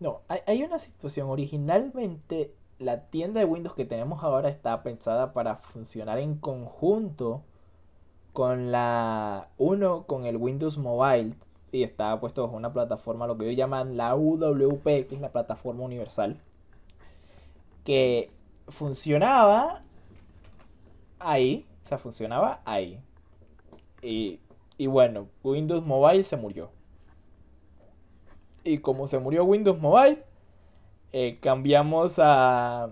No, 0.00 0.22
hay, 0.46 0.62
una 0.62 0.78
situación. 0.78 1.30
Originalmente 1.30 2.52
la 2.82 3.06
tienda 3.06 3.40
de 3.40 3.46
Windows 3.46 3.74
que 3.74 3.84
tenemos 3.84 4.22
ahora 4.22 4.48
está 4.48 4.82
pensada 4.82 5.32
para 5.32 5.56
funcionar 5.56 6.18
en 6.18 6.36
conjunto 6.36 7.42
con 8.32 8.72
la 8.72 9.48
1 9.58 10.06
con 10.06 10.24
el 10.24 10.36
Windows 10.36 10.78
Mobile 10.78 11.34
y 11.70 11.82
estaba 11.84 12.20
puesto 12.20 12.42
bajo 12.42 12.56
una 12.56 12.72
plataforma 12.72 13.26
lo 13.26 13.36
que 13.38 13.44
ellos 13.44 13.56
llaman 13.56 13.96
la 13.96 14.14
UWP, 14.14 14.84
que 14.84 15.14
es 15.14 15.20
la 15.20 15.32
plataforma 15.32 15.82
universal, 15.82 16.38
que 17.84 18.26
funcionaba 18.68 19.82
ahí, 21.18 21.66
o 21.84 21.88
sea, 21.88 21.98
funcionaba 21.98 22.60
ahí. 22.64 23.00
Y, 24.02 24.40
y 24.76 24.86
bueno, 24.86 25.28
Windows 25.42 25.84
Mobile 25.84 26.24
se 26.24 26.36
murió. 26.36 26.70
Y 28.64 28.78
como 28.78 29.06
se 29.06 29.18
murió 29.18 29.44
Windows 29.44 29.80
Mobile, 29.80 30.22
eh, 31.12 31.38
cambiamos 31.40 32.18
a, 32.18 32.90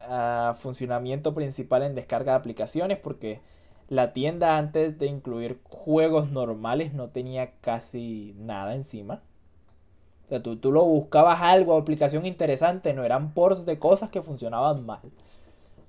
a, 0.00 0.56
funcionamiento 0.60 1.34
principal 1.34 1.82
en 1.82 1.94
descarga 1.94 2.32
de 2.32 2.38
aplicaciones 2.38 2.98
porque 2.98 3.40
la 3.88 4.12
tienda 4.12 4.58
antes 4.58 4.98
de 4.98 5.06
incluir 5.06 5.60
juegos 5.64 6.30
normales 6.30 6.94
no 6.94 7.08
tenía 7.10 7.52
casi 7.60 8.34
nada 8.38 8.74
encima. 8.74 9.22
O 10.26 10.28
sea, 10.28 10.42
tú, 10.42 10.56
tú 10.56 10.72
lo 10.72 10.84
buscabas 10.84 11.42
algo, 11.42 11.76
aplicación 11.76 12.26
interesante, 12.26 12.94
no 12.94 13.04
eran 13.04 13.32
ports 13.34 13.66
de 13.66 13.78
cosas 13.78 14.10
que 14.10 14.22
funcionaban 14.22 14.86
mal 14.86 15.00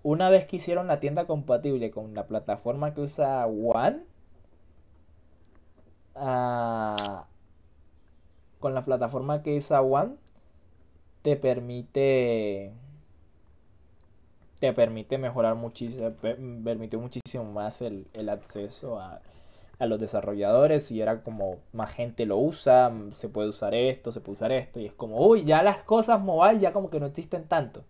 una 0.03 0.29
vez 0.29 0.45
que 0.45 0.57
hicieron 0.57 0.87
la 0.87 0.99
tienda 0.99 1.25
compatible 1.25 1.89
con 1.91 2.13
la 2.13 2.27
plataforma 2.27 2.93
que 2.93 3.01
usa 3.01 3.45
One, 3.47 4.03
ah, 6.15 7.25
con 8.59 8.73
la 8.73 8.85
plataforma 8.85 9.41
que 9.41 9.57
usa 9.57 9.81
One, 9.81 10.15
te 11.23 11.35
permite 11.35 12.71
te 14.59 14.71
permite 14.71 15.17
mejorar 15.17 15.55
muchísimo, 15.55 16.11
permitió 16.21 16.97
muchísimo 16.99 17.43
más 17.43 17.81
el, 17.81 18.07
acceso 18.29 18.97
a, 18.97 19.19
a, 19.77 19.85
los 19.87 19.99
desarrolladores 19.99 20.89
y 20.91 21.01
era 21.01 21.21
como 21.21 21.59
más 21.73 21.91
gente 21.91 22.25
lo 22.25 22.37
usa, 22.37 22.89
se 23.11 23.27
puede 23.27 23.49
usar 23.49 23.75
esto, 23.75 24.13
se 24.13 24.21
puede 24.21 24.35
usar 24.37 24.53
esto 24.53 24.79
y 24.79 24.85
es 24.85 24.93
como, 24.93 25.17
uy, 25.27 25.43
ya 25.43 25.63
las 25.63 25.83
cosas 25.83 26.21
mobile 26.21 26.61
ya 26.61 26.71
como 26.71 26.89
que 26.89 27.01
no 27.01 27.07
existen 27.07 27.45
tanto. 27.45 27.83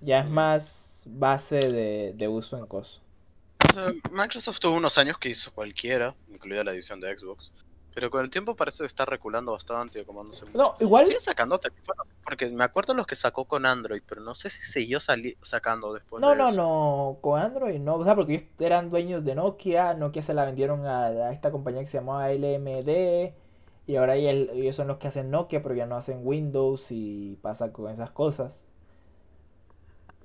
Ya 0.00 0.20
es 0.20 0.30
más 0.30 1.02
base 1.04 1.56
de, 1.56 2.28
uso 2.28 2.56
en 2.56 2.66
cosas. 2.66 3.02
Microsoft 4.10 4.58
tuvo 4.58 4.76
unos 4.76 4.96
años 4.96 5.18
que 5.18 5.28
hizo 5.28 5.52
cualquiera, 5.52 6.14
incluida 6.32 6.64
la 6.64 6.72
edición 6.72 6.98
de 6.98 7.16
Xbox. 7.16 7.52
Pero 7.94 8.10
con 8.10 8.24
el 8.24 8.30
tiempo 8.30 8.56
parece 8.56 8.78
que 8.78 8.86
está 8.86 9.04
reculando 9.04 9.52
bastante, 9.52 10.04
como 10.04 10.24
no 10.24 10.32
sé. 10.32 10.46
No, 10.54 10.74
igual. 10.80 11.04
Sigue 11.04 11.20
sacando 11.20 11.58
teléfonos, 11.58 12.06
porque 12.24 12.50
me 12.50 12.64
acuerdo 12.64 12.94
los 12.94 13.06
que 13.06 13.16
sacó 13.16 13.44
con 13.44 13.66
Android, 13.66 14.02
pero 14.06 14.22
no 14.22 14.34
sé 14.34 14.48
si 14.48 14.62
siguió 14.62 14.98
sacando 15.00 15.92
después 15.92 16.22
no, 16.22 16.30
de 16.30 16.36
no, 16.36 16.48
eso. 16.48 16.56
No, 16.56 17.18
con 17.20 17.40
Android 17.40 17.78
no. 17.78 17.96
O 17.96 18.04
sea, 18.04 18.14
porque 18.14 18.48
eran 18.58 18.90
dueños 18.90 19.24
de 19.24 19.34
Nokia. 19.34 19.92
Nokia 19.92 20.22
se 20.22 20.32
la 20.32 20.46
vendieron 20.46 20.86
a, 20.86 21.32
esta 21.32 21.50
compañía 21.50 21.82
que 21.82 21.88
se 21.88 21.98
llamaba 21.98 22.30
LMD. 22.30 23.34
Y 23.86 23.96
ahora 23.96 24.16
ellos 24.16 24.76
son 24.76 24.88
los 24.88 24.96
que 24.96 25.08
hacen 25.08 25.30
Nokia, 25.30 25.62
pero 25.62 25.74
ya 25.74 25.84
no 25.84 25.96
hacen 25.96 26.20
Windows 26.22 26.86
y 26.90 27.36
pasa 27.42 27.72
con 27.72 27.90
esas 27.90 28.10
cosas. 28.10 28.68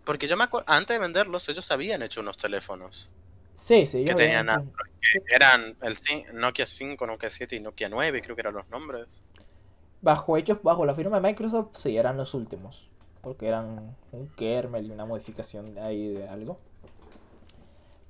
Porque 0.05 0.30
yo 0.30 0.38
me 0.38 0.45
acuerdo, 0.45 0.72
antes 0.72 0.95
de 0.95 1.01
venderlos, 1.01 1.49
ellos 1.49 1.70
habían 1.70 2.01
hecho 2.01 2.22
unos 2.22 2.38
teléfonos. 2.38 3.09
Sí, 3.58 3.86
sí. 3.86 4.05
Que 4.05 4.14
tenían 4.14 4.49
Android, 4.49 4.91
que 5.26 5.36
eran 5.36 5.76
el 5.82 6.39
Nokia 6.39 6.66
5, 6.66 7.08
Nokia 7.08 7.30
7 7.30 7.55
y 7.55 7.60
Nokia 7.60 7.89
9, 7.89 8.22
creo 8.22 8.36
que 8.36 8.41
eran 8.41 8.53
los 8.53 8.68
nombres. 8.70 9.24
Bajo 10.01 10.38
hechos, 10.38 10.60
bajo 10.62 10.86
la 10.86 10.95
firma 10.95 11.20
de 11.20 11.28
Microsoft, 11.28 11.70
sí, 11.74 11.97
eran 11.97 12.18
los 12.18 12.34
últimos. 12.34 12.88
Porque 13.22 13.47
eran 13.47 13.95
un 14.12 14.28
kernel 14.30 14.86
y 14.86 14.91
una 14.91 15.05
modificación 15.05 15.78
ahí 15.80 16.14
de 16.14 16.30
algo. 16.30 16.60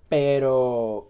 Pero, 0.09 1.09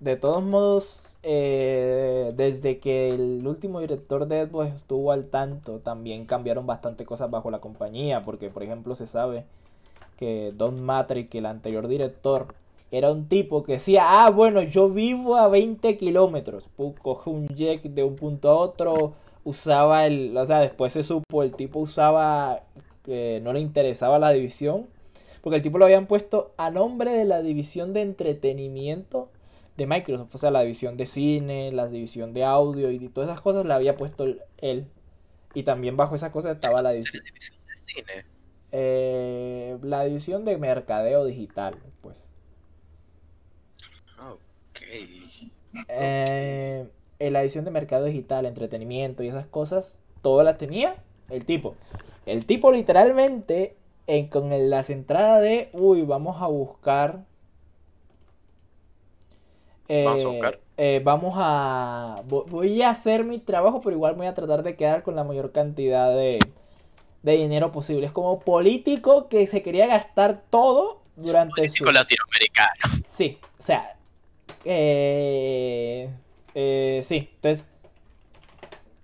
de 0.00 0.16
todos 0.16 0.42
modos, 0.42 1.16
eh, 1.22 2.32
desde 2.36 2.78
que 2.78 3.10
el 3.10 3.46
último 3.46 3.80
director 3.80 4.26
de 4.26 4.46
Xbox 4.46 4.74
estuvo 4.74 5.12
al 5.12 5.26
tanto, 5.30 5.78
también 5.78 6.26
cambiaron 6.26 6.66
bastante 6.66 7.04
cosas 7.04 7.30
bajo 7.30 7.50
la 7.50 7.60
compañía. 7.60 8.24
Porque, 8.24 8.50
por 8.50 8.62
ejemplo, 8.62 8.94
se 8.94 9.06
sabe 9.06 9.44
que 10.16 10.52
Don 10.54 10.82
Matrix, 10.82 11.34
el 11.34 11.46
anterior 11.46 11.86
director, 11.86 12.54
era 12.94 13.10
un 13.12 13.28
tipo 13.28 13.62
que 13.64 13.74
decía, 13.74 14.24
ah, 14.24 14.30
bueno, 14.30 14.62
yo 14.62 14.88
vivo 14.88 15.36
a 15.36 15.48
20 15.48 15.96
kilómetros. 15.96 16.64
Coge 17.02 17.30
un 17.30 17.48
jet 17.48 17.82
de 17.82 18.02
un 18.04 18.16
punto 18.16 18.50
a 18.50 18.56
otro, 18.56 19.14
usaba 19.44 20.06
el, 20.06 20.36
o 20.36 20.46
sea, 20.46 20.60
después 20.60 20.92
se 20.92 21.02
supo, 21.02 21.42
el 21.42 21.54
tipo 21.54 21.80
usaba 21.80 22.62
que 23.02 23.40
no 23.42 23.52
le 23.52 23.60
interesaba 23.60 24.18
la 24.18 24.30
división, 24.30 24.86
porque 25.42 25.56
el 25.56 25.62
tipo 25.62 25.78
lo 25.78 25.84
habían 25.84 26.06
puesto 26.06 26.52
a 26.56 26.70
nombre 26.70 27.12
de 27.12 27.24
la 27.24 27.42
división 27.42 27.92
de 27.92 28.02
entretenimiento 28.02 29.28
de 29.76 29.86
Microsoft, 29.86 30.34
o 30.34 30.38
sea, 30.38 30.50
la 30.50 30.62
división 30.62 30.96
de 30.96 31.06
cine, 31.06 31.72
la 31.72 31.88
división 31.88 32.32
de 32.32 32.44
audio 32.44 32.90
y 32.90 33.08
todas 33.08 33.28
esas 33.28 33.40
cosas 33.40 33.66
la 33.66 33.74
había 33.74 33.96
puesto 33.96 34.26
él. 34.58 34.86
Y 35.52 35.64
también 35.64 35.96
bajo 35.96 36.14
esas 36.14 36.30
cosas 36.30 36.54
estaba 36.56 36.82
la 36.82 36.92
división 36.92 37.24
de 37.24 37.76
cine. 37.76 38.34
Eh, 38.72 39.78
la 39.82 40.04
división 40.04 40.44
de 40.44 40.58
mercadeo 40.58 41.24
digital, 41.24 41.76
pues. 44.98 45.82
Ok. 45.82 45.88
Eh, 45.88 46.86
en 47.18 47.32
la 47.32 47.42
edición 47.42 47.64
de 47.64 47.70
mercado 47.70 48.04
digital, 48.04 48.46
entretenimiento 48.46 49.22
y 49.22 49.28
esas 49.28 49.46
cosas, 49.46 49.98
todas 50.22 50.44
las 50.44 50.58
tenía 50.58 50.96
el 51.30 51.44
tipo. 51.44 51.74
El 52.26 52.44
tipo 52.46 52.72
literalmente 52.72 53.76
en, 54.06 54.28
con 54.28 54.50
las 54.70 54.90
entradas 54.90 55.40
de, 55.42 55.70
uy, 55.72 56.02
vamos 56.02 56.40
a 56.42 56.46
buscar... 56.46 57.24
Vamos 59.88 60.24
a 60.24 60.28
eh, 60.28 60.30
buscar. 60.30 60.60
eh, 60.76 61.00
vamos 61.04 61.34
a... 61.36 62.22
vo- 62.26 62.46
Voy 62.46 62.82
a 62.82 62.90
hacer 62.90 63.24
mi 63.24 63.38
trabajo, 63.38 63.80
pero 63.80 63.94
igual 63.94 64.14
voy 64.14 64.26
a 64.26 64.34
tratar 64.34 64.62
de 64.62 64.76
quedar 64.76 65.02
con 65.02 65.14
la 65.14 65.24
mayor 65.24 65.52
cantidad 65.52 66.10
de, 66.14 66.38
de 67.22 67.32
dinero 67.36 67.70
posible. 67.72 68.06
Es 68.06 68.12
como 68.12 68.40
político 68.40 69.28
que 69.28 69.46
se 69.46 69.62
quería 69.62 69.86
gastar 69.86 70.42
todo 70.50 71.02
durante 71.16 71.56
Político 71.56 71.86
su... 71.86 71.92
latinoamericano. 71.92 73.04
Sí, 73.06 73.38
o 73.58 73.62
sea, 73.62 73.93
eh, 74.64 76.10
eh, 76.54 77.00
sí, 77.04 77.30
entonces, 77.36 77.64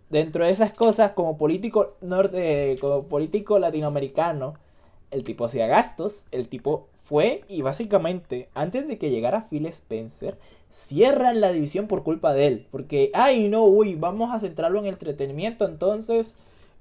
dentro 0.08 0.44
de 0.44 0.50
esas 0.50 0.72
cosas, 0.72 1.12
como 1.12 1.38
político 1.38 1.96
norte, 2.00 2.76
como 2.80 3.04
político 3.04 3.58
latinoamericano, 3.58 4.54
el 5.10 5.24
tipo 5.24 5.44
hacía 5.44 5.66
gastos, 5.66 6.26
el 6.30 6.48
tipo 6.48 6.88
fue 7.02 7.44
y 7.48 7.62
básicamente, 7.62 8.48
antes 8.54 8.86
de 8.86 8.98
que 8.98 9.10
llegara 9.10 9.48
Phil 9.48 9.66
Spencer, 9.66 10.38
cierran 10.70 11.40
la 11.40 11.52
división 11.52 11.88
por 11.88 12.04
culpa 12.04 12.32
de 12.32 12.46
él, 12.46 12.66
porque, 12.70 13.10
ay 13.14 13.48
no, 13.48 13.64
uy, 13.64 13.96
vamos 13.96 14.32
a 14.32 14.40
centrarlo 14.40 14.78
en 14.78 14.86
entretenimiento, 14.86 15.66
entonces, 15.66 16.36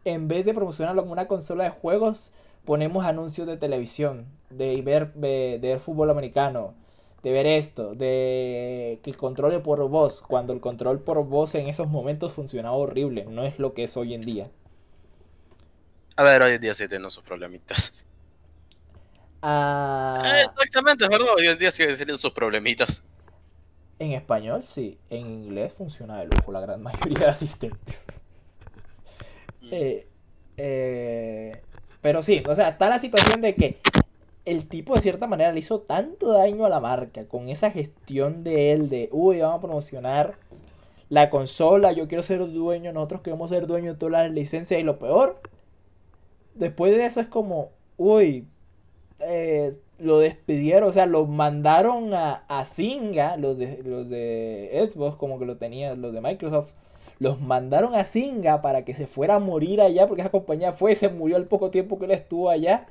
en 0.06 0.28
vez 0.28 0.46
de 0.46 0.54
promocionarlo 0.54 1.02
como 1.02 1.14
una 1.14 1.28
consola 1.28 1.64
de 1.64 1.70
juegos, 1.72 2.32
ponemos 2.66 3.06
anuncios 3.06 3.48
de 3.48 3.58
televisión, 3.58 4.26
de 4.52 4.80
ver, 4.82 5.14
de 5.16 5.58
ver 5.60 5.80
fútbol 5.80 6.12
americano, 6.12 6.74
de 7.24 7.32
ver 7.32 7.48
esto, 7.48 7.96
de 7.96 9.00
que 9.04 9.14
controle 9.14 9.60
por 9.60 9.88
voz, 9.90 10.22
cuando 10.22 10.54
el 10.54 10.62
control 10.62 11.02
por 11.02 11.24
voz 11.26 11.56
en 11.56 11.68
esos 11.70 11.88
momentos 11.90 12.34
funcionaba 12.34 12.76
horrible, 12.78 13.26
no 13.26 13.44
es 13.46 13.60
lo 13.60 13.74
que 13.74 13.84
es 13.84 13.98
hoy 13.98 14.14
en 14.14 14.26
día. 14.26 14.52
A 16.18 16.22
ver, 16.24 16.44
hoy 16.44 16.54
en 16.54 16.62
día 16.62 16.76
sí 16.76 16.88
tienen 16.88 17.10
sus 17.10 17.24
problemitas. 17.24 18.06
Ah, 19.42 20.42
Eh, 20.42 20.44
Exactamente, 20.44 21.04
es 21.06 21.10
verdad. 21.10 21.28
Hoy 21.38 21.48
en 21.48 21.58
día 21.58 21.72
siguen 21.72 21.98
teniendo 21.98 22.18
sus 22.18 22.32
problemitas. 22.32 23.04
en 24.00 24.14
español 24.14 24.64
sí, 24.64 25.00
en 25.10 25.28
inglés 25.28 25.74
funciona 25.74 26.18
de 26.20 26.26
lujo 26.28 26.52
la 26.52 26.62
gran 26.62 26.82
mayoría 26.84 27.20
de 27.20 27.28
asistentes. 27.28 28.24
Eh, 29.70 30.08
eh, 30.58 31.62
pero 32.02 32.22
sí, 32.22 32.44
o 32.48 32.56
sea, 32.56 32.70
está 32.70 32.90
la 32.90 33.00
situación 33.00 33.42
de 33.42 33.56
que 33.56 33.80
el 34.52 34.68
tipo 34.68 34.96
de 34.96 35.02
cierta 35.02 35.28
manera 35.28 35.52
le 35.52 35.60
hizo 35.60 35.82
tanto 35.82 36.32
daño 36.34 36.66
a 36.66 36.70
la 36.70 36.80
marca 36.80 37.26
con 37.26 37.50
esa 37.50 37.72
gestión 37.72 38.44
de 38.44 38.72
él 38.72 38.90
de, 38.90 39.10
uy, 39.12 39.40
vamos 39.40 39.60
a 39.60 39.62
promocionar 39.62 40.36
la 41.10 41.30
consola, 41.30 41.92
yo 41.92 42.08
quiero 42.08 42.24
ser 42.24 42.40
dueño, 42.52 42.94
nosotros 42.94 43.22
queremos 43.22 43.50
ser 43.50 43.68
dueños 43.68 43.94
de 43.94 44.00
todas 44.00 44.24
las 44.24 44.32
licencias 44.32 44.80
y 44.80 44.84
lo 44.84 45.00
peor, 45.00 45.40
después 46.56 46.96
de 46.96 47.06
eso 47.06 47.20
es 47.22 47.28
como, 47.28 47.70
uy, 47.98 48.48
eh, 49.20 49.76
lo 50.00 50.20
despidieron, 50.20 50.90
o 50.90 50.92
sea, 50.94 51.06
lo 51.06 51.26
mandaron 51.26 52.14
a, 52.14 52.44
a 52.48 52.66
Zynga, 52.66 53.38
los 53.38 53.58
de, 53.58 53.84
los 53.84 54.10
de 54.10 54.90
Xbox 54.92 55.18
como 55.18 55.40
que 55.40 55.46
lo 55.46 55.58
tenían, 55.58 56.02
los 56.02 56.14
de 56.14 56.22
Microsoft, 56.22 56.72
los 57.20 57.42
mandaron 57.42 57.96
a 57.96 58.06
Zynga 58.06 58.62
para 58.62 58.86
que 58.86 58.94
se 58.94 59.06
fuera 59.06 59.36
a 59.36 59.40
morir 59.40 59.82
allá, 59.82 60.08
porque 60.08 60.22
esa 60.22 60.32
compañía 60.32 60.72
fue, 60.72 60.96
se 60.96 61.10
murió 61.10 61.36
al 61.36 61.46
poco 61.46 61.70
tiempo 61.70 62.00
que 62.00 62.06
él 62.06 62.12
estuvo 62.12 62.50
allá. 62.50 62.88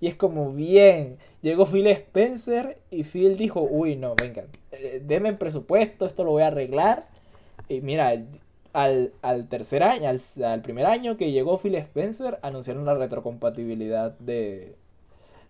Y 0.00 0.08
es 0.08 0.14
como, 0.14 0.52
bien, 0.52 1.18
llegó 1.42 1.66
Phil 1.66 1.86
Spencer 1.88 2.78
y 2.90 3.04
Phil 3.04 3.36
dijo, 3.36 3.60
uy, 3.60 3.96
no, 3.96 4.14
venga, 4.14 4.44
eh, 4.72 5.02
denme 5.04 5.34
presupuesto, 5.34 6.06
esto 6.06 6.24
lo 6.24 6.30
voy 6.30 6.42
a 6.42 6.48
arreglar. 6.48 7.06
Y 7.68 7.82
mira, 7.82 8.14
al, 8.72 9.12
al 9.22 9.48
tercer 9.48 9.82
año, 9.82 10.08
al, 10.08 10.20
al 10.44 10.62
primer 10.62 10.86
año 10.86 11.16
que 11.16 11.32
llegó 11.32 11.58
Phil 11.58 11.74
Spencer, 11.74 12.38
anunciaron 12.42 12.84
la 12.86 12.94
retrocompatibilidad 12.94 14.12
de, 14.18 14.74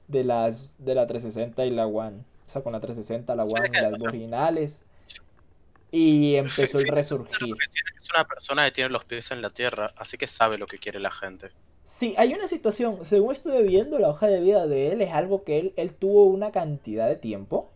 de, 0.09 0.25
las, 0.25 0.75
de 0.79 0.95
la 0.95 1.07
360 1.07 1.65
y 1.67 1.71
la 1.71 1.87
One. 1.87 2.19
O 2.47 2.53
sea, 2.53 2.63
con 2.63 2.73
la 2.73 2.81
360, 2.81 3.35
la 3.37 3.45
One, 3.45 3.71
las 3.81 4.03
originales. 4.03 4.85
Y 5.93 6.37
empezó 6.37 6.79
el 6.79 6.89
resurgir. 6.89 7.55
Es 7.97 8.09
una 8.15 8.25
persona 8.25 8.65
que 8.65 8.73
tiene 8.73 8.91
los 8.91 9.05
pies 9.05 9.31
en 9.31 9.43
la 9.43 9.51
tierra, 9.51 9.93
así 9.97 10.17
que 10.17 10.27
sabe 10.27 10.59
lo 10.59 10.67
que 10.67 10.79
quiere 10.79 11.01
la 11.01 11.11
gente. 11.11 11.51
Sí, 11.91 12.15
hay 12.17 12.33
una 12.33 12.47
situación, 12.47 13.05
según 13.05 13.33
estuve 13.33 13.63
viendo 13.65 13.99
la 13.99 14.11
hoja 14.11 14.29
de 14.29 14.41
vida 14.41 14.69
de 14.69 14.93
él, 14.93 15.03
es 15.03 15.13
algo 15.13 15.43
que 15.43 15.59
él, 15.59 15.73
él 15.75 15.93
tuvo 15.93 16.25
una 16.27 16.53
cantidad 16.53 17.09
de 17.09 17.17
tiempo 17.17 17.69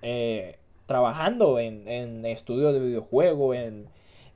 eh, 0.00 0.58
trabajando 0.86 1.58
en, 1.58 1.88
en 1.88 2.24
estudios 2.24 2.72
de 2.72 2.78
videojuegos, 2.78 3.56
en, 3.56 3.88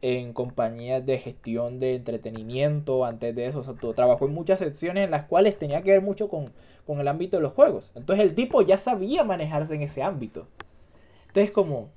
en 0.03 0.33
compañías 0.33 1.07
de 1.07 1.19
gestión 1.19 1.79
de 1.79 1.95
entretenimiento, 1.95 3.05
antes 3.05 3.33
de 3.37 3.47
eso, 3.47 3.61
o 3.61 3.63
sea, 3.63 3.75
trabajó 3.95 4.27
en 4.27 4.35
muchas 4.35 4.59
secciones 4.59 5.05
en 5.05 5.13
las 5.13 5.27
cuales 5.27 5.57
tenía 5.57 5.83
que 5.83 5.93
ver 5.93 6.03
mucho 6.03 6.29
con, 6.29 6.51
con 6.85 6.99
el 6.99 7.07
ámbito 7.07 7.37
de 7.37 7.45
los 7.45 7.53
juegos. 7.53 7.93
Entonces 7.95 8.25
el 8.25 8.35
tipo 8.35 8.61
ya 8.63 8.77
sabía 8.77 9.23
manejarse 9.23 9.77
en 9.77 9.83
ese 9.83 10.03
ámbito. 10.03 10.49
Entonces 11.29 11.53
como, 11.53 11.91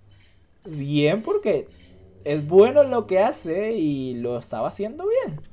bien 0.63 1.23
porque 1.23 1.67
es 2.23 2.47
bueno 2.47 2.83
en 2.83 2.91
lo 2.91 3.07
que 3.07 3.17
hace 3.17 3.71
y 3.73 4.13
lo 4.13 4.37
estaba 4.37 4.67
haciendo 4.67 5.05
bien. 5.07 5.48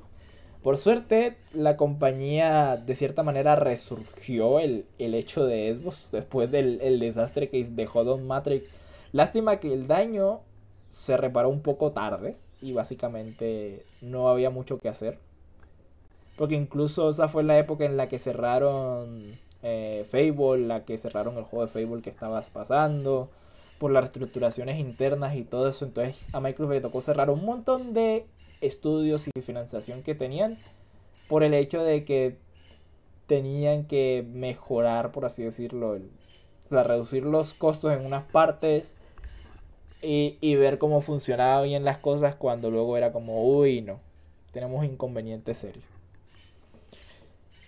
Por 0.67 0.79
suerte, 0.79 1.37
la 1.53 1.77
compañía 1.77 2.77
de 2.77 2.97
cierta 2.97 3.23
manera 3.23 3.55
resurgió 3.55 4.59
el, 4.59 4.85
el 4.99 5.15
hecho 5.15 5.47
de 5.47 5.73
Xbox 5.73 6.09
después 6.11 6.51
del 6.51 6.81
el 6.81 6.99
desastre 6.99 7.49
que 7.49 7.63
dejó 7.63 8.03
Don 8.03 8.27
Matrix. 8.27 8.69
Lástima 9.13 9.61
que 9.61 9.73
el 9.73 9.87
daño 9.87 10.41
se 10.91 11.17
reparó 11.17 11.51
un 11.51 11.61
poco 11.61 11.93
tarde 11.93 12.35
y 12.61 12.73
básicamente 12.73 13.87
no 14.01 14.29
había 14.29 14.51
mucho 14.51 14.81
que 14.81 14.89
hacer. 14.89 15.21
Porque 16.37 16.57
incluso 16.57 17.11
esa 17.11 17.29
fue 17.29 17.45
la 17.45 17.57
época 17.61 17.85
en 17.85 17.97
la 17.97 18.09
que 18.09 18.19
cerraron 18.19 19.39
eh, 19.63 20.05
Fable, 20.11 20.67
la 20.67 20.85
que 20.85 20.99
cerraron 20.99 21.39
el 21.39 21.45
juego 21.45 21.65
de 21.65 21.71
Fable 21.71 22.03
que 22.03 22.11
estabas 22.11 22.51
pasando, 22.51 23.31
por 23.79 23.93
las 23.93 24.03
reestructuraciones 24.03 24.81
internas 24.81 25.37
y 25.37 25.45
todo 25.45 25.69
eso. 25.69 25.85
Entonces 25.85 26.17
a 26.33 26.41
Microsoft 26.41 26.75
le 26.75 26.81
tocó 26.81 27.01
cerrar 27.01 27.31
un 27.31 27.45
montón 27.45 27.95
de 27.95 28.27
estudios 28.61 29.27
y 29.29 29.43
financiación 29.43 30.03
que 30.03 30.15
tenían 30.15 30.59
por 31.29 31.43
el 31.43 31.55
hecho 31.55 31.83
de 31.83 32.05
que 32.05 32.37
tenían 33.27 33.85
que 33.87 34.25
mejorar, 34.33 35.13
por 35.13 35.25
así 35.25 35.43
decirlo, 35.43 35.97
el- 35.97 36.11
o 36.67 36.69
sea, 36.69 36.83
reducir 36.85 37.25
los 37.25 37.55
costos 37.55 37.93
en 37.93 38.05
unas 38.05 38.25
partes 38.25 38.95
y, 40.03 40.37
y 40.41 40.55
ver 40.57 40.79
cómo 40.79 41.01
funcionaban 41.01 41.65
bien 41.65 41.85
las 41.85 41.99
cosas 41.99 42.35
cuando 42.35 42.71
luego 42.71 42.97
era 42.97 43.13
como, 43.13 43.45
uy, 43.45 43.83
no, 43.83 44.01
tenemos 44.53 44.85
inconvenientes 44.85 45.59
serios. 45.59 45.85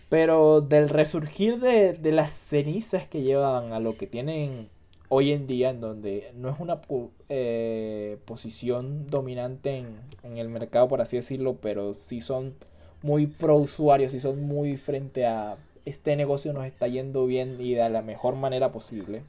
Pero 0.09 0.61
del 0.63 0.89
resurgir 0.89 1.59
de, 1.61 1.93
de 1.93 2.13
las 2.13 2.31
cenizas 2.33 3.07
que 3.07 3.23
llevaban 3.23 3.73
a 3.73 3.81
lo 3.81 3.97
que 3.97 4.07
tienen 4.07 4.69
hoy 5.09 5.33
en 5.33 5.47
día, 5.47 5.71
en 5.71 5.81
donde 5.81 6.33
no 6.35 6.51
es 6.51 6.61
una 6.61 6.81
eh, 7.29 8.19
posición 8.25 9.09
dominante 9.09 9.79
en, 9.79 9.87
en 10.23 10.39
el 10.39 10.49
mercado, 10.49 10.89
por 10.89 11.01
así 11.01 11.17
decirlo, 11.17 11.57
pero 11.61 11.95
sí 11.95 12.21
son 12.21 12.55
muy 13.03 13.27
pro 13.27 13.57
usuarios, 13.57 14.13
sí 14.13 14.21
son 14.21 14.43
muy 14.43 14.77
frente 14.77 15.27
a 15.27 15.57
este 15.89 16.17
negocio 16.17 16.53
nos 16.53 16.67
está 16.67 16.87
yendo 16.87 17.27
bien 17.27 17.57
y 17.61 17.75
de 17.75 17.89
la 17.89 18.03
mejor 18.03 18.37
manera 18.37 18.73
posible. 18.73 19.23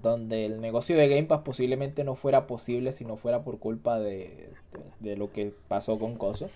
Donde 0.00 0.46
el 0.46 0.62
negocio 0.62 0.96
de 0.96 1.06
Game 1.06 1.24
Pass 1.24 1.42
posiblemente 1.42 2.02
no 2.02 2.14
fuera 2.14 2.46
posible 2.46 2.92
si 2.92 3.04
no 3.04 3.16
fuera 3.16 3.44
por 3.44 3.58
culpa 3.58 3.98
de, 3.98 4.48
de, 5.00 5.10
de 5.10 5.16
lo 5.16 5.30
que 5.30 5.52
pasó 5.68 5.98
con 5.98 6.16
Coso. 6.16 6.48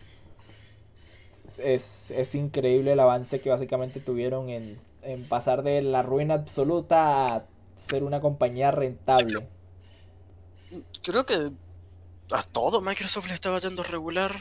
Es, 1.59 2.11
es 2.11 2.35
increíble 2.35 2.93
el 2.93 3.01
avance 3.01 3.41
que 3.41 3.51
básicamente 3.51 4.01
tuvieron 4.01 4.49
en, 4.49 4.79
en 5.03 5.29
pasar 5.29 5.63
de 5.63 5.83
la 5.83 6.03
ruina 6.03 6.35
absoluta 6.35 7.35
a 7.35 7.45
ser 7.77 8.03
una 8.03 8.21
compañía 8.21 8.71
rentable. 8.71 9.47
Creo 11.03 11.25
que 11.25 11.35
a 12.33 12.43
todo 12.43 12.81
Microsoft 12.81 13.29
le 13.29 13.35
estaba 13.35 13.59
yendo 13.59 13.83
regular 13.83 14.33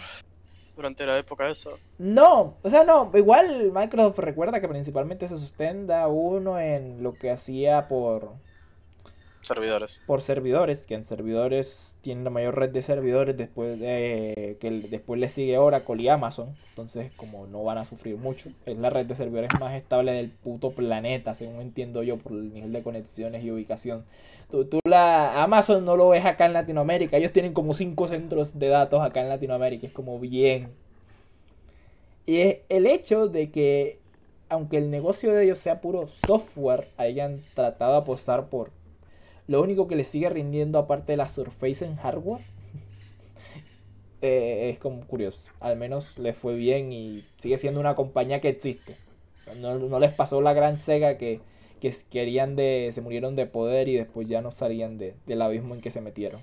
durante 0.76 1.06
la 1.06 1.18
época 1.18 1.50
esa. 1.50 1.70
No, 1.98 2.58
o 2.64 2.70
sea, 2.70 2.84
no, 2.84 3.12
igual 3.14 3.72
Microsoft 3.72 4.20
recuerda 4.20 4.60
que 4.60 4.68
principalmente 4.68 5.28
se 5.28 5.38
sustenta 5.38 6.08
uno 6.08 6.60
en 6.60 7.04
lo 7.04 7.14
que 7.14 7.32
hacía 7.32 7.88
por, 7.88 8.34
Servidores. 9.46 10.00
por 10.08 10.22
servidores, 10.22 10.88
que 10.88 10.96
en 10.96 11.06
servidores 11.06 11.96
tienen 12.02 12.24
la 12.24 12.32
mayor 12.32 12.58
red 12.58 12.72
de 12.72 12.82
servidores 12.82 13.38
después 13.38 13.80
de 13.80 14.58
que 14.60 14.72
después 14.90 15.20
le 15.20 15.30
sigue 15.30 15.60
Oracle 15.60 16.02
y 16.02 16.08
Amazon, 16.08 16.56
entonces 16.70 17.12
como 17.16 17.46
no 17.46 17.64
van 17.64 17.78
a 17.78 17.86
sufrir 17.86 18.18
mucho, 18.18 18.50
es 18.66 18.78
la 18.78 18.90
red 18.90 19.06
de 19.06 19.14
servidores 19.14 19.52
más 19.60 19.76
estable 19.76 20.14
del 20.14 20.32
puto 20.32 20.72
planeta, 20.72 21.36
según 21.36 21.62
entiendo 21.62 22.02
yo 22.02 22.18
por 22.18 22.32
el 22.32 22.54
nivel 22.54 22.74
de 22.74 22.82
conexiones 22.82 23.44
y 23.44 23.52
ubicación. 23.52 24.04
Tú, 24.50 24.66
tú 24.66 24.80
la 24.84 25.44
Amazon 25.44 25.86
no 25.86 25.96
lo 25.96 26.10
ves 26.10 26.26
acá 26.26 26.48
en 26.48 26.54
Latinoamérica, 26.54 27.18
ellos 27.18 27.32
tienen 27.32 27.54
como 27.54 27.76
cinco 27.76 28.08
centros 28.08 28.58
de 28.58 28.70
datos 28.70 29.04
acá 29.04 29.22
en 29.22 29.30
Latinoamérica, 29.30 29.86
es 29.86 29.94
como 29.94 30.20
bien. 30.20 30.72
Y 32.26 32.38
es 32.38 32.58
el 32.70 32.88
hecho 32.88 33.28
de 33.28 33.52
que 33.52 34.00
aunque 34.50 34.78
el 34.78 34.90
negocio 34.90 35.34
de 35.34 35.44
ellos 35.44 35.60
sea 35.60 35.82
puro 35.82 36.08
software, 36.26 36.88
hayan 36.98 37.42
tratado 37.54 37.94
de 37.94 37.98
apostar 38.00 38.48
por 38.50 38.72
lo 39.48 39.62
único 39.62 39.88
que 39.88 39.96
le 39.96 40.04
sigue 40.04 40.30
rindiendo 40.30 40.80
aparte 40.80 41.14
de 41.14 41.18
la 41.18 41.28
Surface 41.28 41.86
en 41.86 41.96
hardware 41.98 42.42
eh, 44.22 44.70
es 44.72 44.80
como 44.80 45.06
curioso. 45.06 45.50
Al 45.60 45.78
menos 45.78 46.18
le 46.18 46.34
fue 46.34 46.56
bien 46.56 46.92
y 46.92 47.26
sigue 47.38 47.58
siendo 47.58 47.80
una 47.80 47.96
compañía 47.96 48.42
que 48.42 48.50
existe. 48.50 48.98
No, 49.58 49.78
no 49.78 50.00
les 50.00 50.14
pasó 50.14 50.42
la 50.42 50.54
gran 50.54 50.78
sega 50.78 51.18
que, 51.18 51.40
que 51.80 51.94
querían 52.10 52.56
de. 52.56 52.90
se 52.94 53.02
murieron 53.02 53.36
de 53.36 53.46
poder 53.46 53.88
y 53.88 53.96
después 53.96 54.28
ya 54.28 54.42
no 54.42 54.52
salían 54.52 54.98
de, 54.98 55.16
del 55.28 55.42
abismo 55.42 55.76
en 55.76 55.82
que 55.82 55.92
se 55.92 56.02
metieron. 56.02 56.42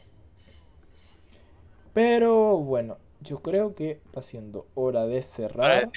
Pero 1.95 2.57
bueno, 2.59 2.99
yo 3.21 3.41
creo 3.43 3.75
que 3.75 4.01
va 4.17 4.23
siendo 4.23 4.67
hora 4.75 5.07
de 5.07 5.21
cerrar. 5.23 5.85
Hoy 5.85 5.91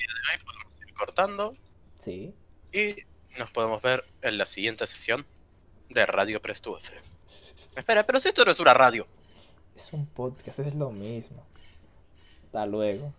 podemos 0.43 0.81
ir 0.81 0.93
cortando 0.93 1.51
Sí. 1.99 2.33
y 2.73 2.95
nos 3.37 3.51
podemos 3.51 3.81
ver 3.81 4.03
en 4.21 4.37
la 4.37 4.45
siguiente 4.45 4.85
sesión 4.87 5.25
de 5.89 6.05
Radio 6.05 6.41
Presto. 6.41 6.77
Espera, 7.75 8.03
pero 8.03 8.19
si 8.19 8.29
esto 8.29 8.45
no 8.45 8.51
es 8.51 8.59
una 8.59 8.73
radio. 8.73 9.05
Es 9.75 9.91
un 9.93 10.05
podcast, 10.05 10.59
es 10.59 10.75
lo 10.75 10.91
mismo. 10.91 11.43
Hasta 12.45 12.65
luego. 12.65 13.13